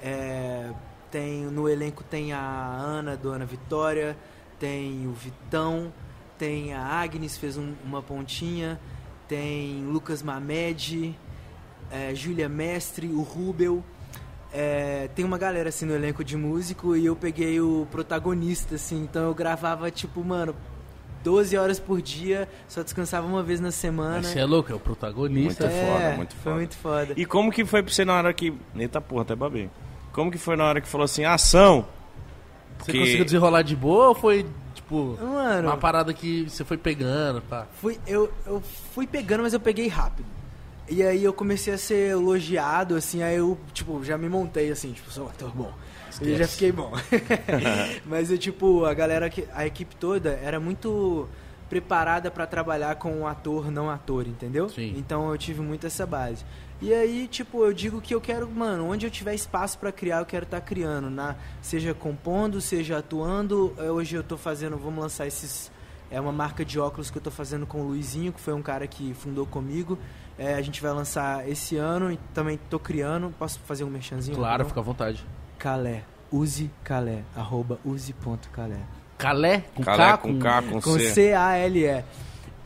[0.01, 0.69] É,
[1.09, 4.17] tem No elenco tem a Ana, do Ana Vitória,
[4.59, 5.91] tem o Vitão,
[6.37, 8.79] tem a Agnes, fez um- uma pontinha,
[9.27, 11.15] tem Lucas Mamed,
[11.91, 13.83] é, Júlia Mestre, o Rubel.
[14.51, 19.03] É, tem uma galera assim no elenco de músico e eu peguei o protagonista, assim,
[19.03, 20.55] então eu gravava tipo, mano,
[21.23, 24.23] 12 horas por dia, só descansava uma vez na semana.
[24.23, 25.65] Você é louco, é o protagonista.
[25.67, 26.55] Muito foda, muito Foi foda.
[26.55, 27.13] muito foda.
[27.15, 28.53] E como que foi pra você na hora que.
[28.75, 29.69] Eita porra, até babei.
[30.13, 31.85] Como que foi na hora que falou assim, ação?
[32.79, 36.77] Você Que- conseguiu desenrolar de boa ou foi, tipo, Mano, uma parada que você foi
[36.77, 37.67] pegando, tá?
[37.81, 38.61] fui, eu, eu
[38.93, 40.25] fui pegando, mas eu peguei rápido.
[40.89, 44.91] E aí eu comecei a ser elogiado, assim, aí eu, tipo, já me montei, assim,
[44.91, 45.71] tipo, sou um ator bom.
[46.21, 46.91] E já fiquei bom.
[48.05, 51.27] mas eu, tipo, a galera, que- a equipe toda era muito
[51.69, 54.69] preparada pra trabalhar com um ator não ator, entendeu?
[54.69, 54.95] Sim.
[54.97, 56.43] Então eu tive muito essa base.
[56.81, 60.19] E aí, tipo, eu digo que eu quero, mano, onde eu tiver espaço pra criar,
[60.19, 63.73] eu quero estar criando, na, seja compondo, seja atuando.
[63.77, 65.69] Eh, Hoje eu tô fazendo, vamos lançar esses
[66.11, 68.61] é uma marca de óculos que eu tô fazendo com o Luizinho, que foi um
[68.61, 69.97] cara que fundou comigo.
[70.37, 73.33] É, a gente vai lançar esse ano e também tô criando.
[73.37, 74.35] Posso fazer um merchanzinho?
[74.35, 75.23] Claro, fica à vontade.
[75.57, 76.03] Calé.
[76.31, 77.23] Use Calé.
[77.35, 78.79] Arroba use.calé.
[79.17, 79.65] Calé?
[79.75, 80.17] Com Calé K?
[80.17, 81.09] com K, com, Com C.
[81.11, 82.03] C-A-L-E.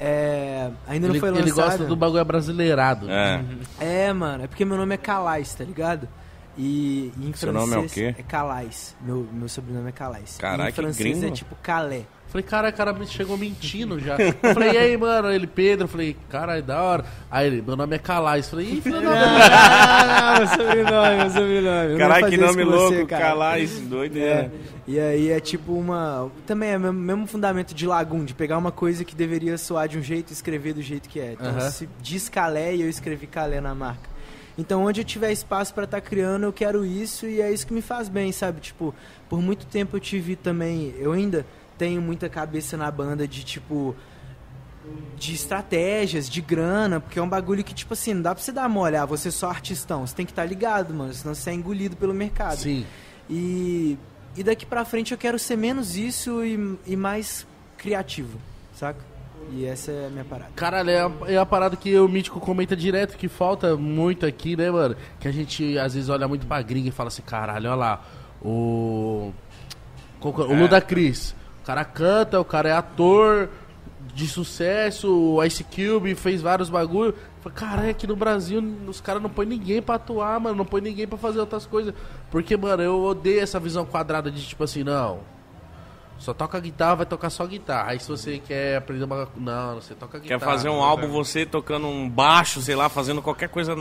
[0.06, 1.56] É, ainda não Ele, foi ele lançado.
[1.56, 3.10] gosta do bagulho brasileirado.
[3.10, 3.42] É.
[3.80, 6.10] É, mano, é porque meu nome é Calais, tá ligado?
[6.58, 8.16] E, e em Seu francês nome é o quê?
[8.18, 8.96] é Calais.
[9.02, 10.38] Meu, meu sobrenome é Calais.
[10.38, 11.26] Caralho, e em francês gringo.
[11.26, 12.06] é tipo Calais.
[12.34, 14.18] Falei, cara, o cara chegou mentindo já.
[14.18, 15.32] Eu falei, e aí, mano?
[15.32, 15.84] Ele, Pedro.
[15.84, 17.06] Eu falei, cara, é da hora.
[17.30, 18.46] Aí ele, meu nome é Calais.
[18.46, 21.98] Eu falei, ih, filho Ah, meu sobrenome, meu sobrenome.
[22.00, 23.24] Caralho, que nome louco, você, cara.
[23.24, 24.30] Calais, doideira.
[24.34, 24.52] É,
[24.88, 26.32] e aí é tipo uma.
[26.48, 30.00] Também é o mesmo, fundamento de Lagum, de pegar uma coisa que deveria soar de
[30.00, 31.34] um jeito e escrever do jeito que é.
[31.34, 31.70] Então, Aham.
[31.70, 34.13] se diz Calé e eu escrevi Calé na marca.
[34.58, 37.74] Então, onde eu tiver espaço pra estar criando, eu quero isso e é isso que
[37.74, 38.62] me faz bem, sabe?
[38.62, 38.94] Tipo,
[39.28, 40.94] por muito tempo eu tive também.
[40.98, 41.46] Eu ainda
[41.78, 43.96] tenho muita cabeça na banda de tipo.
[45.18, 48.52] De estratégias, de grana, porque é um bagulho que, tipo assim, não dá pra você
[48.52, 51.52] dar mole, ah, você é só artistão, você tem que estar ligado, mano, senão você
[51.52, 52.58] é engolido pelo mercado.
[52.58, 52.86] Sim.
[53.30, 53.98] E,
[54.36, 57.48] e daqui pra frente eu quero ser menos isso e, e mais
[57.78, 58.38] criativo,
[58.76, 59.00] saca?
[59.52, 60.52] E essa é a minha parada.
[60.56, 64.56] Caralho, é a, é a parada que o Mítico comenta direto, que falta muito aqui,
[64.56, 64.96] né, mano?
[65.20, 68.02] Que a gente às vezes olha muito pra gringa e fala assim, caralho, olha lá,
[68.44, 69.32] o.
[70.20, 70.46] qual que é?
[70.46, 71.36] O Ludacris.
[71.62, 73.50] O cara canta, o cara é ator
[74.14, 77.16] de sucesso, o Ice Cube fez vários bagulho.
[77.42, 80.82] Fala, Caralho, aqui no Brasil os caras não põem ninguém pra atuar, mano, não põe
[80.82, 81.94] ninguém pra fazer outras coisas.
[82.30, 85.33] Porque, mano, eu odeio essa visão quadrada de tipo assim, não.
[86.24, 87.92] Só toca guitarra, vai tocar só guitarra.
[87.92, 89.28] Aí se você quer aprender uma.
[89.36, 90.54] Não, você toca Quer guitarra.
[90.54, 93.76] fazer um álbum, você tocando um baixo, sei lá, fazendo qualquer coisa.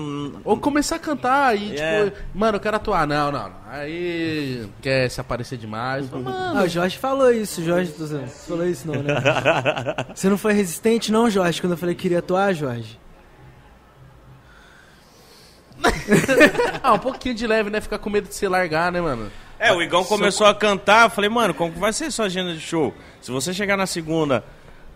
[0.44, 2.06] Ou começar a cantar e, É.
[2.10, 3.06] tipo, mano, eu quero atuar.
[3.06, 3.54] Não, não, não.
[3.70, 6.08] Aí quer se aparecer demais.
[6.08, 8.26] Fala, Mano, Ah, o Jorge falou isso, Jorge, dizendo.
[8.26, 9.14] Você falou isso não, né?
[10.12, 12.98] Você não foi resistente não, Jorge, quando eu falei que queria atuar, Jorge?
[16.82, 17.80] ah, um pouquinho de leve, né?
[17.80, 19.30] Ficar com medo de se largar, né, mano?
[19.62, 22.52] É, o Igão começou a cantar, eu falei, mano, como que vai ser sua agenda
[22.52, 22.92] de show?
[23.20, 24.42] Se você chegar na segunda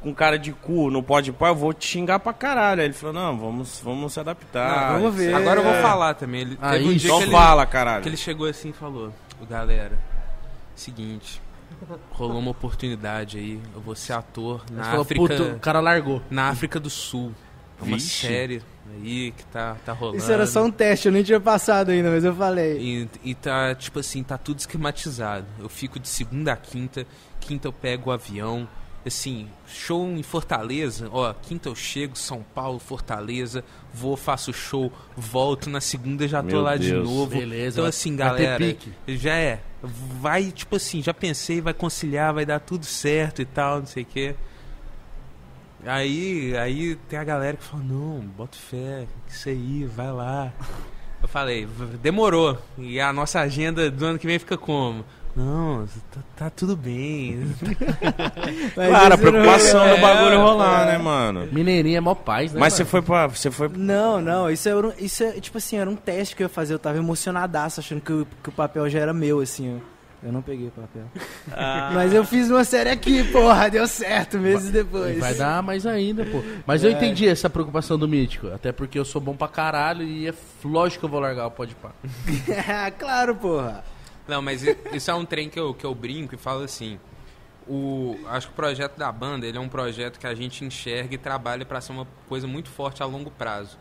[0.02, 2.80] com cara de cu no pode pá, eu vou te xingar pra caralho.
[2.80, 4.92] Aí ele falou, não, vamos, vamos se adaptar.
[4.92, 5.34] Não, vamos ver.
[5.34, 5.82] Agora eu vou É.
[5.82, 6.40] falar também.
[6.42, 8.02] Ele, Ah, teve um dia Então que ele, fala, caralho.
[8.02, 9.98] que ele chegou assim e falou: "Ô, Galera,
[10.74, 11.40] seguinte,
[12.10, 13.60] rolou uma oportunidade aí.
[13.74, 16.22] Eu vou ser ator Ele na falou, África, o cara largou.
[16.30, 17.32] na África do Sul.
[17.80, 18.26] É uma Vixe.
[18.26, 18.62] série
[19.02, 20.18] aí que tá, tá rolando.
[20.18, 22.78] Isso era só um teste, eu nem tinha passado ainda, mas eu falei.
[22.80, 25.46] E, e tá, tipo assim, tá tudo esquematizado.
[25.58, 27.06] Eu fico de segunda a quinta,
[27.40, 28.66] quinta eu pego o avião.
[29.04, 33.62] Assim, show em Fortaleza, ó, quinta eu chego, São Paulo, Fortaleza,
[33.94, 37.08] vou, faço show, volto, na segunda já tô Meu lá de Deus.
[37.08, 37.38] novo.
[37.38, 38.90] Beleza, Então assim, galera, pique.
[39.06, 43.78] já é, vai, tipo assim, já pensei, vai conciliar, vai dar tudo certo e tal,
[43.78, 44.34] não sei o quê.
[45.86, 50.52] Aí, aí tem a galera que fala, não, bota fé, isso aí, vai lá.
[51.22, 52.58] Eu falei, "V- demorou.
[52.76, 55.04] E a nossa agenda do ano que vem fica como?
[55.34, 57.54] Não, tá, tá tudo bem.
[58.74, 60.92] Claro, a não- preocupação É, do bagulho rolar, é.
[60.92, 61.48] né, mano?
[61.52, 62.60] Mineirinho é mó paz, né?
[62.60, 62.90] Mas você mano?
[62.90, 63.26] foi pra.
[63.28, 63.68] Você foi.
[63.68, 66.48] Não, não, isso era, um- isso é, tipo assim, era um teste que eu ia
[66.48, 69.95] fazer, eu tava emocionadaço, achando que o, que o papel já era meu, assim, ó.
[70.22, 71.04] Eu não peguei o papel.
[71.94, 75.18] Mas eu fiz uma série aqui, porra, deu certo meses depois.
[75.18, 76.42] Vai dar mais ainda, pô.
[76.66, 78.48] Mas eu entendi essa preocupação do Mítico.
[78.48, 80.34] Até porque eu sou bom pra caralho e é
[80.64, 81.92] lógico que eu vou largar o pode pá.
[82.98, 83.84] claro, porra.
[84.26, 84.62] Não, mas
[84.92, 86.98] isso é um trem que eu, que eu brinco e falo assim.
[87.68, 91.14] O, acho que o projeto da banda ele é um projeto que a gente enxerga
[91.16, 93.76] e trabalha para ser uma coisa muito forte a longo prazo.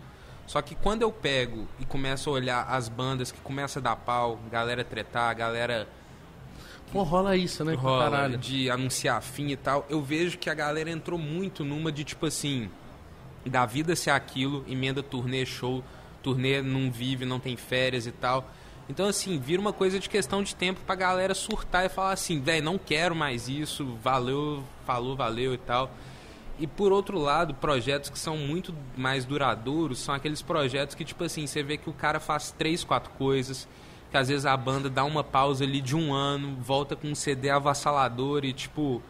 [0.48, 3.95] Só que quando eu pego e começo a olhar as bandas que começa a dar
[3.95, 5.88] pau, galera tretar, galera
[6.91, 7.74] Pô, rola isso, né?
[7.74, 8.38] rola caralho.
[8.38, 12.26] de anunciar fim e tal, eu vejo que a galera entrou muito numa de tipo
[12.26, 12.70] assim,
[13.45, 15.84] da vida ser aquilo, emenda turnê, show,
[16.24, 18.49] turnê não vive, não tem férias e tal.
[18.88, 22.40] Então assim, vira uma coisa de questão de tempo pra galera surtar e falar assim,
[22.40, 25.91] velho, não quero mais isso, valeu, falou, valeu e tal.
[26.57, 31.24] E por outro lado, projetos que são muito mais duradouros são aqueles projetos que, tipo
[31.24, 33.68] assim, você vê que o cara faz três, quatro coisas,
[34.16, 37.16] que às vezes a banda dá uma pausa ali de um ano, volta com um
[37.16, 39.02] CD avassalador e, tipo,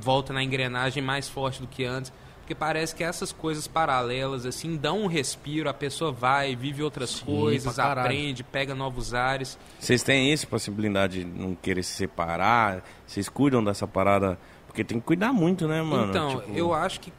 [0.00, 2.12] volta na engrenagem mais forte do que antes.
[2.38, 7.10] Porque parece que essas coisas paralelas, assim, dão um respiro, a pessoa vai, vive outras
[7.10, 9.58] Sim, coisas, aprende, pega novos ares.
[9.80, 12.84] Vocês têm isso, possibilidade de não querer se separar?
[13.04, 14.38] Vocês cuidam dessa parada?
[14.68, 16.10] Porque tem que cuidar muito, né, mano?
[16.10, 17.12] Então, Tipo, eu acho que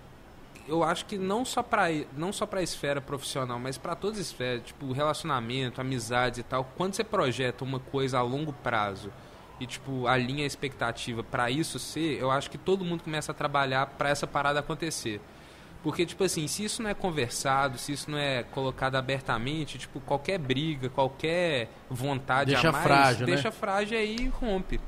[0.67, 4.27] eu acho que não só para não só para esfera profissional, mas para todas as
[4.27, 6.71] esferas, tipo relacionamento, amizades e tal.
[6.77, 9.11] Quando você projeta uma coisa a longo prazo
[9.59, 13.35] e tipo alinha a expectativa para isso ser, eu acho que todo mundo começa a
[13.35, 15.19] trabalhar para essa parada acontecer.
[15.83, 19.99] Porque, tipo assim, se isso não é conversado, se isso não é colocado abertamente, tipo,
[19.99, 23.33] qualquer briga, qualquer vontade Deixa a mais, frágil, né?
[23.33, 24.79] deixa frágil aí e rompe.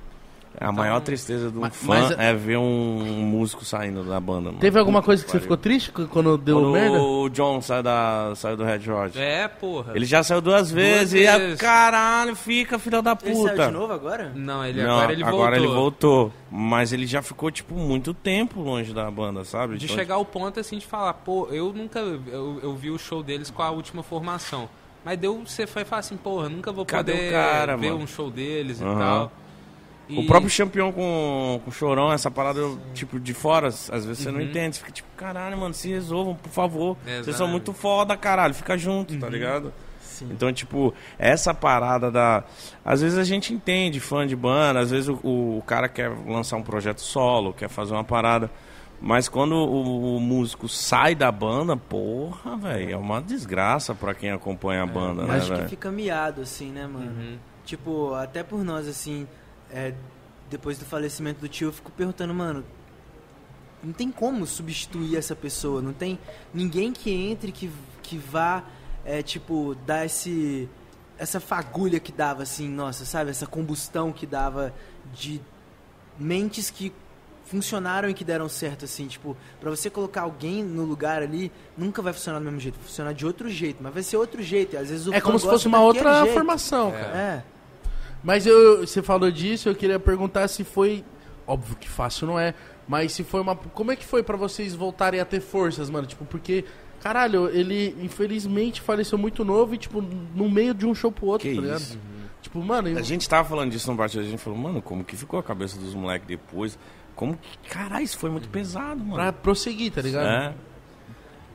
[0.59, 4.49] A maior tristeza do Mas- fã mas- é ver um músico saindo da banda.
[4.49, 4.59] Mano.
[4.59, 7.01] Teve alguma Puta coisa que você ficou triste quando deu Quando merda?
[7.01, 9.17] o John saiu, da, saiu do Red Hot.
[9.19, 9.93] É, porra.
[9.95, 11.59] Ele já saiu duas vezes e a vezes.
[11.59, 13.65] caralho, fica filha da Ele saiu puta.
[13.67, 14.31] de novo agora?
[14.35, 15.53] Não, ele Não, agora ele voltou.
[15.55, 16.33] ele voltou.
[16.51, 19.77] Mas ele já ficou, tipo, muito tempo longe da banda, sabe?
[19.77, 21.99] De Então, chegar ao ponto assim de falar, pô, eu nunca.
[21.99, 24.69] Eu, eu vi o show deles com a última formação.
[25.03, 28.03] Mas deu, você foi falar assim, porra, nunca vou Cadê poder cara, ver mano?
[28.03, 29.29] um show deles e Aham.
[30.07, 30.17] Tal.
[30.17, 33.89] O E- próprio campeão com, com o chorão, essa parada, eu, tipo, de fora, às
[34.05, 34.45] vezes você não Uhum.
[34.45, 34.75] entende.
[34.75, 36.97] Você fica tipo, caralho, mano, se resolvam, por favor.
[37.23, 39.19] Vocês são muito foda, caralho, fica junto, Uhum.
[39.19, 39.73] tá ligado?
[40.01, 40.29] Sim.
[40.31, 42.43] Então, tipo, essa parada da.
[42.85, 46.55] Às vezes a gente entende, fã de banda, às vezes o, o cara quer lançar
[46.55, 48.49] um projeto solo, quer fazer uma parada.
[49.01, 54.31] Mas quando o, o músico sai da banda, porra, velho, é uma desgraça pra quem
[54.31, 55.69] acompanha a banda, né, Acho que velho?
[55.69, 57.07] fica miado, assim, né, mano?
[57.11, 57.37] Uhum.
[57.65, 59.27] Tipo, até por nós, assim,
[59.71, 59.93] é,
[60.49, 62.63] depois do falecimento do tio, eu fico perguntando, mano,
[63.83, 66.17] não tem como substituir essa pessoa, não tem
[66.53, 67.69] ninguém que entre que,
[68.01, 68.63] que vá,
[69.03, 70.67] é, tipo, dar esse,
[71.17, 73.29] essa fagulha que dava, assim, nossa, sabe?
[73.29, 74.73] Essa combustão que dava
[75.13, 75.39] de
[76.17, 76.91] mentes que
[77.45, 82.01] funcionaram e que deram certo, assim, tipo, pra você colocar alguém no lugar ali, nunca
[82.01, 84.75] vai funcionar do mesmo jeito, vai funcionar de outro jeito, mas vai ser outro jeito,
[84.77, 86.33] às vezes o É como se fosse uma outra jeito.
[86.33, 87.17] formação, cara.
[87.17, 87.43] É.
[88.25, 91.05] Mas eu, você falou disso, eu queria perguntar se foi.
[91.47, 92.53] Óbvio que fácil não é,
[92.87, 93.55] mas se foi uma.
[93.55, 96.05] Como é que foi pra vocês voltarem a ter forças, mano?
[96.07, 96.65] Tipo, porque.
[97.01, 101.47] Caralho, ele infelizmente faleceu muito novo e, tipo, no meio de um show pro outro,
[101.47, 101.79] Que tá ligado?
[101.79, 101.99] isso.
[102.41, 105.03] Tipo, mano, eu- A gente tava falando disso no partido, a gente falou, mano, como
[105.03, 106.79] que ficou a cabeça dos moleques depois?
[107.15, 107.69] Como que.
[107.69, 109.13] Caralho, isso foi muito pesado, mano.
[109.15, 110.25] pra prosseguir, tá ligado?
[110.27, 110.53] É.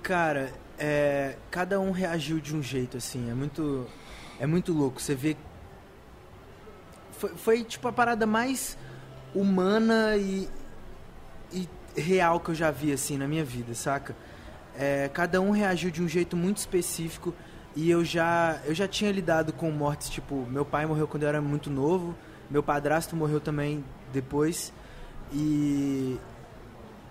[0.02, 3.86] Cara, é, cada um reagiu de um jeito, assim, é muito,
[4.38, 5.00] é muito louco.
[5.02, 5.36] Você vê,
[7.20, 8.78] foi, foi tipo a parada mais
[9.34, 10.48] humana e,
[11.52, 14.16] e real que eu já vi, assim, na minha vida, saca?
[14.74, 17.34] É, cada um reagiu de um jeito muito específico
[17.76, 21.28] e eu já, eu já tinha lidado com mortes, tipo, meu pai morreu quando eu
[21.28, 22.16] era muito novo,
[22.50, 24.72] meu padrasto morreu também depois
[25.30, 26.18] e,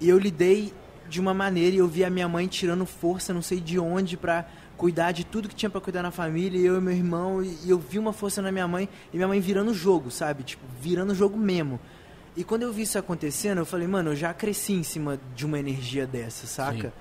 [0.02, 0.74] e eu lidei
[1.08, 4.18] de uma maneira e eu vi a minha mãe tirando força, não sei de onde,
[4.18, 4.48] pra
[4.80, 7.78] cuidar de tudo que tinha pra cuidar na família, eu e meu irmão, e, eu
[7.78, 10.42] vi uma força na minha mãe, e minha mãe virando o jogo, sabe?
[10.42, 11.82] Tipo, virando o jogo mesmo.
[12.34, 15.46] E quando eu vi isso acontecendo, eu falei, mano, eu já cresci em cima de
[15.46, 16.94] uma energia dessa, saca?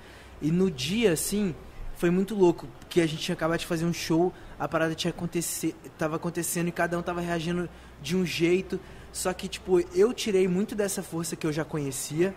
[0.43, 1.55] E no dia, assim,
[1.95, 5.13] foi muito louco, porque a gente tinha acabado de fazer um show, a parada tinha
[5.13, 7.71] acontecer, tava acontecendo e cada um tava reagindo
[8.03, 8.81] de um jeito.
[9.13, 12.35] Só que, tipo, eu tirei muito dessa força que eu já conhecia.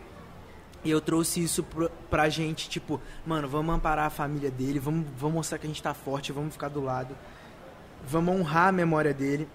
[0.83, 5.05] E eu trouxe isso pro, pra gente, tipo, mano, vamos amparar a família dele, vamos,
[5.17, 7.15] vamos mostrar que a gente tá forte, vamos ficar do lado.
[8.07, 9.47] Vamos honrar a memória dele.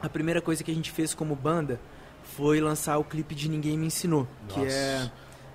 [0.00, 1.80] A primeira coisa que a gente fez como banda
[2.24, 4.72] foi lançar o clipe de Ninguém Me Ensinou, que Nossa.
[4.74, 5.10] é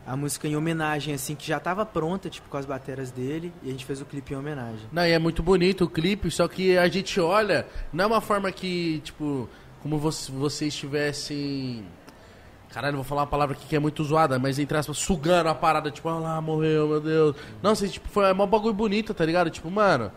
[0.06, 3.68] a música em homenagem, assim, que já tava pronta, tipo, com as bateras dele, e
[3.68, 4.88] a gente fez o clipe em homenagem.
[4.90, 8.22] Não, e é muito bonito o clipe, só que a gente olha, não é uma
[8.22, 9.50] forma que, tipo,
[9.84, 11.86] como você- vocês estivessem.
[12.78, 15.56] Caralho, vou falar uma palavra aqui que é muito zoada, mas entre aspas, sugando a
[15.56, 17.36] parada, tipo, ah lá, morreu, meu Deus.
[17.60, 19.50] Não, assim, tipo, foi um bagulho bonito, tá ligado?
[19.50, 20.12] Tipo, mano,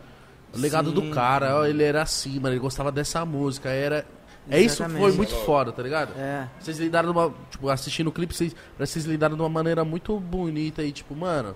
[0.53, 0.93] o legado Sim.
[0.93, 4.05] do cara, ó, ele era assim, mano, ele gostava dessa música, era.
[4.47, 6.13] É isso foi muito foda, tá ligado?
[6.15, 6.47] É.
[6.59, 7.33] Vocês lidaram de uma.
[7.49, 11.55] Tipo, assistindo o clipe, vocês, vocês lidaram de uma maneira muito bonita e, tipo, mano.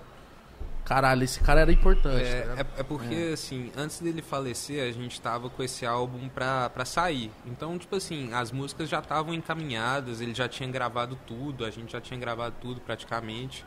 [0.86, 2.22] Caralho, esse cara era importante.
[2.24, 2.58] É, ligado?
[2.60, 6.84] é, é porque, assim, antes dele falecer, a gente tava com esse álbum pra, pra
[6.84, 7.32] sair.
[7.44, 11.90] Então, tipo assim, as músicas já estavam encaminhadas, ele já tinha gravado tudo, a gente
[11.90, 13.64] já tinha gravado tudo praticamente.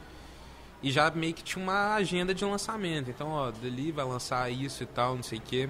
[0.81, 3.09] E já meio que tinha uma agenda de lançamento.
[3.09, 5.69] Então, ó, dali vai lançar isso e tal, não sei o quê.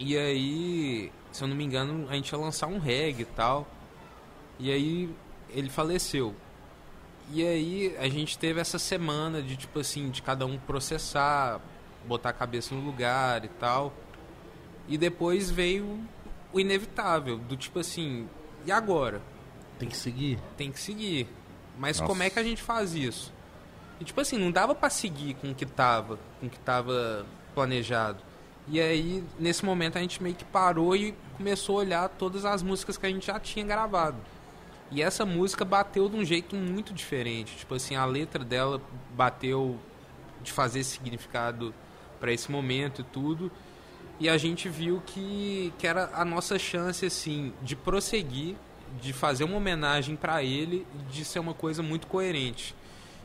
[0.00, 3.68] E aí, se eu não me engano, a gente ia lançar um reggae e tal.
[4.58, 5.14] E aí,
[5.50, 6.34] ele faleceu.
[7.32, 11.60] E aí a gente teve essa semana de tipo assim, de cada um processar,
[12.06, 13.92] botar a cabeça no lugar e tal.
[14.88, 16.00] E depois veio
[16.52, 18.28] o inevitável, do tipo assim,
[18.66, 19.22] e agora?
[19.78, 20.38] Tem que seguir.
[20.56, 21.28] Tem que seguir.
[21.78, 22.08] Mas Nossa.
[22.08, 23.32] como é que a gente faz isso?
[24.00, 27.24] E tipo assim, não dava pra seguir com o que tava, com o que tava
[27.54, 28.22] planejado.
[28.66, 32.62] E aí, nesse momento, a gente meio que parou e começou a olhar todas as
[32.62, 34.18] músicas que a gente já tinha gravado.
[34.90, 37.56] E essa música bateu de um jeito muito diferente.
[37.56, 38.80] Tipo assim, a letra dela
[39.14, 39.78] bateu
[40.42, 41.72] de fazer significado
[42.18, 43.50] para esse momento e tudo.
[44.18, 48.56] E a gente viu que, que era a nossa chance, assim, de prosseguir,
[49.00, 52.74] de fazer uma homenagem para ele, de ser uma coisa muito coerente.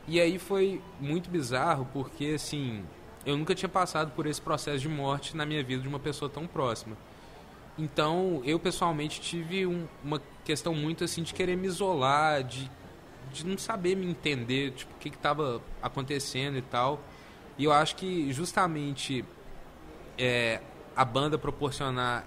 [0.08, 2.84] E aí foi muito bizarro, porque, assim,
[3.26, 6.30] eu nunca tinha passado por esse processo de morte na minha vida de uma pessoa
[6.30, 6.96] tão próxima.
[7.78, 12.70] Então, eu pessoalmente tive um- uma questão muito assim de querer me isolar, de,
[13.32, 17.00] de não saber me entender, tipo, o que estava acontecendo e tal.
[17.58, 19.24] E eu acho que justamente
[20.18, 20.60] é,
[20.94, 22.26] a banda proporcionar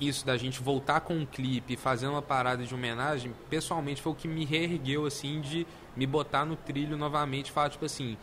[0.00, 4.12] isso da gente voltar com um clipe e fazer uma parada de homenagem, pessoalmente foi
[4.12, 5.66] o que me reergueu, assim, de
[5.96, 8.16] me botar no trilho novamente falar, tipo assim,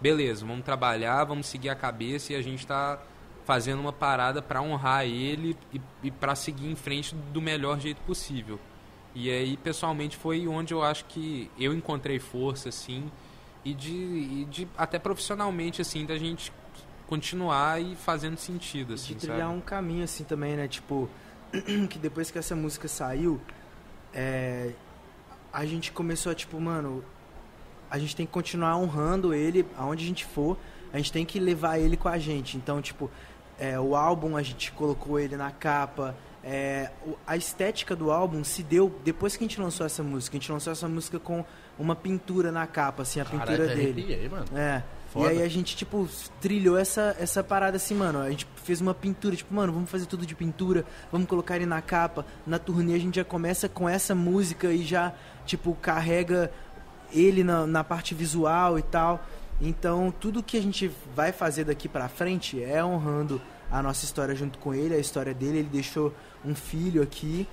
[0.00, 3.00] beleza, vamos trabalhar, vamos seguir a cabeça e a gente tá
[3.44, 8.00] fazendo uma parada para honrar ele e, e para seguir em frente do melhor jeito
[8.02, 8.58] possível.
[9.14, 13.10] E aí, pessoalmente, foi onde eu acho que eu encontrei força, assim,
[13.64, 16.52] e de, e de até profissionalmente, assim, da gente
[17.06, 19.54] continuar e fazendo sentido, assim, de trilhar sabe?
[19.54, 20.66] um caminho assim também, né?
[20.66, 21.08] Tipo,
[21.88, 23.40] que depois que essa música saiu,
[24.12, 24.72] é,
[25.52, 27.04] a gente começou a tipo, mano,
[27.90, 30.56] a gente tem que continuar honrando ele aonde a gente for,
[30.92, 32.56] a gente tem que levar ele com a gente.
[32.56, 33.10] Então, tipo,
[33.58, 36.14] é, o álbum a gente colocou ele na capa.
[36.42, 36.90] é,
[37.26, 40.36] a estética do álbum se deu depois que a gente lançou essa música.
[40.36, 41.44] A gente lançou essa música com
[41.78, 44.02] uma pintura na capa, assim, a pintura dele.
[44.02, 44.46] arrepiei, mano.
[44.54, 44.82] É.
[45.14, 45.32] Foda.
[45.32, 46.08] E aí a gente, tipo,
[46.40, 48.20] trilhou essa, essa parada assim, mano.
[48.20, 51.66] A gente fez uma pintura, tipo, mano, vamos fazer tudo de pintura, vamos colocar ele
[51.66, 52.26] na capa.
[52.44, 55.12] Na turnê a gente já começa com essa música e já,
[55.46, 56.50] tipo, carrega
[57.12, 59.24] ele na, na parte visual e tal.
[59.60, 63.40] Então, tudo que a gente vai fazer daqui pra frente é honrando
[63.70, 65.58] a nossa história junto com ele, a história dele.
[65.58, 66.12] Ele deixou
[66.44, 67.46] um filho aqui,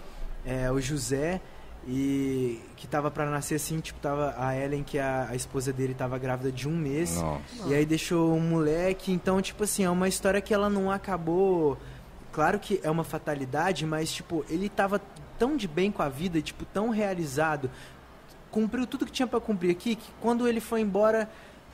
[0.45, 1.39] é, o José,
[1.87, 5.71] e que tava pra nascer assim, tipo, tava a Ellen, que é a, a esposa
[5.73, 7.15] dele, tava grávida de um mês.
[7.15, 7.67] Nossa.
[7.67, 11.77] E aí deixou um moleque, então, tipo assim, é uma história que ela não acabou.
[12.31, 15.01] Claro que é uma fatalidade, mas, tipo, ele tava
[15.37, 17.69] tão de bem com a vida, tipo, tão realizado.
[18.51, 21.29] Cumpriu tudo que tinha pra cumprir aqui, que quando ele foi embora,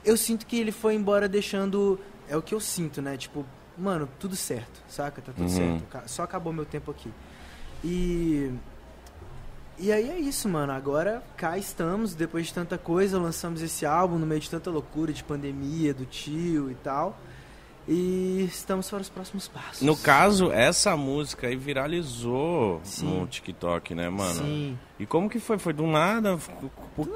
[0.05, 1.99] eu sinto que ele foi embora deixando.
[2.29, 3.15] É o que eu sinto, né?
[3.17, 3.45] Tipo,
[3.77, 5.21] mano, tudo certo, saca?
[5.21, 5.79] Tá tudo Uhum.
[5.89, 6.09] certo.
[6.09, 7.11] Só acabou meu tempo aqui.
[7.83, 8.51] E.
[9.79, 10.73] E aí é isso, mano.
[10.73, 15.13] Agora cá estamos, depois de tanta coisa, lançamos esse álbum no meio de tanta loucura,
[15.13, 17.17] de pandemia, do tio e tal.
[17.87, 19.81] E estamos para os próximos passos.
[19.81, 23.19] No caso, essa música aí viralizou Sim.
[23.19, 24.33] no TikTok, né, mano?
[24.43, 24.79] Sim.
[24.99, 25.57] E como que foi?
[25.57, 26.37] Foi do nada?
[26.95, 27.07] Por-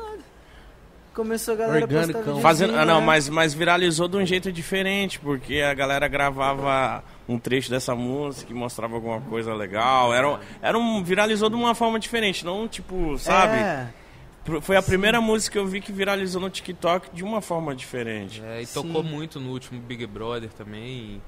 [1.13, 3.05] Começou a galera Orgânico, postar Fazendo, ah, não, né?
[3.05, 8.49] mas, mas viralizou de um jeito diferente, porque a galera gravava um trecho dessa música
[8.51, 10.13] e mostrava alguma coisa legal.
[10.13, 13.57] Era, um- era um, viralizou de uma forma diferente, não tipo, sabe?
[13.57, 13.89] É,
[14.61, 18.41] Foi a primeira música que eu vi que viralizou no TikTok de uma forma diferente.
[18.43, 18.81] É, e Sim.
[18.81, 21.21] tocou muito no último Big Brother também.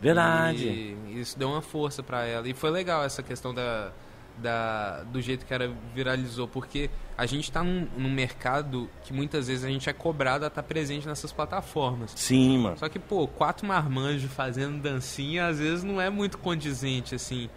[0.00, 0.64] Verdade.
[1.08, 2.48] E isso deu uma força pra ela.
[2.48, 3.90] E foi legal essa questão da,
[4.38, 9.46] da, do jeito que ela viralizou, porque a gente tá num, num mercado que muitas
[9.46, 12.12] vezes a gente é cobrado a estar presente nessas plataformas.
[12.16, 12.78] Sim, mano.
[12.78, 17.48] Só que, pô, quatro marmanjos fazendo dancinha às vezes não é muito condizente, assim.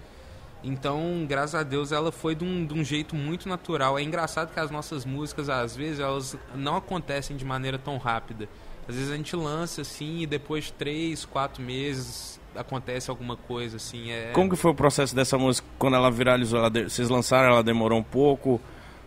[0.64, 3.98] Então, graças a Deus, ela foi de um, de um jeito muito natural.
[3.98, 8.50] É engraçado que as nossas músicas, às vezes, elas não acontecem de maneira tão rápida.
[8.88, 13.78] Às vezes a gente lança, assim, e depois de três, quatro meses acontece alguma coisa,
[13.78, 14.12] assim.
[14.12, 14.32] É...
[14.34, 16.60] Como que foi o processo dessa música quando ela viralizou?
[16.60, 18.60] Ela de- Vocês lançaram, ela demorou um pouco.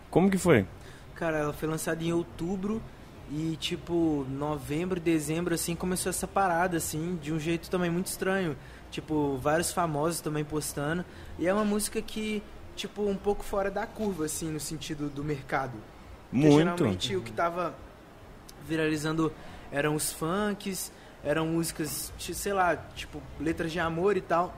[0.09, 0.65] Como que foi?
[1.15, 2.81] Cara, ela foi lançada em outubro
[3.31, 8.57] e tipo, novembro, dezembro assim começou essa parada assim, de um jeito também muito estranho.
[8.89, 11.05] Tipo, vários famosos também postando.
[11.39, 12.43] E é uma música que
[12.75, 15.73] tipo um pouco fora da curva assim no sentido do mercado.
[16.29, 16.57] Porque Muito.
[16.77, 17.73] geralmente o que tava
[18.67, 19.31] viralizando
[19.71, 20.91] eram os funks,
[21.23, 24.55] eram músicas, sei lá, tipo, letras de amor e tal.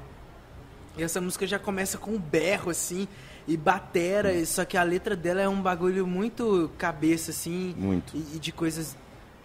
[0.98, 3.07] E essa música já começa com um berro, assim,
[3.48, 8.15] e batera, e- só que a letra dela é um bagulho muito cabeça, assim, Muito.
[8.15, 8.95] e, e de coisas,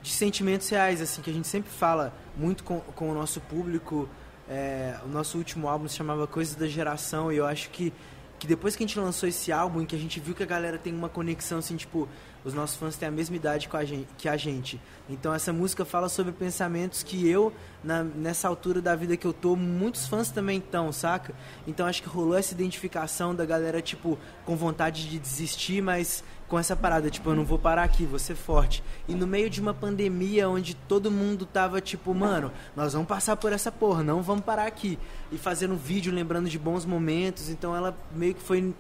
[0.03, 4.09] de sentimentos reais, assim, que a gente sempre fala muito com, com o nosso público.
[4.51, 7.93] É, o nosso último álbum se chamava Coisas da Geração, e eu acho que,
[8.39, 10.79] que depois que a gente lançou esse álbum, que a gente viu que a galera
[10.79, 12.09] tem uma conexão, assim, tipo,
[12.45, 14.81] os nossos fãs têm a mesma idade a gente, que a gente.
[15.09, 17.53] Então essa música fala sobre pensamentos que eu,
[17.83, 21.35] na- nessa altura da vida que eu tô, muitos fãs também estão, saca?
[21.67, 26.59] Então acho que rolou essa identificação da galera, tipo, com vontade de desistir, mas com
[26.59, 28.83] essa parada, tipo, eu não vou parar aqui, vou ser forte.
[29.07, 33.37] E no meio de uma pandemia onde todo mundo tava, tipo, mano, nós vamos passar
[33.37, 34.99] por essa porra, não vamos parar aqui.
[35.31, 38.75] E fazendo vídeo lembrando de bons momentos, então ela meio que foi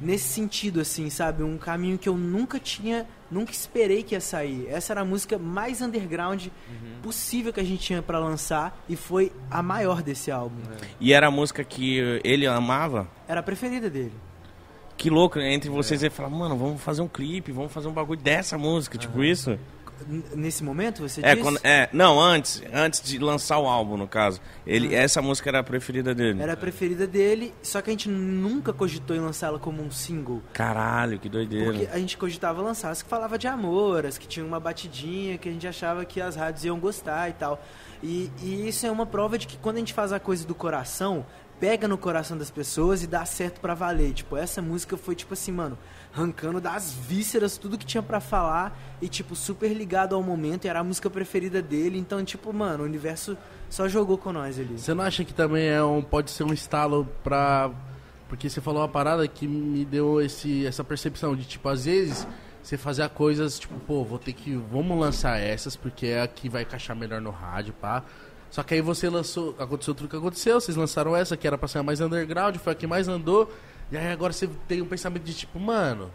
[0.00, 1.42] nesse sentido, assim, sabe?
[1.42, 4.66] Um caminho que eu nunca tinha, nunca esperei que ia sair.
[4.68, 6.46] Essa era a música mais underground
[7.02, 10.60] possível que a gente tinha pra lançar e foi a maior desse álbum.
[11.00, 13.08] E era a música que ele amava?
[13.26, 14.12] Era a preferida dele.
[14.96, 15.52] Que louco, né?
[15.52, 18.96] entre vocês ele fala, mano, vamos fazer um clipe, vamos fazer um bagulho dessa música,
[18.96, 19.58] tipo isso?
[20.34, 21.42] Nesse momento, você É, disse?
[21.42, 24.40] quando, é, não, antes, antes de lançar o álbum, no caso.
[24.66, 26.42] Ele, essa música era a preferida dele.
[26.42, 30.42] Era a preferida dele, só que a gente nunca cogitou em lançá-la como um single.
[30.52, 31.72] Caralho, que doideira.
[31.72, 35.38] Porque a gente cogitava lançar as que falava de amor, as que tinham uma batidinha,
[35.38, 37.62] que a gente achava que as rádios iam gostar e tal.
[38.02, 40.54] E, e isso é uma prova de que quando a gente faz a coisa do
[40.54, 41.24] coração,
[41.58, 44.12] pega no coração das pessoas e dá certo pra valer.
[44.12, 45.78] Tipo, essa música foi tipo assim, mano,
[46.14, 50.68] arrancando das vísceras tudo que tinha pra falar e tipo super ligado ao momento, e
[50.68, 51.98] era a música preferida dele.
[51.98, 53.36] Então, tipo, mano, o universo
[53.68, 54.78] só jogou com nós ali.
[54.78, 57.70] Você não acha que também é um, pode ser um estalo pra.
[58.28, 62.26] Porque você falou uma parada que me deu esse, essa percepção de, tipo, às vezes
[62.62, 64.56] você fazer coisas, tipo, pô, vou ter que.
[64.72, 68.02] Vamos lançar essas, porque é a que vai encaixar melhor no rádio, pá.
[68.50, 69.54] Só que aí você lançou.
[69.58, 72.72] Aconteceu tudo que aconteceu, vocês lançaram essa, que era pra ser a mais underground, foi
[72.72, 73.52] a que mais andou.
[73.92, 76.10] E aí agora você tem um pensamento de tipo, mano,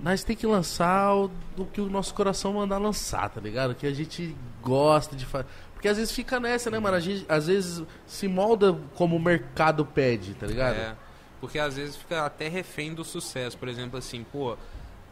[0.00, 3.74] nós tem que lançar o, o que o nosso coração mandar lançar, tá ligado?
[3.74, 5.46] Que a gente gosta de fazer.
[5.74, 6.96] Porque às vezes fica nessa, né, mano?
[6.96, 10.76] A gente às vezes se molda como o mercado pede, tá ligado?
[10.76, 10.94] É,
[11.40, 13.56] porque às vezes fica até refém do sucesso.
[13.56, 14.56] Por exemplo, assim, pô,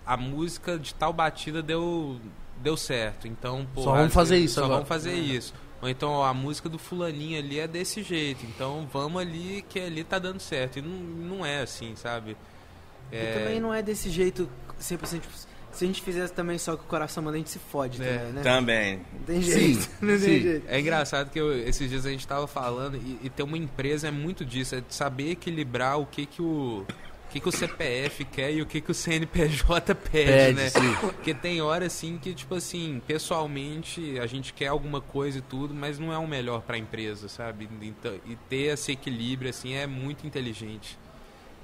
[0.05, 2.19] a música de tal batida deu,
[2.63, 3.27] deu certo.
[3.29, 3.83] Então, pô.
[3.83, 4.75] Só vamos fazer vezes- isso Só agora.
[4.77, 5.55] vamos fazer isso.
[5.81, 8.45] Ou então, ó, a música do fulaninho ali é desse jeito.
[8.47, 10.79] Então, vamos ali que ali tá dando certo.
[10.79, 10.91] E não,
[11.39, 12.37] não é assim, sabe?
[13.13, 14.49] E também não é desse jeito
[14.81, 15.21] 100%.
[15.21, 15.33] Tipo,
[15.71, 18.19] se a gente fizesse também só que o coração manda, a gente se fode É.
[18.19, 18.43] também, né?
[18.43, 18.97] Também.
[19.13, 19.91] Não tem Sim, jeito.
[20.03, 20.41] não tem sim.
[20.41, 20.65] jeito.
[20.69, 24.09] É engraçado que eu- esses dias a gente tava falando e, e ter uma empresa
[24.09, 26.85] é muito disso, é de saber equilibrar o que que o
[27.29, 30.71] o que, que o CPF quer e o que, que o CNPJ pede, Pede, né?
[30.71, 30.95] sim.
[30.99, 35.75] Porque tem hora assim que, tipo assim, pessoalmente a gente quer alguma coisa e tudo,
[35.75, 37.69] mas não é o melhor pra empresa, sabe?
[37.83, 40.99] Então, e ter esse equilíbrio, assim, é muito inteligente.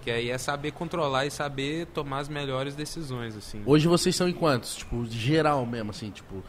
[0.02, 3.62] Que aí é saber controlar e saber tomar as melhores decisões, assim.
[3.64, 4.76] Hoje vocês são em quantos?
[4.76, 6.44] Tipo, geral mesmo, assim, tipo.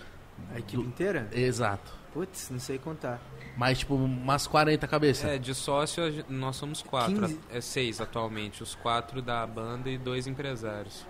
[0.53, 1.29] A equipe inteira?
[1.31, 1.93] Exato.
[2.15, 3.19] Putz, não sei contar.
[3.57, 5.25] Mas, tipo, umas 40 cabeças.
[5.29, 7.19] É, de sócio nós somos quatro.
[7.27, 7.39] 15.
[7.51, 8.63] É seis atualmente.
[8.63, 11.05] Os quatro da banda e dois empresários.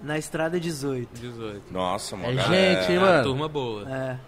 [0.00, 1.08] Na estrada 18.
[1.20, 1.72] 18.
[1.72, 2.38] Nossa, É mano.
[2.40, 3.22] gente, hein, É uma mano?
[3.24, 3.82] turma boa.
[3.92, 4.18] É,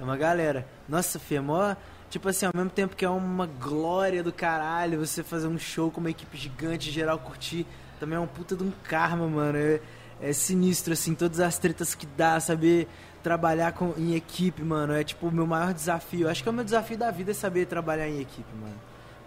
[0.00, 0.66] é uma galera.
[0.88, 1.76] Nossa, Fê, mó...
[2.10, 5.90] Tipo assim, ao mesmo tempo que é uma glória do caralho você fazer um show
[5.90, 7.66] com uma equipe gigante, geral curtir,
[8.00, 9.58] também é um puta de um karma, mano.
[9.58, 9.78] É,
[10.22, 12.88] é sinistro, assim, todas as tretas que dá, saber
[13.22, 14.94] trabalhar com, em equipe, mano.
[14.94, 16.28] É tipo o meu maior desafio.
[16.28, 18.74] Acho que é o meu desafio da vida é saber trabalhar em equipe, mano.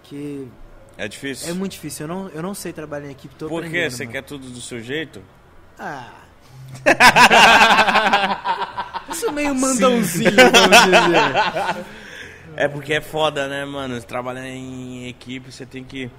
[0.04, 0.48] Que
[0.98, 1.50] É difícil.
[1.50, 2.06] é muito difícil.
[2.06, 3.90] Eu não, eu não sei trabalhar em equipe, tô Por quê?
[3.90, 4.12] Você mano.
[4.14, 5.22] quer tudo do seu jeito?
[5.80, 6.10] Ah.
[9.10, 11.86] eu sou meio mandãozinho, vamos dizer.
[12.56, 14.00] É porque é foda, né, mano?
[14.02, 16.10] Trabalhar em equipe, você tem que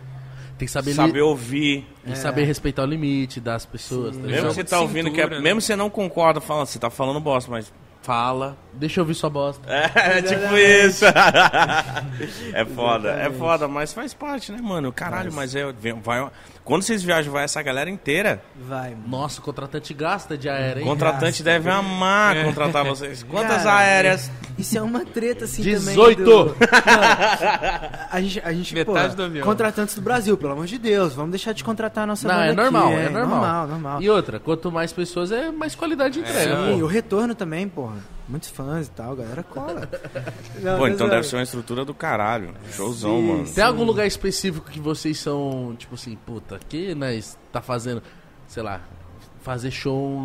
[0.62, 1.86] Tem que saber, saber li- ouvir.
[2.06, 4.16] e saber respeitar o limite das pessoas.
[4.16, 5.42] tá Mesmo você tá de ouvindo, que é, cintura, né?
[5.42, 8.56] mesmo você não concorda, fala, você tá falando bosta, mas fala.
[8.72, 9.62] Deixa eu ouvir sua bosta.
[9.68, 11.04] É, tipo isso.
[12.54, 13.38] é foda, é Exatamente.
[13.38, 14.92] foda, mas faz parte, né, mano?
[14.92, 16.28] Caralho, mas é, vem- vai,
[16.64, 18.42] quando vocês viajam, vai essa galera inteira.
[18.68, 19.02] Vai, mano.
[19.08, 20.86] Nossa, o contratante gasta de aérea, hein?
[20.86, 23.22] Contratante deve amar contratar vocês.
[23.28, 24.30] Quantas Cara, aéreas?
[24.58, 26.16] Isso é uma treta, assim, 18.
[26.18, 26.24] também.
[26.24, 29.44] do- Não, a gente, a gente Metade pô, do avião.
[29.44, 31.14] Contratantes do Brasil, pelo amor de Deus.
[31.14, 33.28] Vamos deixar de contratar a nossa Não, banda é normal, aqui, é normal.
[33.40, 34.02] Normal, normal.
[34.02, 36.84] E outra, quanto mais pessoas, é mais qualidade de entrega, Sim, pô.
[36.84, 37.96] o retorno também, porra.
[38.28, 39.88] Muitos fãs e tal, a galera cola.
[40.62, 42.54] Não, Pô, então ó, deve ser uma estrutura do caralho.
[42.70, 43.44] Showzão, Sim, mano.
[43.52, 48.02] Tem algum lugar específico que vocês são, tipo assim, puta, que nós tá fazendo,
[48.46, 48.80] sei lá,
[49.40, 50.22] fazer show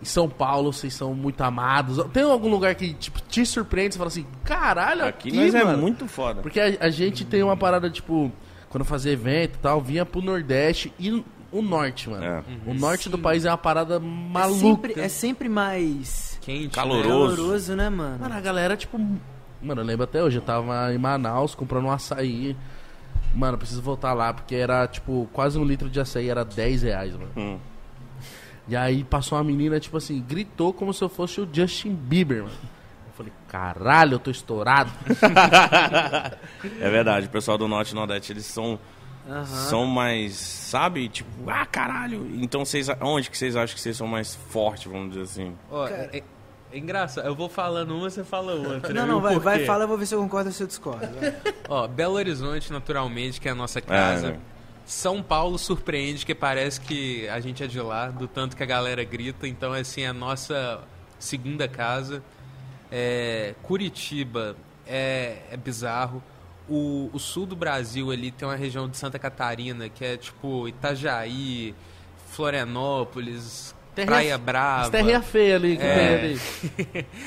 [0.00, 2.02] em São Paulo, vocês são muito amados.
[2.12, 5.64] Tem algum lugar que, tipo, te surpreende, você fala assim, caralho, Aqui, aqui, nós é
[5.64, 5.78] mano.
[5.78, 6.40] muito foda.
[6.40, 8.30] Porque a, a gente tem uma parada, tipo,
[8.68, 12.24] quando fazia evento e tal, vinha pro Nordeste e o Norte, mano.
[12.24, 12.42] É.
[12.66, 14.60] O Norte do país é uma parada é maluca.
[14.60, 16.74] sempre, é sempre mais Quente.
[16.74, 17.36] Caloroso.
[17.36, 18.18] caloroso, né, mano?
[18.20, 18.98] Mano, a galera, tipo.
[19.60, 22.56] Mano, eu lembro até hoje, eu tava em Manaus comprando um açaí.
[23.34, 26.82] Mano, eu preciso voltar lá, porque era, tipo, quase um litro de açaí, era 10
[26.82, 27.30] reais, mano.
[27.36, 27.58] Hum.
[28.66, 32.44] E aí passou uma menina, tipo assim, gritou como se eu fosse o Justin Bieber,
[32.44, 32.54] mano.
[33.06, 34.90] Eu falei, caralho, eu tô estourado.
[36.80, 38.78] É verdade, o pessoal do Norte e Nordeste, eles são,
[39.28, 39.44] Aham.
[39.44, 41.08] são mais, sabe?
[41.08, 42.26] Tipo, ah, caralho.
[42.34, 45.54] Então, vocês, onde que vocês acham que vocês são mais fortes, vamos dizer assim?
[45.70, 46.22] Ó, é, é-
[46.72, 47.26] é engraçado.
[47.26, 48.92] Eu vou falando uma, você fala outra.
[48.92, 49.08] Não, né?
[49.08, 51.08] não, vai, vai, fala, eu vou ver se eu concordo ou se eu discordo.
[51.68, 54.28] Ó, Belo Horizonte, naturalmente, que é a nossa casa.
[54.28, 54.38] É.
[54.84, 58.66] São Paulo surpreende, que parece que a gente é de lá, do tanto que a
[58.66, 59.46] galera grita.
[59.46, 60.80] Então, assim, é a nossa
[61.18, 62.22] segunda casa.
[62.90, 66.22] É, Curitiba é, é bizarro.
[66.68, 70.68] O, o sul do Brasil ali tem uma região de Santa Catarina, que é tipo
[70.68, 71.74] Itajaí,
[72.30, 74.82] Florianópolis, Terra- Praia Brava.
[74.82, 76.14] As terrinha feia ali que É.
[76.18, 76.40] ali.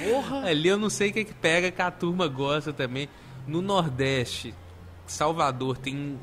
[0.09, 0.41] Porra!
[0.49, 3.07] Ali eu não sei o que, que pega que a turma gosta também.
[3.47, 4.53] No Nordeste,
[5.07, 6.17] Salvador tem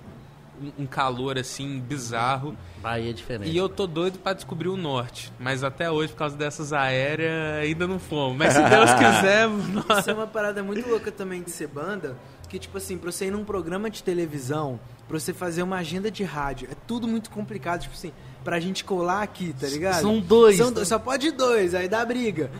[0.78, 2.56] um, calor assim bizarro.
[2.82, 3.50] Bahia é diferente.
[3.50, 5.32] E eu tô doido pra descobrir o norte.
[5.38, 8.36] Mas até hoje, por causa dessas aéreas, ainda não fomos.
[8.38, 9.98] Mas se Deus quiser, nós...
[10.00, 12.16] Isso é uma parada muito louca também de ser banda,
[12.48, 16.10] que tipo assim, pra você ir num programa de televisão, pra você fazer uma agenda
[16.10, 18.12] de rádio, é tudo muito complicado, tipo assim,
[18.42, 20.00] pra gente colar aqui, tá ligado?
[20.00, 20.72] São dois, São né?
[20.74, 22.50] dois, só pode dois, aí dá briga.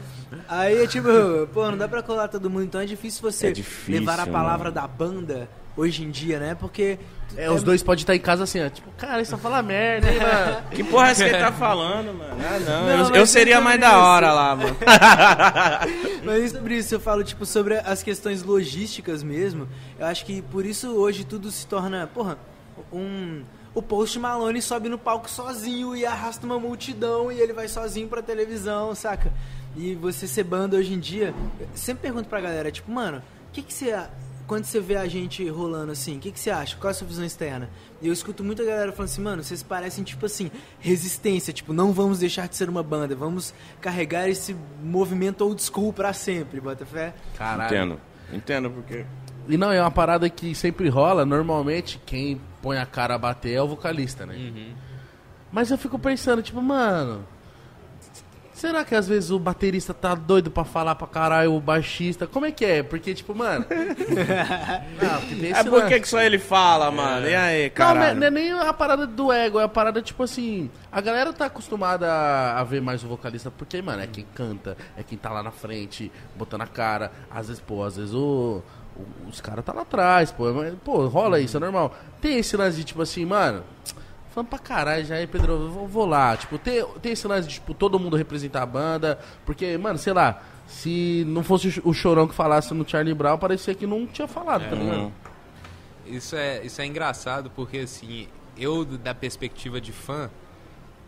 [0.48, 1.09] Aí tipo,
[1.52, 4.27] pô, não dá pra colar todo mundo, então é difícil você É difícil, levar a
[4.27, 4.74] palavra mano.
[4.74, 5.48] da banda
[5.78, 6.55] hoje em dia, né?
[6.55, 6.98] Porque
[7.36, 8.68] É, os dois podem estar em casa assim, ó.
[8.68, 10.62] Tipo, cara, isso só fala merda, hein, mano?
[10.72, 12.36] Que porra é essa que ele tá falando, mano?
[12.44, 12.86] Ah, não.
[12.86, 13.96] Não, eu, eu é seria mais da isso.
[13.96, 14.76] hora lá, mano.
[16.24, 19.68] Mas sobre isso, eu falo, tipo, sobre as questões logísticas mesmo.
[19.98, 22.36] Eu acho que por isso hoje tudo se torna, porra,
[22.92, 23.42] um.
[23.74, 28.09] O Post Malone sobe no palco sozinho e arrasta uma multidão e ele vai sozinho
[28.09, 29.32] pra televisão, saca?
[29.76, 33.52] E você ser banda hoje em dia, eu sempre pergunto pra galera, tipo, mano, o
[33.52, 33.94] que que você.
[34.48, 36.74] Quando você vê a gente rolando assim, o que, que você acha?
[36.78, 37.68] Qual é a sua visão externa?
[38.00, 40.50] E eu escuto muita galera falando assim, mano, vocês parecem, tipo assim,
[40.80, 41.52] resistência.
[41.52, 43.14] Tipo, não vamos deixar de ser uma banda.
[43.14, 47.12] Vamos carregar esse movimento old school pra sempre, bota fé?
[47.36, 47.76] Caralho.
[47.76, 48.00] Entendo.
[48.32, 49.04] Entendo, porque...
[49.46, 51.26] E não, é uma parada que sempre rola.
[51.26, 54.34] Normalmente, quem põe a cara a bater é o vocalista, né?
[54.34, 54.72] Uhum.
[55.52, 57.22] Mas eu fico pensando, tipo, mano.
[58.59, 62.26] Será que às vezes o baterista tá doido pra falar pra caralho o baixista?
[62.26, 62.82] Como é que é?
[62.82, 63.64] Porque, tipo, mano.
[65.01, 65.94] não, porque tem É esse por lance.
[65.94, 67.28] que que só ele fala, mano?
[67.28, 67.98] E aí, Não, caralho?
[68.01, 70.68] não é- não é nem a parada do ego, é a parada, tipo assim.
[70.90, 72.10] A galera tá acostumada
[72.56, 75.52] a, ver mais o vocalista porque, mano, é quem canta, é quem tá lá na
[75.52, 77.12] frente, botando a cara.
[77.30, 78.60] Às vezes, pô, às vezes o.
[78.97, 80.52] o- os caras tá lá atrás, pô.
[80.52, 81.94] mas, Pô, rola isso, é normal.
[82.20, 83.62] Tem esse lance de, tipo assim, mano.
[84.30, 86.36] Falando pra caralho já aí, Pedro, eu vou, lá.
[86.36, 89.18] Tipo, tem, tem esse lance de, tipo, todo mundo representar a banda.
[89.44, 93.74] Porque, mano, sei lá, se não fosse o Chorão que falasse no Charlie Brown, parecia
[93.74, 95.00] que não tinha falado, tá ligado?
[95.00, 95.12] Hum.
[96.06, 100.30] Isso é, isso é engraçado porque, assim, eu, da perspectiva de fã,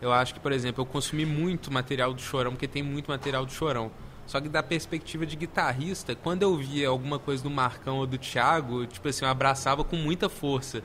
[0.00, 3.44] eu acho que, por exemplo, eu consumi muito material do Chorão, porque tem muito material
[3.44, 3.90] do Chorão.
[4.26, 8.16] Só que da perspectiva de guitarrista, quando eu via alguma coisa do Marcão ou do
[8.16, 10.82] Thiago, tipo assim, eu abraçava com muita força.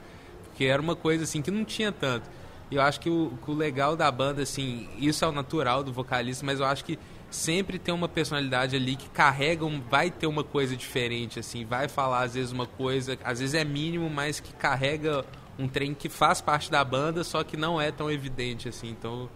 [0.56, 2.30] Porque era uma coisa, assim, que não tinha tanto.
[2.72, 6.45] Eu acho que o, o legal da banda, assim, isso é o natural do vocalista,
[6.45, 6.98] mas eu acho que
[7.30, 11.90] sempre tem uma personalidade ali que carrega, um, vai ter uma coisa diferente, assim, vai
[11.90, 15.26] falar às vezes uma coisa, às vezes é mínimo, mas que carrega
[15.60, 19.30] um trem que faz parte da banda, só que não é tão evidente, assim, então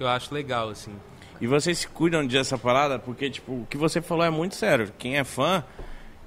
[0.00, 0.92] eu acho legal, assim.
[1.40, 2.98] E vocês se cuidam dessa parada?
[2.98, 4.92] Porque, tipo, o que você falou é muito sério.
[4.98, 5.64] Quem é fã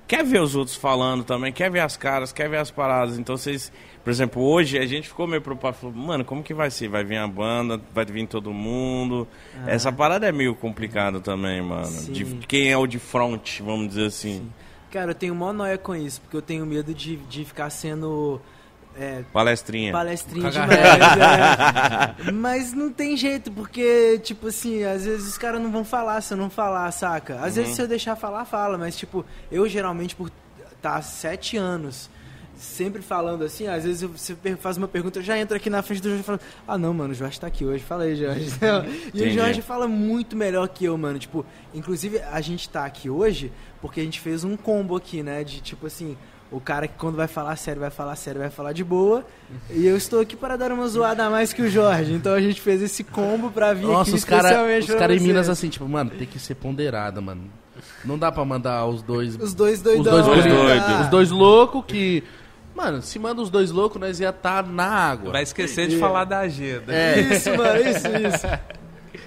[0.07, 3.19] quer ver os outros falando também, quer ver as caras, quer ver as paradas.
[3.19, 3.71] Então vocês,
[4.07, 5.75] por exemplo, hoje a gente ficou meio preocupado.
[5.75, 6.87] Falou, mano, como que vai ser?
[6.87, 9.27] Vai vir a banda, vai vir todo mundo.
[9.65, 11.87] Essa parada é meio complicada também, mano.
[11.87, 12.13] Sim.
[12.13, 14.49] De quem é o de front, vamos dizer assim.
[14.89, 18.39] Cara, eu tenho mó noia com isso, porque eu tenho medo de, de ficar sendo
[18.97, 19.91] é, Palestrinha.
[19.91, 20.71] palestrinha demais.
[22.27, 22.31] é.
[22.31, 26.33] Mas não tem jeito, porque, tipo assim, às vezes os caras não vão falar se
[26.33, 27.41] eu não falar, saca?
[27.41, 30.31] Às vezes se eu deixar falar, fala, mas, tipo, eu geralmente, por
[30.81, 32.09] tá há sete anos
[32.57, 36.01] sempre falando assim, às vezes você faz uma pergunta, eu já entro aqui na frente
[36.01, 38.49] do Jorge e falo, ah não, mano, o Jorge tá aqui hoje, fala aí, Jorge.
[39.13, 39.31] e o Entendi.
[39.31, 41.19] Jorge fala muito melhor que eu, mano.
[41.19, 43.51] Tipo, inclusive a gente tá aqui hoje
[43.81, 45.43] porque a gente fez um combo aqui, né?
[45.43, 46.17] De tipo assim,
[46.51, 49.25] o cara que quando vai falar sério, vai falar sério, vai falar de boa.
[49.69, 52.13] E eu estou aqui para dar uma zoada a mais que o Jorge.
[52.13, 54.99] Então a gente fez esse combo pra vir Nossa, aqui os caras especialmente os pra
[54.99, 55.19] cara em.
[55.19, 57.49] Minas assim, tipo, mano, tem que ser ponderada, mano.
[58.03, 59.35] Não dá pra mandar os dois.
[59.35, 60.19] Os dois doidão.
[60.19, 60.83] Os dois doidos.
[60.87, 61.01] Ah.
[61.01, 62.23] Os dois loucos que.
[62.77, 65.31] Mano, se manda os dois loucos, nós ia estar na água.
[65.31, 65.99] Vai esquecer de É.
[65.99, 66.93] falar da agenda.
[66.93, 67.19] É.
[67.19, 68.47] Isso, mano, isso, isso.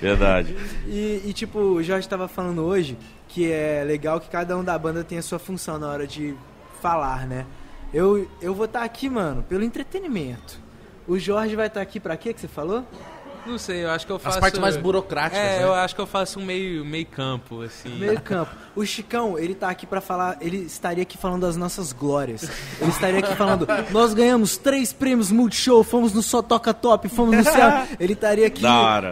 [0.00, 0.56] Verdade.
[0.86, 2.96] E, e, tipo, o Jorge tava falando hoje
[3.26, 6.34] que é legal que cada um da banda tem a sua função na hora de
[6.80, 7.44] falar, né?
[7.92, 10.60] Eu, eu vou estar aqui, mano, pelo entretenimento.
[11.08, 12.84] O Jorge vai estar aqui pra quê que você falou?
[13.46, 14.40] Não sei, eu acho que eu As faço...
[14.40, 15.64] partes mais burocráticas, É, né?
[15.64, 17.88] eu acho que eu faço um meio, meio campo, assim.
[17.98, 18.50] Meio campo.
[18.76, 22.48] O Chicão, ele tá aqui pra falar, ele estaria aqui falando das nossas glórias.
[22.80, 27.36] Ele estaria aqui falando, nós ganhamos três prêmios Multishow, fomos no Só Toca Top, fomos
[27.36, 27.82] no céu.
[27.98, 28.62] Ele estaria aqui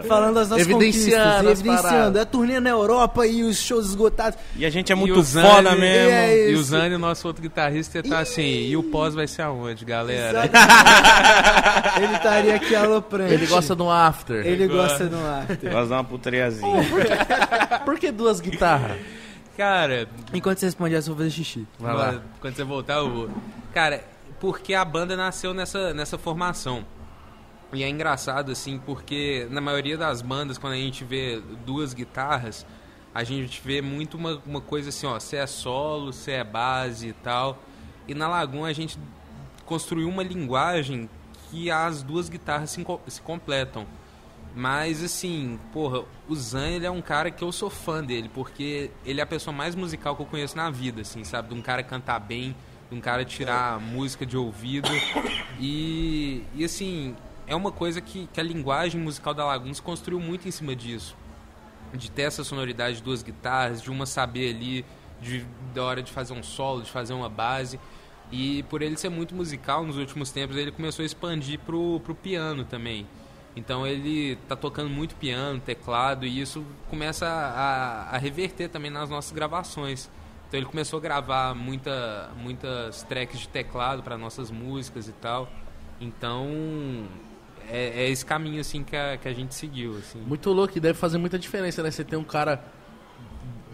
[0.07, 2.21] falando das nossas Evidenciando conquistas, as evidenciando paradas.
[2.21, 4.39] a turnê na Europa e os shows esgotados.
[4.55, 6.09] E a gente é E muito o Zane- foda e mesmo.
[6.11, 6.63] é E o isso.
[6.63, 10.49] Zane, nosso outro guitarrista, tá assim, e o pós vai ser aonde, galera?
[12.01, 13.33] Ele estaria aqui aloprante.
[13.33, 13.89] Ele gosta do
[14.19, 14.45] after.
[14.45, 15.47] Ele gosta do ar.
[15.71, 16.83] Nós dá uma puteriazinha.
[17.85, 18.97] Por que duas guitarras?
[19.57, 21.67] Cara, Enquanto você responde essa, eu vou fazer xixi.
[21.77, 22.21] Vai lá.
[22.39, 23.29] quando você voltar eu vou.
[23.73, 24.03] Cara,
[24.39, 26.85] porque a banda nasceu nessa, nessa formação.
[27.73, 32.65] E é engraçado, assim, porque na maioria das bandas, quando a gente vê duas guitarras,
[33.13, 37.09] a gente vê muito uma, uma coisa assim, ó, se é solo, se é base
[37.09, 37.61] e tal.
[38.07, 38.97] E na Lagoon a gente
[39.65, 41.09] construiu uma linguagem
[41.51, 43.85] que as duas guitarras se, se completam.
[44.59, 48.91] Mas assim, porra, o Zan ele é um cara que eu sou fã dele, porque
[49.05, 51.47] ele é a pessoa mais musical que eu conheço na vida, assim, sabe?
[51.47, 52.53] De um cara cantar bem,
[52.89, 54.89] de um cara tirar música de ouvido.
[55.61, 57.15] E, e assim,
[57.47, 60.75] é uma coisa que, que a linguagem musical da Lagoon se construiu muito em cima
[60.75, 61.15] disso.
[61.93, 64.85] De ter essa sonoridade de duas guitarras, de uma saber ali,
[65.21, 67.79] de, da hora de fazer um solo, de fazer uma base.
[68.29, 72.13] E por ele ser muito musical nos últimos tempos, ele começou a expandir pro, pro
[72.13, 73.07] piano também.
[73.55, 79.09] Então ele tá tocando muito piano, teclado, e isso começa a, a reverter também nas
[79.09, 80.09] nossas gravações.
[80.47, 85.49] Então ele começou a gravar muita, muitas tracks de teclado para nossas músicas e tal.
[85.99, 87.07] Então
[87.67, 89.97] é, é, esse caminho assim que a, que a gente seguiu.
[89.97, 90.19] Assim.
[90.19, 91.91] Muito louco e deve fazer muita diferença, né?
[91.91, 92.63] Você tem um cara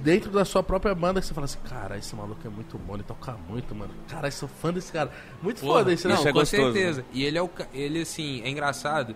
[0.01, 2.95] dentro da sua própria banda que você fala assim, cara, esse maluco é muito bom,
[2.95, 3.93] ele toca muito, mano.
[4.07, 5.11] Cara, eu sou fã desse cara.
[5.41, 6.19] Muito Porra, foda isso, não, né?
[6.19, 7.05] Isso é com gostoso, certeza.
[7.13, 9.15] E ele é o ele assim, é engraçado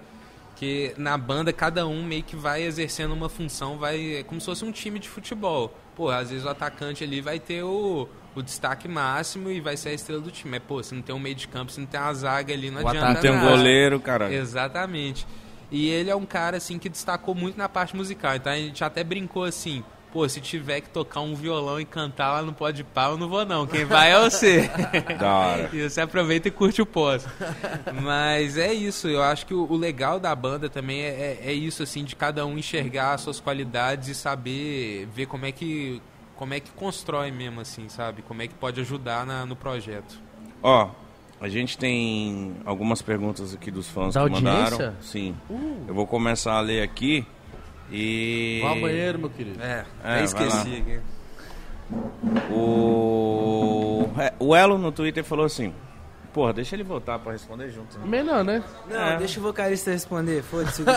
[0.60, 4.46] que na banda cada um meio que vai exercendo uma função, vai é como se
[4.46, 5.74] fosse um time de futebol.
[5.96, 9.90] Pô, às vezes o atacante ali vai ter o, o destaque máximo e vai ser
[9.90, 10.52] a estrela do time.
[10.52, 12.70] Mas, pô, se não tem um meio de campo, se não tem uma zaga ali,
[12.70, 14.34] não O adianta ataque Tem um goleiro, cara.
[14.34, 15.26] Exatamente.
[15.72, 18.36] E ele é um cara, assim, que destacou muito na parte musical.
[18.36, 19.82] Então a gente até brincou assim,
[20.12, 23.30] pô, se tiver que tocar um violão e cantar lá no Pode Pá, eu não
[23.30, 23.66] vou não.
[23.68, 24.70] Quem vai é você.
[25.20, 25.70] Da hora.
[25.74, 27.26] E você aproveita e curte o pós.
[28.02, 31.84] Mas é isso, eu acho que o, legal da banda também é, é- é isso,
[31.84, 36.02] assim, de cada um enxergar as suas qualidades e saber ver como é que
[36.36, 38.22] como é que constrói mesmo, assim, sabe?
[38.22, 40.18] Como é que pode ajudar na- no projeto.
[40.64, 40.90] Ó,
[41.42, 44.62] a gente tem algumas perguntas aqui dos fãs Da que mandaram.
[44.62, 44.96] audiência?
[45.02, 45.36] Sim.
[45.86, 47.26] Eu vou começar a ler aqui
[47.92, 48.60] e.
[48.64, 49.62] Vá ao banheiro, meu querido.
[49.62, 50.58] É, É, esqueci.
[50.78, 51.00] aqui.
[52.52, 54.10] O.
[54.18, 55.74] é, O Elo no Twitter falou assim.
[56.34, 57.98] Porra, deixa ele voltar pra responder junto.
[57.98, 58.06] né?
[58.06, 58.64] Melhor, né?
[58.90, 59.18] Não, É.
[59.18, 60.84] deixa o vocalista responder, foda-se.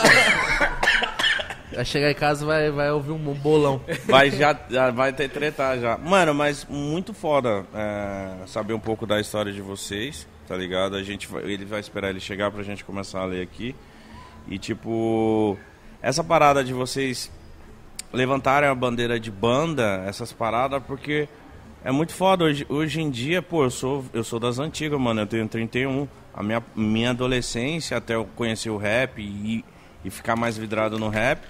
[1.75, 3.81] Vai chegar em casa vai vai ouvir um bolão.
[4.05, 5.97] Vai já, já vai ter tretar já.
[5.97, 10.97] Mano, mas muito foda é, saber um pouco da história de vocês, tá ligado?
[10.97, 13.75] A gente vai- ele vai esperar ele chegar pra gente começar a ler aqui.
[14.47, 15.57] E tipo,
[16.03, 17.31] essa parada de vocês
[18.13, 21.29] levantarem a bandeira de banda, essas paradas, porque
[21.85, 22.45] é muito foda.
[22.45, 25.21] Hoje, hoje em dia, pô, eu sou, eu sou das antigas, mano.
[25.21, 26.09] Eu tenho 31.
[26.35, 29.65] A minha, minha adolescência, até eu conhecer o rap e,
[30.05, 31.41] e ficar mais vidrado no rap,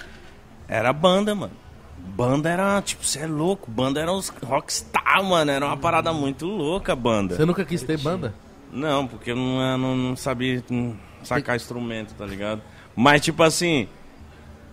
[0.69, 1.53] era banda, mano.
[1.97, 3.71] Banda era, tipo, você é louco.
[3.71, 5.51] Banda era os rockstar, mano.
[5.51, 7.37] Era uma parada muito louca, banda.
[7.37, 8.35] Você nunca quis ter banda?
[8.73, 12.63] Não, porque eu não, não, não sabia hum, sacar instrumento, tá ligado?
[12.97, 13.87] Mas, tipo assim,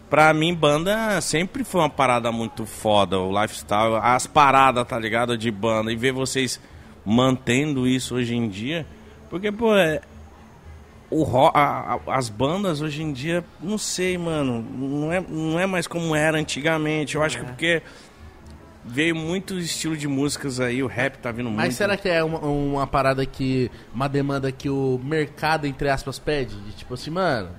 [0.10, 3.20] pra mim, banda sempre foi uma parada muito foda.
[3.20, 5.38] O lifestyle, as paradas, tá ligado?
[5.38, 5.92] De banda.
[5.92, 6.60] E ver vocês
[7.06, 8.86] mantendo isso hoje em dia.
[9.30, 10.02] Porque, pô, é.
[11.12, 14.62] O ro- a- a- as bandas hoje em dia, não sei, mano.
[14.62, 17.16] Não é, não é mais como era antigamente.
[17.16, 17.82] Eu acho que porque
[18.86, 21.58] veio muito estilo de músicas aí, o rap tá vindo muito.
[21.58, 23.72] Mas será que é uma, uma parada que.
[23.94, 26.56] Uma demanda que o mercado, entre aspas, pede?
[26.62, 27.50] De tipo assim, mano.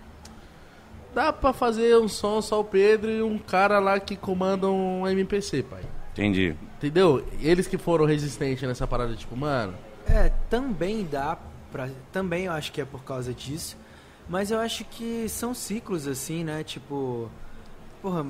[1.15, 5.07] Dá pra fazer um som só o Pedro e um cara lá que comanda um
[5.09, 5.83] MPC, pai.
[6.13, 6.55] Entendi.
[6.77, 7.25] Entendeu?
[7.41, 9.75] Eles que foram resistentes nessa parada, tipo, mano.
[10.07, 11.37] É, também dá
[11.71, 11.89] pra.
[12.13, 13.77] Também eu acho que é por causa disso.
[14.29, 16.63] Mas eu acho que são ciclos assim, né?
[16.65, 17.29] Tipo.
[18.01, 18.25] Porra,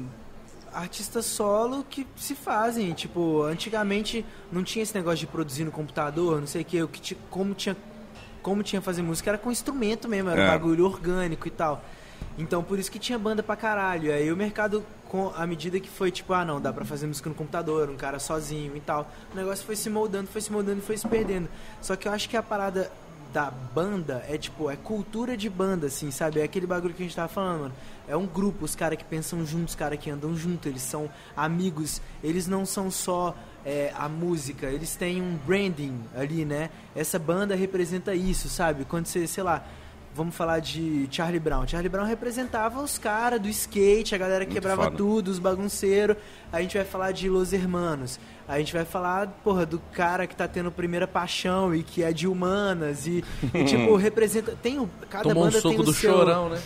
[0.72, 2.92] artistas solo que se fazem.
[2.92, 6.82] Tipo, antigamente não tinha esse negócio de produzir no computador, não sei o que.
[6.82, 7.76] O que como tinha.
[8.42, 10.48] Como tinha fazer música era com instrumento mesmo, era um É.
[10.48, 11.84] bagulho orgânico e tal.
[12.40, 14.12] Então por isso que tinha banda pra caralho.
[14.12, 17.28] Aí o mercado, com à medida que foi tipo, ah não, dá pra fazer música
[17.28, 19.10] no computador, um cara sozinho e tal.
[19.32, 21.48] O negócio foi se moldando, foi se moldando e foi se perdendo.
[21.82, 22.90] Só que eu acho que a parada
[23.30, 26.40] da banda é tipo, é cultura de banda, assim, sabe?
[26.40, 27.74] É aquele bagulho que a gente tava falando, mano.
[28.08, 31.08] É um grupo, os caras que pensam juntos, os caras que andam junto, eles são
[31.36, 36.70] amigos, eles não são só é, a música, eles têm um branding ali, né?
[36.96, 38.84] Essa banda representa isso, sabe?
[38.84, 39.64] Quando você, sei lá,
[40.14, 41.66] vamos falar de Charlie Brown.
[41.66, 44.96] Charlie Brown representava os caras do skate, a galera que quebrava foda.
[44.96, 46.16] tudo, os bagunceiros.
[46.52, 48.18] A gente vai falar de Los Hermanos.
[48.48, 52.12] A gente vai falar, porra, do cara que tá tendo primeira paixão e que é
[52.12, 53.06] de humanas.
[53.06, 53.24] E,
[53.54, 54.56] e, tipo, representa.
[54.60, 56.58] Tem o, cada Tomou um banda tem soco o do seu, chorão, né?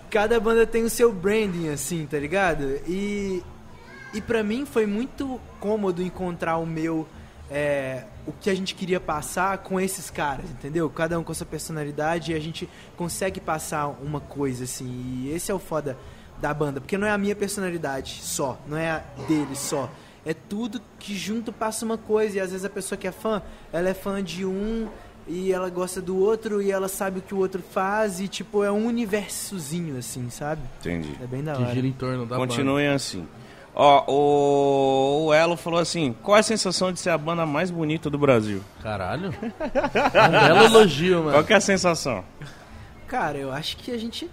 [0.10, 2.80] Cada banda tem o seu branding, assim, tá ligado?
[2.88, 3.42] E,
[4.14, 7.06] e pra mim foi muito cômodo encontrar o meu
[7.52, 10.88] é, o que a gente queria passar com esses caras, entendeu?
[10.88, 12.66] Cada um com a sua personalidade e a gente
[12.96, 14.86] consegue passar uma coisa, assim.
[15.26, 15.96] E esse é o foda
[16.40, 18.98] da banda, porque não é a minha personalidade só, não é a
[19.28, 19.90] dele só.
[20.24, 22.38] É tudo que junto passa uma coisa.
[22.38, 23.42] E às vezes a pessoa que é fã,
[23.72, 24.88] ela é fã de um
[25.28, 28.64] e ela gosta do outro e ela sabe o que o outro faz e tipo
[28.64, 30.62] é um universozinho assim, sabe?
[30.80, 31.16] Entendi.
[31.22, 31.74] É bem da Que hora.
[31.74, 33.26] gira em torno da Continuem assim.
[33.74, 37.70] Ó, o, o Elo falou assim: qual é a sensação de ser a banda mais
[37.70, 38.62] bonita do Brasil?
[38.82, 39.32] Caralho.
[40.12, 41.44] É um belo elogio, Qual mano.
[41.44, 42.22] que é a sensação?
[43.08, 44.28] Cara, eu acho que a gente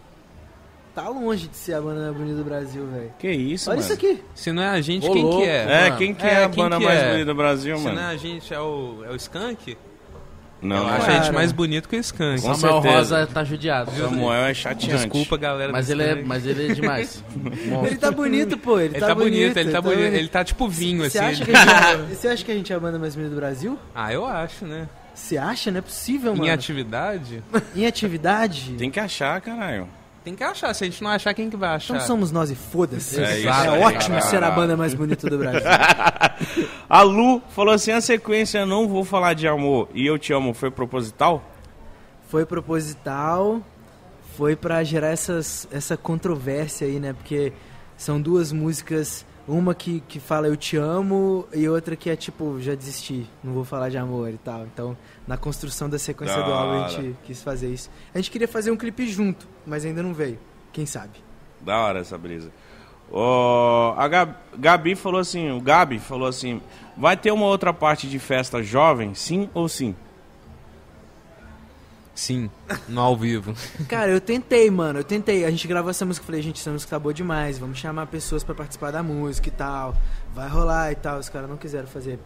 [0.93, 3.13] tá longe de ser a banda mais bonita do Brasil, velho.
[3.17, 3.85] Que isso, Olha mano?
[3.85, 4.23] isso aqui.
[4.35, 5.57] Se não é a gente, Ô, quem louco, que é?
[5.63, 5.97] É, Mano.
[5.97, 7.09] quem que É, é, a quem banda que mais é?
[7.11, 7.95] bonita do Brasil, Se mano?
[7.95, 9.77] não é a gente, é o, é o Skank?
[10.61, 11.17] Não, eu não acho é.
[11.17, 12.41] a gente mais bonito que o Skank.
[12.41, 13.17] Com Samuel certeza.
[13.19, 13.91] Rosa tá judiado.
[13.91, 14.95] Samuel é chateante.
[14.97, 15.71] Desculpa, galera.
[15.71, 17.23] Mas ele, é, mas ele é demais.
[17.85, 18.79] Ele tá bonito, pô.
[18.79, 20.13] Ele, Ele tá bonito, ele tá bonito.
[20.13, 21.41] Ele tá tipo vinho, Você assim.
[21.41, 23.39] acha, que a gente você acha que a gente é a banda mais bonita do
[23.39, 23.79] Brasil?
[23.95, 24.87] Ah, eu acho, né?
[25.13, 25.71] Você acha?
[25.71, 26.51] Não é possível, Em mano.
[26.51, 27.43] atividade,
[27.75, 28.73] Em atividade?
[28.77, 29.87] Tem que achar, caralho.
[30.23, 30.73] Tem que achar.
[30.73, 31.95] Se a gente não achar, quem que vai achar?
[31.95, 33.19] Então somos nós e foda-se.
[33.19, 33.49] É É, isso
[33.81, 34.21] ótimo cara.
[34.29, 35.61] ser a banda mais bonita do Brasil.
[36.89, 40.53] A Lu falou assim: a sequência Não Vou Falar de Amor e Eu Te Amo
[40.53, 41.43] foi proposital?
[42.27, 43.59] foi proposital,
[44.37, 47.11] foi pra gerar essas, essa controvérsia aí, né?
[47.13, 47.51] Porque
[47.97, 52.59] são duas músicas, uma que, que fala eu te amo e outra que é tipo,
[52.61, 54.63] já desisti, não vou falar de amor e tal.
[54.65, 54.95] Então,
[55.27, 57.89] na construção da sequência Da do álbum, a gente quis fazer isso.
[58.13, 60.37] A gente queria fazer um clipe junto, mas ainda não veio.
[60.71, 61.13] Quem sabe?
[61.61, 62.51] Da hora essa brisa.
[63.97, 66.61] A Gab- Gabi falou assim: o Gabi falou assim:
[66.95, 69.95] vai ter uma outra parte de festa jovem, sim ou sim?
[72.19, 72.49] Sim,
[72.89, 73.53] no ao vivo.
[73.87, 75.45] Cara, eu tentei, mano, eu tentei.
[75.45, 78.43] A gente gravou essa música, falei, gente, essa música tá boa demais, vamos chamar pessoas
[78.43, 79.95] pra participar da música e tal.
[80.35, 81.17] Vai rolar e tal.
[81.17, 82.19] Os caras não quiseram fazer.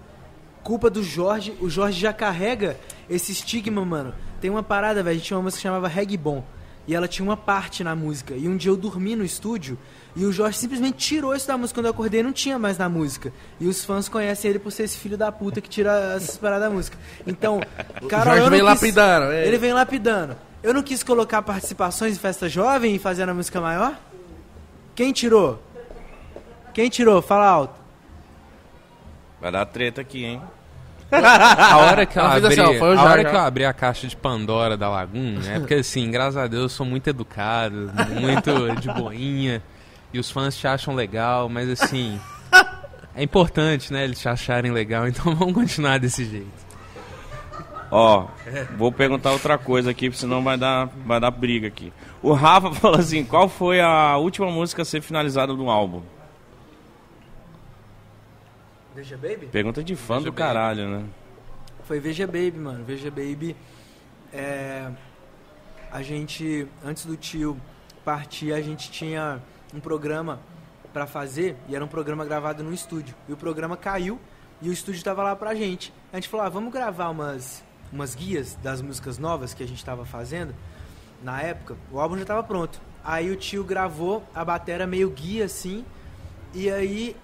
[0.63, 2.75] Culpa do Jorge, o Jorge já carrega
[3.07, 4.15] esse estigma, mano.
[4.41, 6.43] Tem uma parada, velho, a gente tinha uma música que chamava Reggae Bom.
[6.87, 8.33] E ela tinha uma parte na música.
[8.33, 9.77] E um dia eu dormi no estúdio
[10.15, 11.77] e o Jorge simplesmente tirou isso da música.
[11.79, 13.33] Quando eu acordei, não tinha mais na música.
[13.59, 16.69] E os fãs conhecem ele por ser esse filho da puta que tira essas paradas
[16.69, 16.97] da música.
[17.25, 17.59] Então,
[18.09, 19.47] cara, Jorge eu não vem quis- lapidando, é.
[19.47, 20.35] Ele vem lapidando.
[20.61, 23.95] Eu não quis colocar participações em festa jovem e fazer a música maior?
[24.95, 25.61] Quem tirou?
[26.73, 27.21] Quem tirou?
[27.21, 27.81] Fala alto.
[29.41, 30.41] Vai dar treta aqui, hein?
[31.11, 33.65] A hora que eu abri, assim, ó, foi o a Jorge, hora que eu abri
[33.65, 37.07] a caixa de Pandora da Laguna, é porque assim, graças a Deus eu sou muito
[37.09, 39.61] educado, muito de boinha,
[40.13, 42.19] e os fãs te acham legal, mas assim,
[43.15, 46.63] é importante, né, eles te acharem legal, então vamos continuar desse jeito.
[47.95, 48.27] Ó,
[48.75, 51.93] vou perguntar outra coisa aqui, porque senão vai dar, vai dar briga aqui.
[52.23, 56.01] O Rafa falou assim: qual foi a última música a ser finalizada no álbum?
[58.95, 59.47] Veja Baby?
[59.47, 60.37] Pergunta de fã Veja do Baby.
[60.37, 61.05] caralho, né?
[61.83, 62.83] Foi Veja Baby, mano.
[62.83, 63.55] Veja Baby.
[64.31, 64.89] É,
[65.91, 67.55] a gente, antes do tio
[68.03, 69.39] partir, a gente tinha
[69.73, 70.39] um programa
[70.93, 73.15] pra fazer e era um programa gravado no estúdio.
[73.27, 74.19] E o programa caiu
[74.61, 75.93] e o estúdio tava lá pra gente.
[76.11, 79.83] A gente falou, ah, vamos gravar umas, umas guias das músicas novas que a gente
[79.83, 80.53] tava fazendo.
[81.21, 82.79] Na época, o álbum já tava pronto.
[83.03, 85.83] Aí o tio gravou a batera meio guia assim.
[86.53, 87.15] E aí,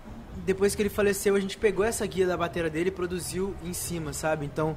[0.45, 3.73] depois que ele faleceu, a gente pegou essa guia da batera dele e produziu em
[3.73, 4.45] cima, sabe?
[4.45, 4.75] Então,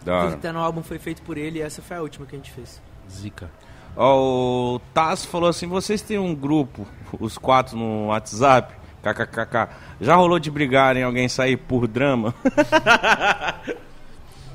[0.00, 2.34] tudo que tá no álbum foi feito por ele e essa foi a última que
[2.34, 2.82] a gente fez.
[3.10, 3.50] Zica.
[3.96, 6.86] Ó, o Taz falou assim: vocês têm um grupo,
[7.18, 8.74] os quatro no WhatsApp?
[9.02, 9.68] KKKK.
[10.00, 12.34] Já rolou de brigarem alguém sair por drama?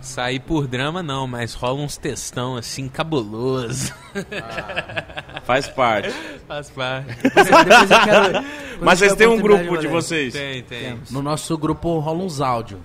[0.02, 3.94] Sair por drama não, mas rola uns textão assim, cabuloso.
[5.46, 6.10] Faz parte.
[6.48, 7.16] Faz parte.
[7.22, 8.46] Depois, quero.
[8.82, 9.90] Mas vocês têm um grupo de ler.
[9.90, 10.34] vocês?
[10.34, 10.84] Tem, tem.
[10.86, 11.12] Temos.
[11.12, 12.80] No nosso grupo rola uns áudios.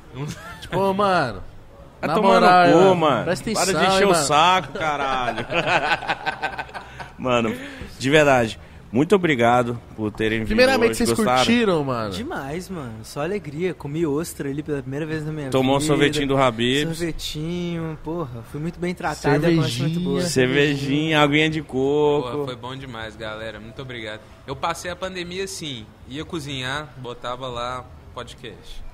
[0.60, 1.42] tipo, mano.
[2.06, 3.24] Vai na tomar no moral, cu, mano, mano.
[3.24, 4.24] Presta Para atenção, de encher hein, o mano.
[4.24, 5.46] saco, caralho.
[7.18, 7.54] mano,
[7.98, 8.58] de verdade,
[8.92, 10.98] muito obrigado por terem vindo Primeiramente, hoje.
[11.06, 11.38] vocês Gostaram?
[11.38, 12.10] curtiram, mano?
[12.12, 12.92] Demais, mano.
[13.02, 13.74] Só alegria.
[13.74, 15.88] Comi ostra ali pela primeira vez na minha Tomou um vida.
[15.92, 16.96] sorvetinho do Habib's.
[16.96, 18.42] Sorvetinho, porra.
[18.50, 19.44] Fui muito bem tratado.
[19.44, 20.20] e a conversa muito boa.
[20.22, 22.44] Cervejinha, aguinha de Porra, coco.
[22.46, 23.58] foi bom demais, galera.
[23.60, 24.20] Muito obrigado.
[24.46, 27.84] Eu passei a pandemia assim, ia cozinhar, botava lá
[28.14, 28.85] podcast.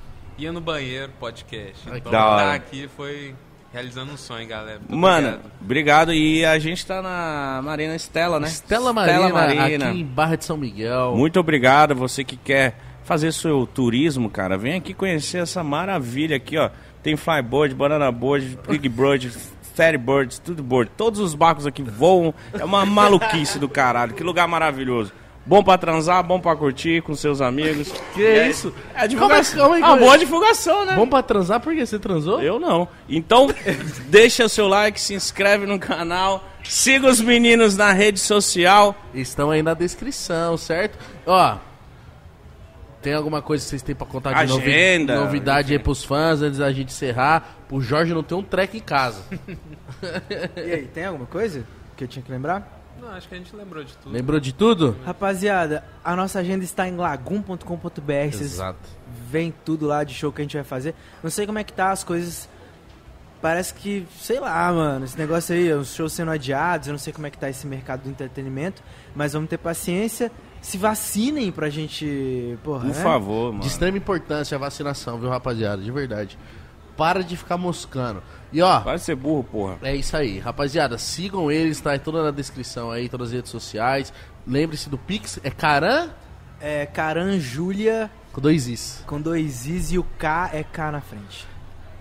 [0.43, 1.77] Ia no banheiro, podcast.
[1.86, 2.52] Então da tá hora.
[2.55, 3.32] aqui foi
[3.73, 4.81] realizando um sonho, galera.
[4.81, 5.52] Muito Mano, obrigado.
[5.60, 6.12] obrigado.
[6.12, 8.48] E a gente tá na Marina Estela, né?
[8.48, 9.89] Stella Marina, Marina.
[9.90, 11.14] aqui em Barra de São Miguel.
[11.16, 11.94] Muito obrigado.
[11.94, 16.70] Você que quer fazer seu turismo, cara, vem aqui conhecer essa maravilha aqui, ó.
[17.05, 19.31] Tem flyboard, banana board, big bird,
[19.77, 20.90] ferry birds, tudo board.
[20.97, 22.35] Todos os barcos aqui voam.
[22.52, 24.12] É uma maluquice do caralho.
[24.12, 25.12] Que lugar maravilhoso.
[25.44, 27.93] Bom pra transar, bom pra curtir com seus amigos.
[28.14, 28.73] Que é isso?
[28.94, 29.59] É divulgação.
[29.59, 30.94] Calma aí, Ah, boa divulgação, né?
[30.94, 32.40] Bom pra transar porque você transou?
[32.40, 32.86] Eu não.
[33.09, 33.48] Então,
[34.09, 38.94] deixa o seu like, se inscreve no canal, siga os meninos na rede social.
[39.12, 40.97] Estão aí na descrição, certo?
[41.27, 41.56] Ó,
[43.01, 45.16] tem alguma coisa que vocês têm pra contar de novi- Agenda.
[45.24, 47.56] novidade aí pros fãs antes da gente encerrar?
[47.69, 49.23] O Jorge não tem um treco em casa.
[50.56, 51.64] E aí, tem alguma coisa
[51.97, 52.81] que eu tinha que lembrar?
[53.03, 54.12] Não, acho que a gente lembrou de tudo.
[54.12, 54.97] Lembrou de tudo?
[55.05, 58.12] Rapaziada, a nossa agenda está em lagum.com.br.
[58.12, 58.79] Exato.
[59.29, 60.95] veem tudo lá de show que a gente vai fazer.
[61.20, 62.49] Não sei como é que tá as coisas.
[63.41, 67.12] Parece que, sei lá, mano, esse negócio aí, os shows sendo adiados, eu não sei
[67.12, 68.81] como é que tá esse mercado do entretenimento,
[69.16, 70.31] mas vamos ter paciência.
[70.61, 73.03] Se vacinem pra gente, porra, Por né?
[73.03, 73.62] favor, mano.
[73.62, 75.83] De extrema importância a vacinação, viu, rapaziada?
[75.83, 76.39] De verdade.
[76.97, 78.23] Para de ficar moscando.
[78.52, 79.78] E ó, Vai ser burro, porra.
[79.82, 80.39] é isso aí.
[80.39, 81.94] Rapaziada, sigam eles, tá?
[81.94, 84.12] É tudo na descrição aí, todas as redes sociais.
[84.47, 86.10] Lembre-se do Pix, é Caran
[86.60, 89.02] É Caran Júlia com dois Is.
[89.06, 91.47] com dois Is e o K é K na frente.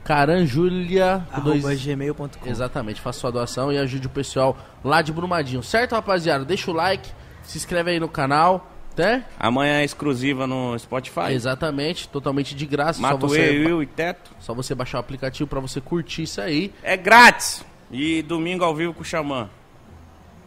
[0.03, 2.27] Caran Júlia com dois gmail.com.
[2.49, 5.61] Exatamente, faça sua doação e ajude o pessoal lá de Brumadinho.
[5.63, 6.43] Certo, rapaziada?
[6.43, 7.09] Deixa o like,
[7.43, 9.25] se inscreve aí no canal, né?
[9.39, 11.31] Amanhã é exclusiva no Spotify.
[11.31, 12.99] Exatamente, totalmente de graça.
[12.99, 14.31] Só Mato você, Will e Teto.
[14.39, 16.73] só você baixar o aplicativo pra você curtir isso aí.
[16.83, 17.63] É grátis.
[17.91, 19.49] E domingo ao vivo com o Xamã.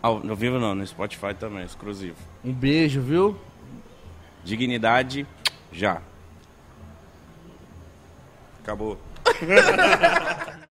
[0.01, 2.17] Ao, ao vivo não, no Spotify também, exclusivo.
[2.45, 3.39] Um beijo, viu?
[4.45, 5.27] Dignidade,
[5.73, 6.03] já.
[8.63, 8.99] Acabou.